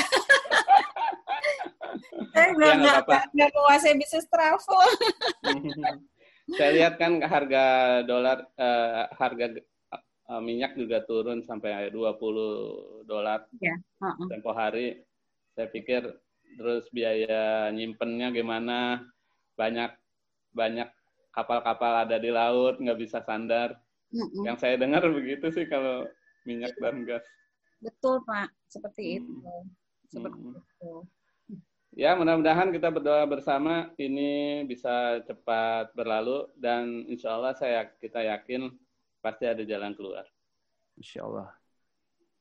saya 2.36 2.47
nggak 2.53 2.74
ya, 2.76 2.80
nggak 3.09 3.24
nggak 3.32 3.49
menguasai 3.57 3.97
bisnis 3.97 4.28
travel. 4.28 4.84
saya 6.61 6.70
lihat 6.76 7.01
kan 7.01 7.24
harga 7.24 7.64
dolar 8.05 8.45
uh, 8.61 9.09
harga 9.16 9.64
uh, 10.28 10.43
minyak 10.45 10.76
juga 10.76 11.09
turun 11.09 11.41
sampai 11.41 11.88
20 11.88 13.09
dolar 13.09 13.49
yeah. 13.64 13.80
uh 14.05 14.12
-uh. 14.12 14.28
tempo 14.28 14.53
hari. 14.53 15.01
Saya 15.57 15.72
pikir 15.72 16.05
terus 16.59 16.86
biaya 16.90 17.68
nyimpennya 17.74 18.32
gimana? 18.34 19.05
Banyak 19.55 19.92
banyak 20.51 20.88
kapal-kapal 21.30 22.07
ada 22.07 22.16
di 22.18 22.30
laut 22.32 22.78
nggak 22.78 22.98
bisa 22.98 23.22
sandar. 23.22 23.78
-uh. 24.11 24.42
Yang 24.46 24.57
saya 24.66 24.74
dengar 24.78 25.05
begitu 25.11 25.51
sih 25.55 25.66
kalau 25.70 26.07
minyak 26.48 26.74
dan 26.80 27.07
gas. 27.07 27.24
Betul 27.80 28.20
Pak, 28.28 28.53
seperti 28.68 29.03
hmm. 29.03 29.18
itu. 29.18 29.55
Seperti 30.11 30.40
hmm. 30.40 30.59
itu. 30.59 30.92
Ya, 31.90 32.14
mudah-mudahan 32.14 32.70
kita 32.70 32.86
berdoa 32.86 33.26
bersama 33.26 33.90
ini 33.98 34.62
bisa 34.62 35.18
cepat 35.26 35.90
berlalu 35.98 36.46
dan 36.55 37.03
insya 37.11 37.34
Allah 37.34 37.51
saya 37.59 37.90
kita 37.98 38.22
yakin 38.22 38.70
pasti 39.18 39.44
ada 39.51 39.66
jalan 39.66 39.92
keluar. 39.98 40.22
Insya 40.94 41.26
Allah. 41.26 41.51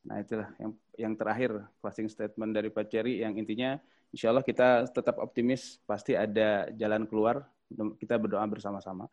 Nah 0.06 0.16
itulah 0.22 0.48
yang 0.56 0.72
yang 0.96 1.14
terakhir 1.18 1.50
closing 1.82 2.08
statement 2.08 2.56
dari 2.56 2.72
Pak 2.72 2.88
Cherry 2.88 3.20
yang 3.20 3.36
intinya 3.36 3.76
insya 4.10 4.34
Allah 4.34 4.44
kita 4.44 4.86
tetap 4.90 5.18
optimis 5.22 5.78
pasti 5.86 6.14
ada 6.14 6.70
jalan 6.74 7.06
keluar. 7.06 7.46
Kita 7.70 8.18
berdoa 8.18 8.42
bersama-sama. 8.50 9.06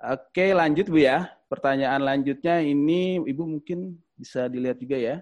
Oke 0.00 0.52
lanjut 0.52 0.88
Bu 0.88 1.00
ya. 1.00 1.28
Pertanyaan 1.48 2.02
lanjutnya 2.02 2.60
ini 2.64 3.20
Ibu 3.20 3.44
mungkin 3.44 4.00
bisa 4.16 4.48
dilihat 4.48 4.80
juga 4.80 4.96
ya. 4.96 5.16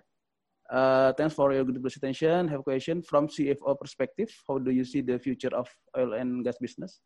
Uh, 0.73 1.13
thanks 1.21 1.37
for 1.37 1.53
your 1.53 1.69
good 1.69 1.77
presentation. 1.85 2.49
Have 2.49 2.65
a 2.65 2.67
question 2.67 3.05
from 3.05 3.29
CFO 3.29 3.77
perspective. 3.77 4.33
How 4.49 4.57
do 4.57 4.73
you 4.73 4.89
see 4.89 5.05
the 5.05 5.21
future 5.21 5.53
of 5.53 5.69
oil 5.93 6.17
and 6.17 6.41
gas 6.41 6.57
business? 6.57 7.05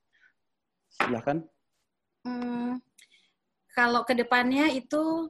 Silahkan. 1.02 1.42
Hmm, 2.22 2.78
kalau 3.74 4.06
ke 4.06 4.14
depannya 4.14 4.70
itu 4.70 5.26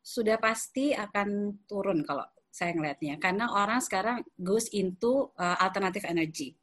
sudah 0.00 0.38
pasti 0.38 0.94
akan 0.94 1.60
turun 1.66 2.06
kalau 2.06 2.24
saya 2.56 2.72
ngelihatnya. 2.72 3.20
Karena 3.20 3.52
orang 3.52 3.84
sekarang 3.84 4.24
goes 4.40 4.72
into 4.72 5.28
uh, 5.36 5.60
alternative 5.60 6.08
energy. 6.08 6.56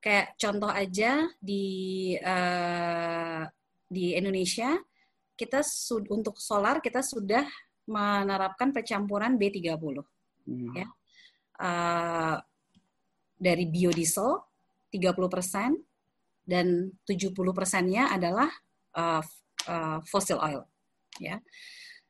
Kayak 0.00 0.32
contoh 0.40 0.72
aja 0.72 1.28
di 1.36 2.16
uh, 2.16 3.44
di 3.84 4.16
Indonesia 4.16 4.72
kita 5.36 5.60
untuk 6.08 6.40
solar 6.40 6.80
kita 6.80 7.04
sudah 7.04 7.44
menerapkan 7.84 8.72
pencampuran 8.72 9.36
B30 9.36 9.76
hmm. 10.48 10.72
ya. 10.72 10.88
Uh, 11.60 12.36
dari 13.36 13.68
biodiesel 13.68 14.40
30% 14.88 15.28
persen 15.28 15.76
dan 16.40 16.88
70 17.04 17.36
persennya 17.52 18.08
adalah 18.08 18.48
uh, 18.96 19.20
uh, 19.68 19.98
fossil 20.08 20.40
oil 20.40 20.64
ya. 21.20 21.36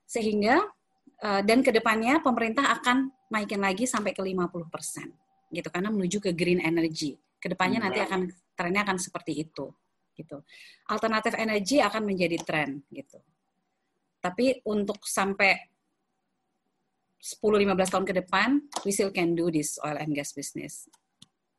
Sehingga 0.07 0.62
uh, 1.23 1.41
dan 1.41 1.64
ke 1.64 1.71
depannya 1.73 2.21
pemerintah 2.21 2.69
akan 2.81 3.12
naikin 3.33 3.62
lagi 3.62 3.89
sampai 3.89 4.12
ke 4.12 4.23
50 4.23 4.73
persen 4.73 5.09
gitu 5.51 5.69
karena 5.71 5.89
menuju 5.95 6.19
ke 6.19 6.31
green 6.35 6.61
energy. 6.61 7.17
Ke 7.39 7.53
depannya 7.53 7.79
hmm. 7.79 7.87
nanti 7.87 8.01
akan 8.03 8.21
trennya 8.57 8.83
akan 8.83 8.99
seperti 8.99 9.33
itu 9.47 9.71
gitu. 10.17 10.41
Alternatif 10.89 11.37
energi 11.37 11.79
akan 11.85 12.03
menjadi 12.09 12.41
tren 12.41 12.81
gitu. 12.89 13.21
Tapi 14.19 14.64
untuk 14.67 15.05
sampai 15.05 15.55
10-15 17.21 17.93
tahun 17.93 18.07
ke 18.07 18.14
depan, 18.25 18.49
we 18.83 18.91
still 18.91 19.12
can 19.12 19.37
do 19.37 19.53
this 19.53 19.77
oil 19.85 19.99
and 20.01 20.17
gas 20.17 20.33
business. 20.33 20.89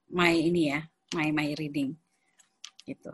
My 0.10 0.32
ini 0.32 0.74
ya, 0.74 0.82
my 1.16 1.30
my 1.36 1.52
reading, 1.60 1.96
gitu. 2.88 3.12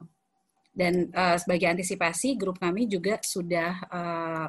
Dan 0.73 1.09
uh, 1.13 1.37
sebagai 1.37 1.69
antisipasi, 1.69 2.37
grup 2.37 2.61
kami 2.61 2.85
juga 2.85 3.21
sudah 3.21 3.71
uh, 3.89 4.47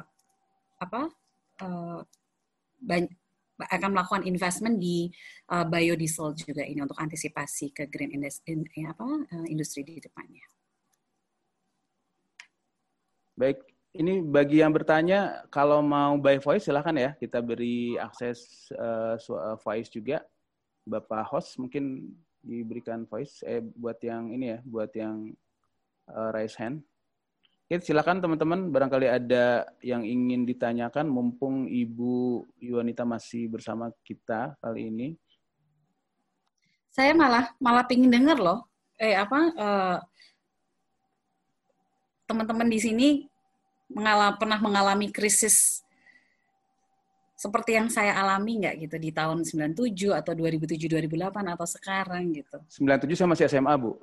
apa 0.77 1.09
uh, 1.61 2.01
akan 3.55 3.89
melakukan 3.95 4.27
investment 4.27 4.75
di 4.83 5.07
uh, 5.47 5.63
biodiesel 5.63 6.35
juga 6.35 6.67
ini 6.67 6.83
untuk 6.83 6.99
antisipasi 6.99 7.71
ke 7.71 7.87
green 7.87 8.11
industry, 8.11 8.51
in, 8.51 8.87
apa, 8.87 9.03
uh, 9.03 9.47
industri 9.47 9.87
di 9.87 10.03
depannya. 10.03 10.43
Baik, 13.35 13.63
ini 13.95 14.19
bagi 14.23 14.59
yang 14.59 14.75
bertanya, 14.75 15.47
kalau 15.47 15.79
mau 15.79 16.19
by 16.19 16.39
voice 16.39 16.67
silahkan 16.67 16.95
ya, 16.95 17.11
kita 17.15 17.39
beri 17.39 17.95
akses 17.95 18.67
uh, 18.75 19.15
voice 19.63 19.87
juga. 19.91 20.23
Bapak 20.85 21.33
host 21.33 21.57
mungkin 21.57 22.13
diberikan 22.45 23.09
voice, 23.09 23.41
eh 23.41 23.57
buat 23.57 23.97
yang 24.05 24.29
ini 24.29 24.53
ya, 24.53 24.59
buat 24.61 24.91
yang 24.93 25.33
uh, 26.11 26.29
raise 26.29 26.53
hand. 26.59 26.85
Oke, 27.65 27.81
silakan 27.81 28.21
teman-teman, 28.21 28.69
barangkali 28.69 29.09
ada 29.09 29.65
yang 29.81 30.05
ingin 30.05 30.45
ditanyakan, 30.45 31.09
mumpung 31.09 31.65
Ibu 31.65 32.45
Yuanita 32.61 33.09
masih 33.09 33.49
bersama 33.49 33.89
kita 34.05 34.53
kali 34.61 34.93
ini. 34.93 35.07
Saya 36.93 37.17
malah 37.17 37.49
malah 37.57 37.81
pingin 37.89 38.13
dengar 38.13 38.37
loh, 38.37 38.69
eh 39.01 39.17
apa 39.17 39.39
uh, 39.57 39.97
teman-teman 42.29 42.69
di 42.69 42.77
sini 42.77 43.07
mengalami, 43.89 44.37
pernah 44.37 44.61
mengalami 44.61 45.07
krisis 45.09 45.81
seperti 47.33 47.81
yang 47.81 47.89
saya 47.89 48.13
alami 48.13 48.61
nggak 48.61 48.85
gitu 48.85 48.95
di 49.01 49.09
tahun 49.09 49.41
97 49.41 50.13
atau 50.13 50.37
2007 50.37 50.85
2008 50.85 51.33
atau 51.33 51.65
sekarang 51.65 52.29
gitu. 52.29 52.61
97 52.77 53.17
saya 53.17 53.25
masih 53.33 53.45
SMA, 53.49 53.73
Bu. 53.73 53.97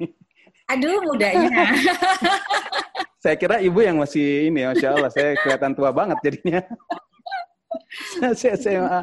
Aduh, 0.72 1.04
mudanya. 1.04 1.68
saya 3.24 3.40
kira 3.40 3.56
ibu 3.64 3.80
yang 3.80 3.96
masih 3.96 4.52
ini, 4.52 4.68
Masya 4.68 4.92
Allah. 4.92 5.08
Saya 5.08 5.32
kelihatan 5.40 5.72
tua 5.72 5.88
banget 5.96 6.20
jadinya. 6.20 6.60
saya 8.36 8.60
SMA. 8.60 9.00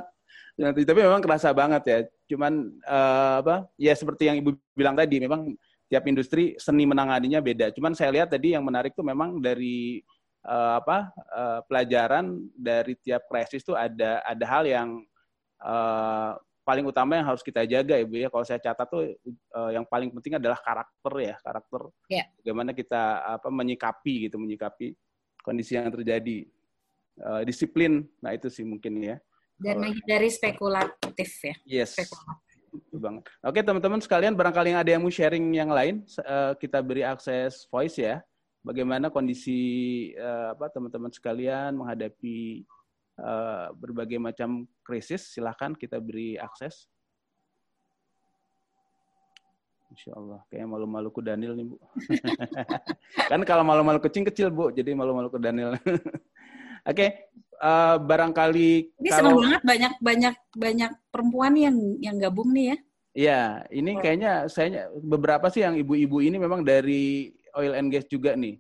Tapi 0.62 1.02
memang 1.02 1.26
kerasa 1.26 1.50
banget 1.50 1.84
ya. 1.90 2.00
Cuman 2.30 2.70
uh, 2.86 3.42
apa? 3.42 3.66
Ya 3.82 3.98
seperti 3.98 4.30
yang 4.30 4.38
ibu 4.38 4.54
bilang 4.78 4.94
tadi, 4.94 5.18
memang 5.18 5.58
tiap 5.90 6.06
industri 6.06 6.54
seni 6.62 6.86
menanganinya 6.86 7.42
beda. 7.42 7.74
Cuman 7.74 7.98
saya 7.98 8.14
lihat 8.14 8.30
tadi 8.30 8.54
yang 8.54 8.62
menarik 8.62 8.94
tuh 8.94 9.02
memang 9.02 9.42
dari 9.42 10.06
uh, 10.46 10.78
apa 10.78 11.10
uh, 11.34 11.60
pelajaran 11.66 12.46
dari 12.54 12.94
tiap 13.02 13.26
krisis 13.26 13.66
tuh 13.66 13.74
ada 13.74 14.22
ada 14.22 14.46
hal 14.46 14.70
yang 14.70 15.02
uh, 15.66 16.38
paling 16.62 16.86
utama 16.86 17.18
yang 17.18 17.28
harus 17.28 17.42
kita 17.42 17.66
jaga 17.66 17.98
ibu 17.98 18.16
ya. 18.18 18.30
Kalau 18.30 18.46
saya 18.46 18.62
catat 18.62 18.88
tuh 18.88 19.18
uh, 19.58 19.72
yang 19.74 19.86
paling 19.86 20.14
penting 20.14 20.38
adalah 20.38 20.58
karakter 20.62 21.14
ya 21.20 21.36
karakter. 21.42 21.82
Yeah. 22.08 22.26
Bagaimana 22.42 22.72
kita 22.72 23.02
apa 23.38 23.50
menyikapi 23.50 24.30
gitu 24.30 24.38
menyikapi 24.38 24.94
kondisi 25.42 25.76
yang 25.78 25.90
terjadi. 25.90 26.46
Uh, 27.22 27.44
disiplin, 27.44 28.08
nah 28.24 28.32
itu 28.32 28.48
sih 28.48 28.64
mungkin 28.64 28.98
ya. 29.04 29.20
Dan 29.60 29.84
menghindari 29.84 30.32
spekulatif 30.32 31.30
ya. 31.44 31.56
Yes. 31.68 31.94
Spekulatif 31.94 32.98
banget. 32.98 33.24
Oke 33.44 33.60
teman-teman 33.62 34.00
sekalian, 34.00 34.34
barangkali 34.34 34.74
yang 34.74 34.80
ada 34.80 34.92
yang 34.96 35.04
mau 35.04 35.12
sharing 35.12 35.46
yang 35.52 35.70
lain, 35.70 36.08
uh, 36.24 36.56
kita 36.56 36.80
beri 36.80 37.04
akses 37.04 37.68
voice 37.68 38.00
ya. 38.00 38.24
Bagaimana 38.62 39.10
kondisi 39.12 39.60
uh, 40.16 40.56
apa 40.56 40.70
teman-teman 40.72 41.12
sekalian 41.12 41.74
menghadapi 41.76 42.64
uh, 43.20 43.74
berbagai 43.76 44.22
macam 44.22 44.70
krisis? 44.86 45.36
Silahkan 45.36 45.76
kita 45.76 46.00
beri 46.00 46.38
akses. 46.40 46.88
Insya 49.92 50.16
Allah, 50.16 50.40
kayak 50.48 50.72
malu-malu 50.72 51.12
ke 51.12 51.20
Daniel 51.20 51.52
nih 51.52 51.68
Bu. 51.68 51.76
kan 53.32 53.42
kalau 53.44 53.68
malu-malu 53.68 54.00
kucing 54.00 54.24
kecil 54.24 54.48
Bu, 54.48 54.72
jadi 54.72 54.96
malu-malu 54.96 55.28
ke 55.28 55.36
Daniel. 55.36 55.76
Oke, 55.82 56.08
okay. 56.88 57.10
uh, 57.60 58.00
barangkali 58.00 58.96
ini 59.04 59.10
kalau... 59.12 59.44
senang 59.44 59.60
banget 59.68 59.94
banyak 60.00 60.36
banyak 60.56 60.92
perempuan 61.12 61.54
yang 61.60 61.78
yang 62.00 62.16
gabung 62.16 62.56
nih 62.56 62.72
ya. 62.72 62.78
Iya, 63.12 63.42
ini 63.76 64.00
kayaknya 64.00 64.48
saya 64.48 64.88
beberapa 64.96 65.52
sih 65.52 65.68
yang 65.68 65.76
ibu-ibu 65.76 66.24
ini 66.24 66.40
memang 66.40 66.64
dari 66.64 67.36
oil 67.60 67.76
and 67.76 67.92
gas 67.92 68.08
juga 68.08 68.40
nih. 68.40 68.56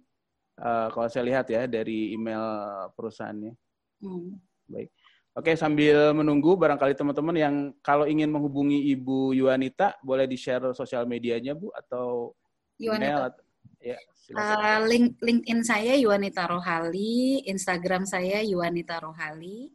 Uh, 0.59 0.91
kalau 0.91 1.07
saya 1.07 1.23
lihat 1.31 1.47
ya 1.47 1.63
dari 1.63 2.11
email 2.11 2.43
perusahaannya. 2.91 3.55
Hmm. 4.01 4.37
Baik. 4.67 4.89
Oke, 5.31 5.55
sambil 5.55 6.11
menunggu 6.11 6.59
barangkali 6.59 6.91
teman-teman 6.91 7.35
yang 7.39 7.55
kalau 7.79 8.03
ingin 8.03 8.27
menghubungi 8.27 8.91
Ibu 8.91 9.31
Yuanita 9.31 9.95
boleh 10.03 10.27
di-share 10.27 10.75
sosial 10.75 11.07
medianya 11.07 11.55
Bu 11.55 11.71
atau 11.71 12.35
Yuanita. 12.75 12.99
email 12.99 13.21
atau 13.31 13.43
Ya, 13.81 13.97
uh, 14.37 14.85
link 14.85 15.17
LinkedIn 15.25 15.65
saya 15.65 15.97
Yuanita 15.97 16.45
Rohali, 16.45 17.41
Instagram 17.49 18.05
saya 18.05 18.45
Yuanita 18.45 19.01
Rohali, 19.01 19.73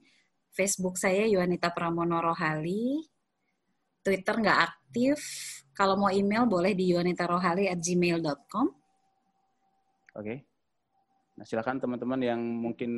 Facebook 0.54 0.94
saya 0.94 1.26
Yuanita 1.26 1.74
Pramono 1.74 2.22
Rohali, 2.22 3.02
Twitter 4.06 4.38
nggak 4.38 4.60
aktif. 4.62 5.18
Kalau 5.74 5.98
mau 5.98 6.08
email 6.14 6.46
boleh 6.46 6.72
di 6.72 6.94
yuanitarohali 6.94 7.66
at 7.68 7.82
gmail.com. 7.82 8.66
Oke. 10.16 10.22
Okay. 10.22 10.38
Nah, 11.36 11.44
silakan 11.44 11.76
teman-teman 11.76 12.20
yang 12.24 12.40
mungkin 12.40 12.90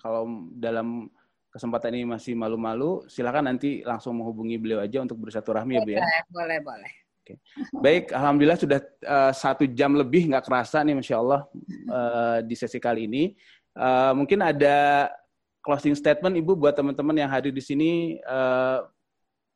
kalau 0.00 0.48
dalam 0.56 1.12
kesempatan 1.52 1.92
ini 1.92 2.08
masih 2.08 2.32
malu-malu, 2.32 3.04
silakan 3.12 3.52
nanti 3.52 3.84
langsung 3.84 4.16
menghubungi 4.16 4.56
beliau 4.56 4.80
aja 4.80 5.04
untuk 5.04 5.20
bersatu 5.20 5.52
rahmi 5.52 5.76
ya, 5.76 5.84
Bu 5.84 5.90
ya. 5.92 6.02
Boleh, 6.32 6.58
boleh. 6.64 6.92
Oke. 7.22 7.38
Baik, 7.78 8.10
alhamdulillah 8.10 8.58
sudah 8.58 8.80
uh, 9.04 9.30
satu 9.30 9.68
jam 9.68 9.92
lebih 9.94 10.32
nggak 10.32 10.48
kerasa 10.48 10.80
nih, 10.82 10.96
masya 10.96 11.20
Allah 11.20 11.44
uh, 11.92 12.38
di 12.40 12.56
sesi 12.56 12.80
kali 12.80 13.04
ini. 13.04 13.36
Uh, 13.76 14.16
mungkin 14.16 14.40
ada 14.40 15.08
closing 15.62 15.94
statement 15.94 16.34
Ibu 16.34 16.58
buat 16.58 16.74
teman-teman 16.74 17.14
yang 17.14 17.30
hadir 17.30 17.54
di 17.54 17.62
sini 17.62 18.18
uh, 18.26 18.82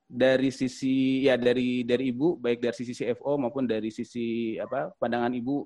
dari 0.07 0.55
sisi 0.55 1.27
ya 1.27 1.35
dari 1.35 1.83
dari 1.83 2.15
Ibu 2.15 2.39
baik 2.39 2.63
dari 2.63 2.77
sisi 2.79 2.95
CFO 2.95 3.43
maupun 3.43 3.67
dari 3.67 3.91
sisi 3.91 4.55
apa 4.55 4.95
pandangan 5.03 5.35
Ibu 5.35 5.57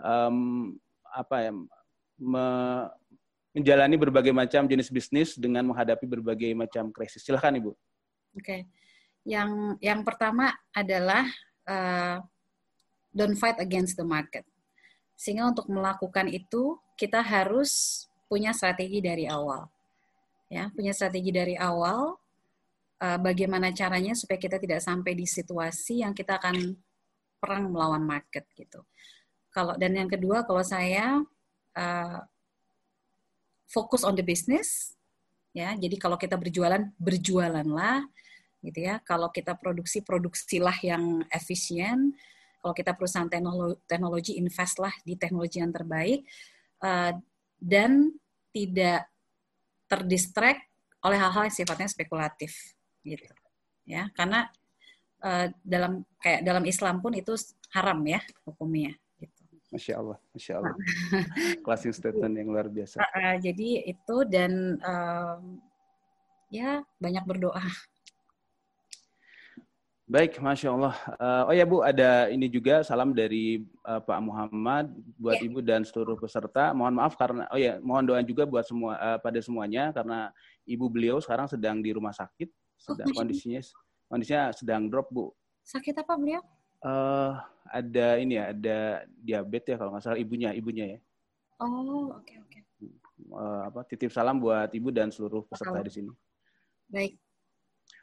um, 0.00 0.72
apa 1.12 1.36
ya 1.44 1.52
menjalani 2.20 3.96
berbagai 3.96 4.30
macam 4.30 4.68
jenis 4.68 4.92
bisnis 4.92 5.28
dengan 5.40 5.64
menghadapi 5.72 6.04
berbagai 6.04 6.52
macam 6.52 6.92
krisis. 6.92 7.24
Silahkan 7.24 7.56
Ibu. 7.56 7.72
Oke. 7.72 7.80
Okay. 8.36 8.60
Yang 9.24 9.80
yang 9.80 10.00
pertama 10.04 10.52
adalah 10.72 11.24
uh, 11.68 12.20
don't 13.12 13.36
fight 13.36 13.56
against 13.58 13.96
the 13.96 14.06
market. 14.06 14.44
Sehingga 15.16 15.48
untuk 15.48 15.68
melakukan 15.68 16.28
itu 16.32 16.80
kita 16.96 17.20
harus 17.20 18.04
punya 18.30 18.54
strategi 18.56 19.04
dari 19.04 19.28
awal. 19.28 19.68
Ya, 20.50 20.72
punya 20.72 20.90
strategi 20.90 21.30
dari 21.30 21.54
awal 21.54 22.16
uh, 23.00 23.18
bagaimana 23.20 23.70
caranya 23.70 24.16
supaya 24.16 24.38
kita 24.38 24.58
tidak 24.58 24.80
sampai 24.82 25.12
di 25.14 25.26
situasi 25.26 26.02
yang 26.02 26.12
kita 26.16 26.38
akan 26.40 26.74
perang 27.40 27.72
melawan 27.72 28.04
market 28.04 28.44
gitu. 28.54 28.84
Kalau 29.50 29.74
dan 29.74 29.96
yang 29.96 30.06
kedua 30.06 30.46
kalau 30.46 30.62
saya 30.62 31.18
uh, 31.76 32.20
fokus 33.70 34.02
on 34.02 34.16
the 34.18 34.24
business 34.24 34.94
ya. 35.54 35.74
Jadi 35.74 35.98
kalau 35.98 36.18
kita 36.18 36.34
berjualan 36.34 36.82
berjualanlah 36.96 38.06
gitu 38.64 38.78
ya. 38.80 39.02
Kalau 39.02 39.30
kita 39.30 39.54
produksi 39.58 40.02
produksilah 40.02 40.76
yang 40.82 41.22
efisien 41.30 42.14
kalau 42.60 42.76
kita 42.76 42.92
perusahaan 42.92 43.28
teknologi, 43.28 43.76
teknologi 43.88 44.32
investlah 44.36 44.92
di 45.00 45.16
teknologi 45.16 45.64
yang 45.64 45.72
terbaik 45.72 46.28
uh, 46.84 47.16
dan 47.56 48.12
tidak 48.52 49.08
terdistract 49.88 50.60
oleh 51.00 51.16
hal-hal 51.16 51.48
yang 51.48 51.56
sifatnya 51.56 51.88
spekulatif 51.88 52.76
gitu 53.00 53.24
ya 53.88 54.12
karena 54.12 54.44
uh, 55.24 55.48
dalam 55.64 56.04
kayak 56.20 56.44
dalam 56.44 56.64
Islam 56.68 57.00
pun 57.00 57.16
itu 57.16 57.32
haram 57.72 57.98
ya 58.04 58.20
hukumnya. 58.44 58.92
Masya 59.70 59.94
Allah, 60.02 60.18
Masya 60.34 60.52
Allah. 60.58 60.74
Closing 61.64 61.94
statement 61.94 62.34
yang 62.34 62.50
luar 62.50 62.66
biasa. 62.66 62.98
Uh, 62.98 63.06
uh, 63.06 63.34
jadi 63.38 63.68
itu 63.86 64.16
dan 64.26 64.82
uh, 64.82 65.38
ya 66.50 66.82
banyak 66.98 67.22
berdoa 67.22 67.62
Baik, 70.10 70.42
masya 70.42 70.74
Allah. 70.74 70.90
Uh, 71.22 71.42
oh 71.46 71.54
ya 71.54 71.62
Bu, 71.62 71.86
ada 71.86 72.26
ini 72.34 72.50
juga 72.50 72.82
salam 72.82 73.14
dari 73.14 73.62
uh, 73.86 74.02
Pak 74.02 74.18
Muhammad 74.18 74.90
buat 75.14 75.38
yeah. 75.38 75.46
Ibu 75.46 75.62
dan 75.62 75.86
seluruh 75.86 76.18
peserta. 76.18 76.74
Mohon 76.74 76.98
maaf 76.98 77.14
karena 77.14 77.46
oh 77.46 77.54
ya, 77.54 77.78
mohon 77.78 78.02
doa 78.10 78.18
juga 78.26 78.42
buat 78.42 78.66
semua 78.66 78.98
uh, 78.98 79.18
pada 79.22 79.38
semuanya 79.38 79.94
karena 79.94 80.34
Ibu 80.66 80.90
beliau 80.90 81.22
sekarang 81.22 81.46
sedang 81.46 81.78
di 81.78 81.94
rumah 81.94 82.10
sakit, 82.10 82.50
oh, 82.50 82.90
sedang 82.90 83.06
oh, 83.06 83.22
kondisinya 83.22 83.62
kondisinya 84.10 84.50
sedang 84.50 84.90
drop 84.90 85.06
Bu. 85.14 85.30
Sakit 85.62 85.94
apa 86.02 86.18
beliau? 86.18 86.42
Uh, 86.80 87.36
ada 87.70 88.18
ini 88.18 88.40
ya, 88.40 88.50
ada 88.50 88.78
diabetes 89.20 89.74
ya 89.74 89.78
kalau 89.78 89.94
nggak 89.94 90.04
salah 90.04 90.18
ibunya, 90.18 90.50
ibunya 90.56 90.96
ya. 90.96 90.98
Oh, 91.60 92.16
oke 92.16 92.24
okay, 92.24 92.36
oke. 92.40 92.50
Okay. 92.50 92.60
Uh, 93.30 93.68
apa 93.68 93.84
titip 93.84 94.08
salam 94.10 94.40
buat 94.40 94.72
Ibu 94.72 94.88
dan 94.90 95.12
seluruh 95.12 95.44
peserta 95.44 95.76
di 95.84 95.92
sini. 95.92 96.10
Baik. 96.88 97.20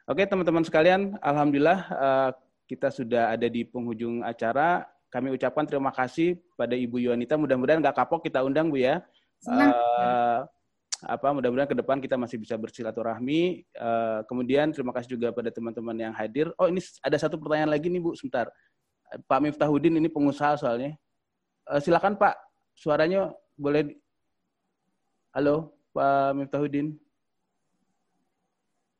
Oke 0.08 0.24
teman-teman 0.24 0.64
sekalian, 0.64 1.18
alhamdulillah 1.20 1.78
uh, 1.92 2.30
kita 2.64 2.88
sudah 2.88 3.34
ada 3.34 3.44
di 3.50 3.66
penghujung 3.66 4.24
acara. 4.24 4.88
Kami 5.08 5.32
ucapkan 5.32 5.64
terima 5.64 5.88
kasih 5.92 6.36
pada 6.56 6.76
Ibu 6.76 7.00
Yuanita. 7.00 7.36
Mudah-mudahan 7.36 7.80
nggak 7.80 7.96
kapok 7.96 8.24
kita 8.28 8.44
undang 8.44 8.68
Bu 8.68 8.80
ya. 8.80 9.04
Uh, 9.44 10.44
apa 11.04 11.30
mudah-mudahan 11.30 11.70
ke 11.70 11.76
depan 11.78 11.96
kita 12.00 12.16
masih 12.20 12.36
bisa 12.40 12.56
bersilaturahmi. 12.60 13.68
Uh, 13.76 14.20
kemudian 14.28 14.68
terima 14.72 14.92
kasih 14.92 15.16
juga 15.16 15.32
pada 15.32 15.48
teman-teman 15.48 15.96
yang 15.96 16.12
hadir. 16.12 16.52
Oh 16.60 16.68
ini 16.68 16.80
ada 17.00 17.16
satu 17.16 17.40
pertanyaan 17.40 17.72
lagi 17.72 17.88
nih 17.88 18.00
Bu, 18.00 18.12
sebentar. 18.16 18.52
Pak 19.24 19.40
Miftahudin 19.40 19.96
ini 19.96 20.08
pengusaha 20.12 20.58
soalnya. 20.60 20.96
Uh, 21.64 21.80
silakan 21.80 22.16
Pak, 22.16 22.36
suaranya 22.76 23.32
boleh. 23.56 23.96
Halo 25.32 25.72
Pak 25.92 26.36
Miftahudin. 26.36 26.96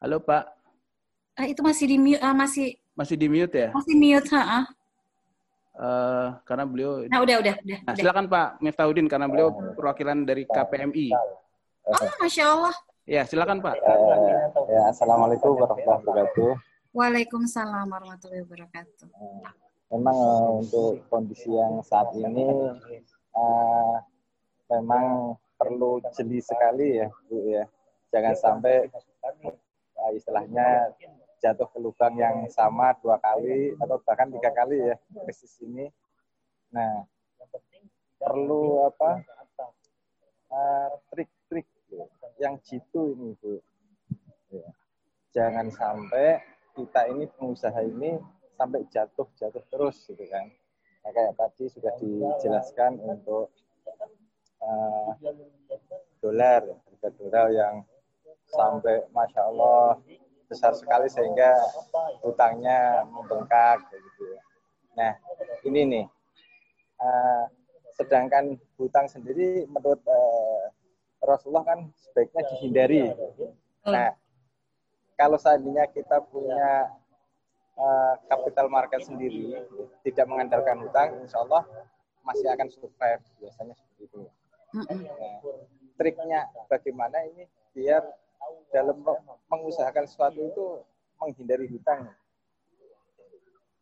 Halo 0.00 0.22
Pak. 0.22 0.44
Uh, 1.38 1.46
itu 1.46 1.60
masih 1.60 1.86
di 1.86 1.96
mute, 2.00 2.22
uh, 2.22 2.34
masih 2.34 2.76
masih 2.96 3.14
di 3.14 3.28
mute 3.30 3.54
ya? 3.54 3.68
Masih 3.70 3.94
mute, 3.94 4.28
ha. 4.32 4.64
Uh, 5.78 6.34
karena 6.42 6.66
beliau. 6.66 7.06
Nah 7.06 7.22
udah 7.22 7.36
udah 7.38 7.54
udah. 7.62 7.78
Nah, 7.86 7.94
silakan 7.94 8.26
Pak 8.26 8.58
Miftahudin 8.58 9.06
karena 9.06 9.30
beliau 9.30 9.54
perwakilan 9.78 10.26
dari 10.26 10.42
KPMI. 10.48 11.14
Oh, 11.86 11.94
masya 12.18 12.44
Allah. 12.50 12.74
Ya 13.08 13.22
silakan 13.24 13.62
Pak. 13.62 13.78
Uh, 13.80 14.66
ya 14.68 14.90
assalamualaikum 14.90 15.54
warahmatullahi 15.54 16.02
wabarakatuh. 16.02 16.50
Waalaikumsalam 16.92 17.86
warahmatullahi 17.86 18.42
wabarakatuh. 18.42 19.08
Memang 19.88 20.16
uh, 20.16 20.50
untuk 20.60 21.00
kondisi 21.08 21.48
yang 21.48 21.80
saat 21.80 22.12
ini 22.12 22.44
uh, 23.32 23.96
memang 24.68 25.36
perlu 25.56 25.98
jeli 26.12 26.38
sekali 26.44 27.00
ya 27.00 27.08
Bu 27.28 27.48
ya. 27.48 27.64
Jangan 28.12 28.34
sampai 28.36 28.88
uh, 28.88 30.10
istilahnya 30.12 30.92
jatuh 31.38 31.68
ke 31.70 31.78
lubang 31.80 32.14
yang 32.18 32.44
sama 32.52 32.92
dua 33.00 33.16
kali 33.20 33.72
atau 33.80 33.96
bahkan 34.04 34.28
tiga 34.28 34.52
kali 34.52 34.92
ya 34.92 34.96
krisis 35.24 35.56
ini. 35.64 35.88
Nah, 36.68 37.08
perlu 38.20 38.84
apa 38.84 39.24
trik-trik 41.08 41.68
uh, 41.96 42.08
yang 42.36 42.60
jitu 42.60 43.16
ini 43.16 43.32
bu. 43.40 43.56
Ya. 44.52 44.68
Jangan 45.32 45.72
sampai 45.72 46.40
kita 46.76 47.08
ini 47.12 47.24
pengusaha 47.36 47.80
ini 47.84 48.16
sampai 48.58 48.82
jatuh 48.90 49.30
jatuh 49.38 49.62
terus 49.70 50.02
gitu 50.10 50.26
kan. 50.26 50.50
Nah, 51.06 51.10
kayak 51.14 51.38
tadi 51.38 51.64
sudah 51.70 51.94
dijelaskan 52.02 52.98
untuk 52.98 53.54
uh, 54.58 55.14
dolar 56.18 56.66
harga 56.66 57.08
dolar 57.14 57.46
yang 57.54 57.74
sampai 58.50 59.06
masya 59.14 59.46
Allah 59.46 60.02
besar 60.48 60.72
sekali 60.74 61.06
sehingga 61.06 61.54
hutangnya 62.24 63.04
membengkak 63.06 63.84
gitu 63.92 64.34
ya. 64.34 64.42
Nah 64.98 65.12
ini 65.62 65.80
nih 65.86 66.06
uh, 66.98 67.44
sedangkan 67.94 68.56
hutang 68.80 69.06
sendiri 69.06 69.68
menurut 69.68 70.00
uh, 70.08 70.72
Rasulullah 71.22 71.66
kan 71.68 71.80
sebaiknya 71.94 72.42
dihindari. 72.50 73.02
Nah 73.86 74.16
kalau 75.14 75.36
seandainya 75.36 75.86
kita 75.92 76.24
punya 76.26 76.88
capital 78.26 78.66
market 78.66 79.06
sendiri 79.06 79.54
tidak 80.02 80.26
mengandalkan 80.26 80.82
hutang, 80.82 81.22
insya 81.22 81.38
Allah 81.46 81.62
masih 82.26 82.50
akan 82.50 82.68
survive 82.68 83.22
biasanya 83.38 83.74
seperti 83.78 84.02
itu. 84.10 84.20
Nah, 84.74 84.84
triknya 85.96 86.40
bagaimana 86.68 87.24
ini 87.30 87.48
biar 87.72 88.02
dalam 88.74 89.00
mengusahakan 89.48 90.04
sesuatu 90.04 90.38
itu 90.38 90.64
menghindari 91.18 91.66
hutang. 91.70 92.10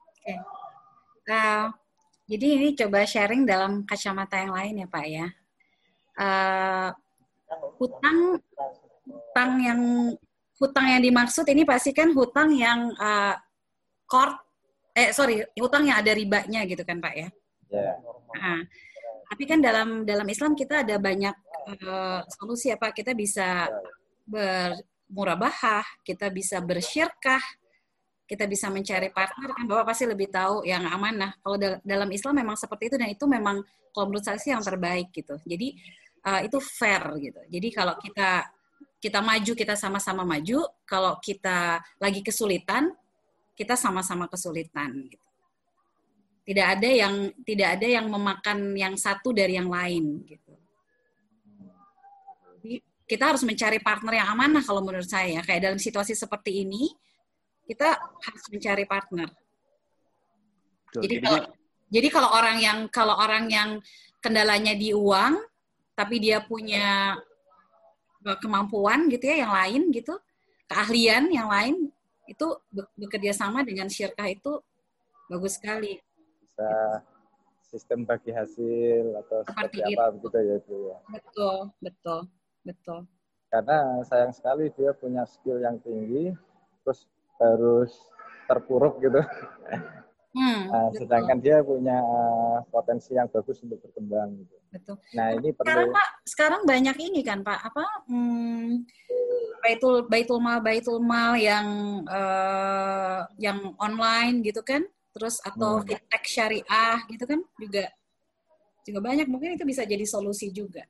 Oke. 0.06 0.34
Uh, 1.26 1.68
jadi 2.26 2.46
ini 2.58 2.68
coba 2.78 3.02
sharing 3.02 3.42
dalam 3.46 3.82
kacamata 3.82 4.38
yang 4.38 4.52
lain 4.54 4.82
ya 4.82 4.88
Pak 4.88 5.06
ya. 5.06 5.26
Uh, 6.16 6.90
hutang 7.76 8.40
hutang 9.06 9.52
yang 9.62 9.80
hutang 10.56 10.86
yang 10.88 11.02
dimaksud 11.04 11.44
ini 11.46 11.62
pasti 11.62 11.92
kan 11.92 12.10
hutang 12.16 12.50
yang 12.56 12.90
uh, 12.96 13.36
court 14.06 14.34
eh 14.96 15.12
sorry 15.12 15.44
hutang 15.60 15.84
yang 15.84 16.00
ada 16.00 16.16
ribanya 16.16 16.64
gitu 16.64 16.80
kan 16.82 16.98
Pak 17.02 17.14
ya. 17.14 17.28
Yeah. 17.68 17.94
Nah, 18.32 18.60
tapi 19.28 19.44
kan 19.44 19.58
dalam 19.60 20.06
dalam 20.08 20.24
Islam 20.30 20.56
kita 20.56 20.86
ada 20.86 20.96
banyak 20.96 21.34
uh, 21.84 22.22
solusi 22.30 22.72
apa 22.72 22.94
kita 22.94 23.12
bisa 23.12 23.68
bermurabahah, 24.24 25.84
kita 26.06 26.30
bisa 26.32 26.62
bersyirkah, 26.62 27.42
kita 28.26 28.48
bisa 28.48 28.72
mencari 28.72 29.10
partner 29.12 29.54
kan 29.54 29.64
Bapak 29.68 29.94
pasti 29.94 30.08
lebih 30.08 30.30
tahu 30.30 30.64
yang 30.66 30.86
amanah. 30.88 31.34
Kalau 31.44 31.56
dalam 31.82 32.08
Islam 32.10 32.40
memang 32.40 32.56
seperti 32.58 32.90
itu 32.90 32.96
dan 32.96 33.10
itu 33.12 33.24
memang 33.28 33.60
kalau 33.92 34.08
menurut 34.10 34.24
saya 34.24 34.38
sih 34.40 34.50
yang 34.54 34.64
terbaik 34.64 35.12
gitu. 35.12 35.36
Jadi 35.44 35.76
uh, 36.26 36.40
itu 36.40 36.58
fair 36.62 37.02
gitu. 37.20 37.40
Jadi 37.52 37.68
kalau 37.74 37.94
kita 38.00 38.48
kita 38.96 39.20
maju 39.22 39.52
kita 39.54 39.74
sama-sama 39.78 40.26
maju, 40.26 40.66
kalau 40.88 41.18
kita 41.22 41.78
lagi 42.00 42.24
kesulitan 42.24 42.90
kita 43.56 43.74
sama-sama 43.74 44.28
kesulitan 44.28 45.08
gitu. 45.08 45.24
Tidak 46.46 46.66
ada 46.78 46.86
yang 46.86 47.34
tidak 47.42 47.80
ada 47.80 47.86
yang 47.90 48.06
memakan 48.06 48.76
yang 48.78 48.94
satu 48.94 49.34
dari 49.34 49.58
yang 49.58 49.66
lain 49.66 50.22
gitu 50.28 50.46
kita 53.06 53.24
harus 53.32 53.46
mencari 53.46 53.78
partner 53.78 54.18
yang 54.18 54.28
amanah 54.34 54.60
kalau 54.66 54.82
menurut 54.82 55.06
saya. 55.06 55.38
Kayak 55.46 55.70
dalam 55.70 55.78
situasi 55.78 56.18
seperti 56.18 56.66
ini, 56.66 56.90
kita 57.64 57.94
harus 57.94 58.44
mencari 58.50 58.84
partner. 58.84 59.30
Betul. 60.90 61.00
Jadi 61.06 61.16
kalau 61.22 61.40
jadi 61.86 62.08
kalau 62.10 62.30
orang 62.34 62.58
yang 62.58 62.78
kalau 62.90 63.14
orang 63.14 63.46
yang 63.46 63.70
kendalanya 64.18 64.74
di 64.74 64.90
uang, 64.90 65.38
tapi 65.94 66.18
dia 66.18 66.42
punya 66.42 67.14
kemampuan 68.42 69.06
gitu 69.06 69.22
ya 69.22 69.46
yang 69.46 69.54
lain 69.54 69.82
gitu, 69.94 70.18
keahlian 70.66 71.30
yang 71.30 71.46
lain 71.46 71.94
itu 72.26 72.46
bekerja 72.98 73.32
sama 73.32 73.62
dengan 73.62 73.86
syirkah 73.90 74.26
itu 74.30 74.58
bagus 75.30 75.58
sekali. 75.58 75.98
Bisa 76.42 77.02
sistem 77.66 78.06
bagi 78.06 78.30
hasil 78.30 79.04
atau 79.26 79.42
seperti, 79.42 79.82
seperti 79.82 79.94
apa 79.98 80.04
begitu 80.14 80.38
ya 80.38 80.56
Bu 80.62 80.76
ya. 80.86 80.98
Betul, 81.10 81.56
betul, 81.82 82.20
betul. 82.62 82.98
Karena 83.50 83.78
sayang 84.06 84.34
sekali 84.34 84.70
dia 84.74 84.90
punya 84.94 85.26
skill 85.26 85.58
yang 85.62 85.78
tinggi, 85.82 86.34
terus 86.82 87.06
harus 87.42 87.92
terpuruk 88.46 89.02
gitu. 89.02 89.18
Hmm, 90.36 90.68
nah, 90.68 90.92
sedangkan 90.92 91.40
dia 91.40 91.64
punya 91.64 91.96
uh, 91.96 92.60
potensi 92.68 93.16
yang 93.16 93.24
bagus 93.32 93.56
untuk 93.64 93.80
berkembang. 93.80 94.36
Gitu. 94.36 94.56
Betul. 94.68 94.96
Nah 95.16 95.32
ini 95.32 95.48
perlu. 95.56 95.64
Sekarang 95.64 95.88
Pak, 95.88 96.08
sekarang 96.28 96.62
banyak 96.68 96.96
ini 97.00 97.20
kan 97.24 97.40
Pak, 97.40 97.72
apa? 97.72 97.84
Hmm, 98.04 98.84
baitul 99.64 100.04
baitul 100.12 100.36
mal 100.44 100.60
baitul 100.60 101.00
mal 101.00 101.40
yang 101.40 101.64
uh, 102.04 103.24
yang 103.40 103.72
online 103.80 104.44
gitu 104.44 104.60
kan, 104.60 104.84
terus 105.16 105.40
atau 105.40 105.80
hmm. 105.80 105.88
fintech 105.88 106.24
syariah 106.28 107.00
gitu 107.08 107.24
kan 107.24 107.40
juga 107.56 107.88
juga 108.84 109.00
banyak. 109.00 109.32
Mungkin 109.32 109.56
itu 109.56 109.64
bisa 109.64 109.88
jadi 109.88 110.04
solusi 110.04 110.52
juga. 110.52 110.84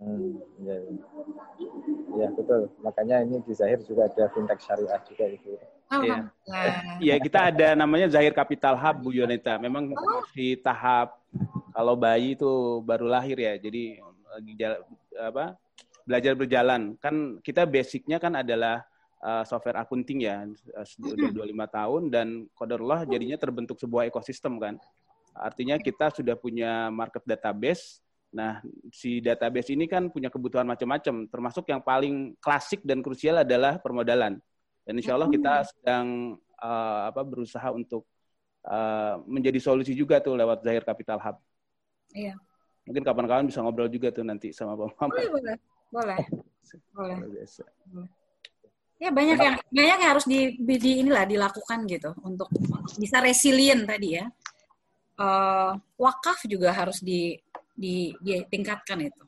Hmm, 0.00 0.40
ya, 0.64 0.80
ya. 0.80 0.96
ya 2.24 2.28
betul. 2.32 2.72
Makanya 2.80 3.20
ini 3.20 3.36
di 3.44 3.52
Zahir 3.52 3.84
juga 3.84 4.08
ada 4.08 4.32
fintech 4.32 4.64
syariah 4.64 5.00
juga 5.04 5.28
itu. 5.28 5.60
Iya. 5.86 6.18
Iya, 6.98 7.14
kita 7.22 7.54
ada 7.54 7.68
namanya 7.78 8.10
Zahir 8.10 8.34
Capital 8.34 8.74
Hub 8.74 9.06
Bu 9.06 9.14
Yoneta. 9.14 9.54
Memang 9.62 9.94
oh. 9.94 9.98
masih 10.22 10.58
tahap 10.58 11.14
kalau 11.70 11.94
bayi 11.94 12.34
itu 12.34 12.82
baru 12.82 13.06
lahir 13.06 13.38
ya. 13.38 13.54
Jadi 13.54 14.02
lagi 14.26 14.52
apa? 15.14 15.54
belajar 16.06 16.32
berjalan. 16.38 16.94
Kan 17.02 17.42
kita 17.42 17.66
basicnya 17.66 18.22
kan 18.22 18.38
adalah 18.38 18.86
uh, 19.20 19.42
software 19.42 19.82
accounting 19.82 20.22
ya, 20.22 20.46
sudah 20.86 21.34
25 21.34 21.76
tahun 21.76 22.02
dan 22.14 22.26
kodarullah 22.54 23.02
jadinya 23.04 23.34
terbentuk 23.34 23.76
sebuah 23.82 24.06
ekosistem 24.06 24.56
kan. 24.62 24.78
Artinya 25.36 25.76
kita 25.76 26.14
sudah 26.14 26.38
punya 26.38 26.88
market 26.88 27.26
database. 27.26 28.00
Nah, 28.32 28.62
si 28.94 29.20
database 29.20 29.74
ini 29.74 29.84
kan 29.90 30.08
punya 30.08 30.32
kebutuhan 30.32 30.64
macam-macam, 30.64 31.28
termasuk 31.28 31.64
yang 31.68 31.82
paling 31.82 32.38
klasik 32.40 32.80
dan 32.86 33.02
krusial 33.02 33.42
adalah 33.42 33.76
permodalan. 33.82 34.40
Dan 34.86 35.02
insya 35.02 35.18
Allah 35.18 35.26
kita 35.26 35.66
sedang 35.66 36.38
uh, 36.62 37.00
apa 37.10 37.26
berusaha 37.26 37.74
untuk 37.74 38.06
uh, 38.62 39.18
menjadi 39.26 39.58
solusi 39.58 39.98
juga 39.98 40.22
tuh 40.22 40.38
lewat 40.38 40.62
Zahir 40.62 40.86
Capital 40.86 41.18
Hub. 41.18 41.36
Iya. 42.14 42.38
Mungkin 42.86 43.02
kapan-kapan 43.02 43.50
bisa 43.50 43.66
ngobrol 43.66 43.90
juga 43.90 44.14
tuh 44.14 44.22
nanti 44.22 44.54
sama 44.54 44.78
Pak 44.78 44.86
Muhammad. 44.94 45.18
Boleh, 45.26 45.30
boleh. 45.34 45.56
Boleh. 45.90 46.20
boleh. 46.94 47.16
Biasa. 47.34 47.66
Ya 48.96 49.10
banyak 49.12 49.36
yang 49.36 49.56
banyak 49.74 49.98
yang 50.00 50.10
harus 50.14 50.24
di, 50.24 50.56
di 50.56 51.02
inilah 51.04 51.28
dilakukan 51.28 51.84
gitu 51.90 52.14
untuk 52.22 52.48
bisa 52.96 53.18
resilient 53.20 53.84
tadi 53.84 54.22
ya. 54.22 54.26
Uh, 55.16 55.74
wakaf 55.98 56.46
juga 56.46 56.70
harus 56.70 57.02
di, 57.02 57.34
di 57.74 58.14
ditingkatkan 58.22 59.02
itu. 59.02 59.22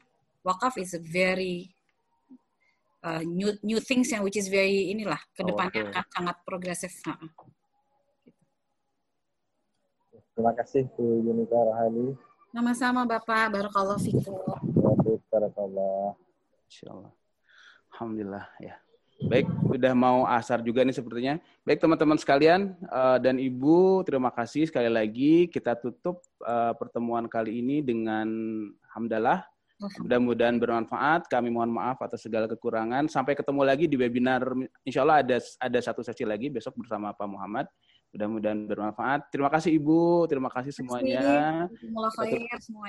Wakaf 0.46 0.78
is 0.78 0.94
a 0.94 1.02
very 1.02 1.68
uh, 3.04 3.22
new 3.22 3.54
new 3.62 3.78
things 3.78 4.10
yang 4.10 4.22
which 4.26 4.38
is 4.38 4.50
very 4.50 4.90
inilah 4.90 5.18
ke 5.34 5.42
depannya 5.44 5.84
oh, 5.84 5.90
okay. 5.90 5.92
akan 5.94 6.04
sangat 6.14 6.36
progresif. 6.42 6.92
Terima 10.34 10.54
kasih 10.54 10.86
Bu 10.94 11.22
Yunita 11.26 11.58
Rahali. 11.58 12.14
Sama-sama 12.54 13.02
Bapak, 13.04 13.50
Barakallah 13.52 13.98
Fikum. 13.98 14.38
Barakallah. 15.28 16.14
Insyaallah. 16.70 17.12
Alhamdulillah 17.92 18.46
ya. 18.62 18.78
Baik, 19.18 19.50
sudah 19.50 19.92
mau 19.98 20.22
asar 20.30 20.62
juga 20.62 20.86
nih 20.86 20.94
sepertinya. 20.94 21.42
Baik 21.66 21.82
teman-teman 21.82 22.14
sekalian 22.14 22.78
uh, 22.86 23.18
dan 23.18 23.34
Ibu, 23.42 24.06
terima 24.06 24.30
kasih 24.30 24.70
sekali 24.70 24.86
lagi. 24.86 25.50
Kita 25.50 25.74
tutup 25.74 26.22
uh, 26.46 26.70
pertemuan 26.78 27.26
kali 27.26 27.58
ini 27.58 27.82
dengan 27.82 28.30
hamdalah 28.94 29.42
Mudah-mudahan 29.78 30.58
bermanfaat. 30.58 31.30
Kami 31.30 31.54
mohon 31.54 31.70
maaf 31.70 32.02
atas 32.02 32.26
segala 32.26 32.50
kekurangan. 32.50 33.06
Sampai 33.06 33.38
ketemu 33.38 33.62
lagi 33.62 33.86
di 33.86 33.94
webinar. 33.94 34.42
Insya 34.82 35.06
Allah 35.06 35.22
ada 35.22 35.38
ada 35.38 35.78
satu 35.78 36.02
sesi 36.02 36.26
lagi 36.26 36.50
besok 36.50 36.74
bersama 36.74 37.14
Pak 37.14 37.28
Muhammad. 37.30 37.70
Mudah-mudahan 38.08 38.64
bermanfaat. 38.64 39.28
Terima 39.28 39.52
kasih 39.52 39.76
Ibu, 39.76 40.24
terima 40.32 40.48
kasih 40.48 40.72
semuanya. 40.72 41.68
Kita 41.68 42.08
tutup, 42.08 42.40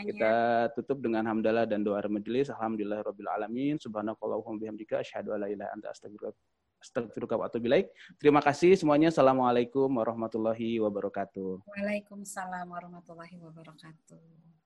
kita 0.07 0.35
tutup 0.79 0.97
dengan 1.03 1.27
hamdalah 1.27 1.67
dan 1.67 1.83
doa 1.83 1.99
majelis. 2.07 2.47
Alhamdulillah 2.47 3.03
rabbil 3.03 3.27
alamin. 3.27 3.75
Subhanakallahumma 3.75 4.57
bihamdika 4.63 5.03
asyhadu 5.03 5.35
an 5.35 5.43
la 5.43 5.47
ilaha 5.51 5.75
anta 5.75 5.91
astaghfiruka 5.91 7.35
wa 7.35 7.51
atubu 7.51 7.67
Terima 8.15 8.39
kasih 8.39 8.79
semuanya. 8.79 9.11
Assalamualaikum 9.11 9.91
warahmatullahi 9.91 10.79
wabarakatuh. 10.79 11.67
Waalaikumsalam 11.67 12.71
warahmatullahi 12.71 13.35
wabarakatuh. 13.43 14.58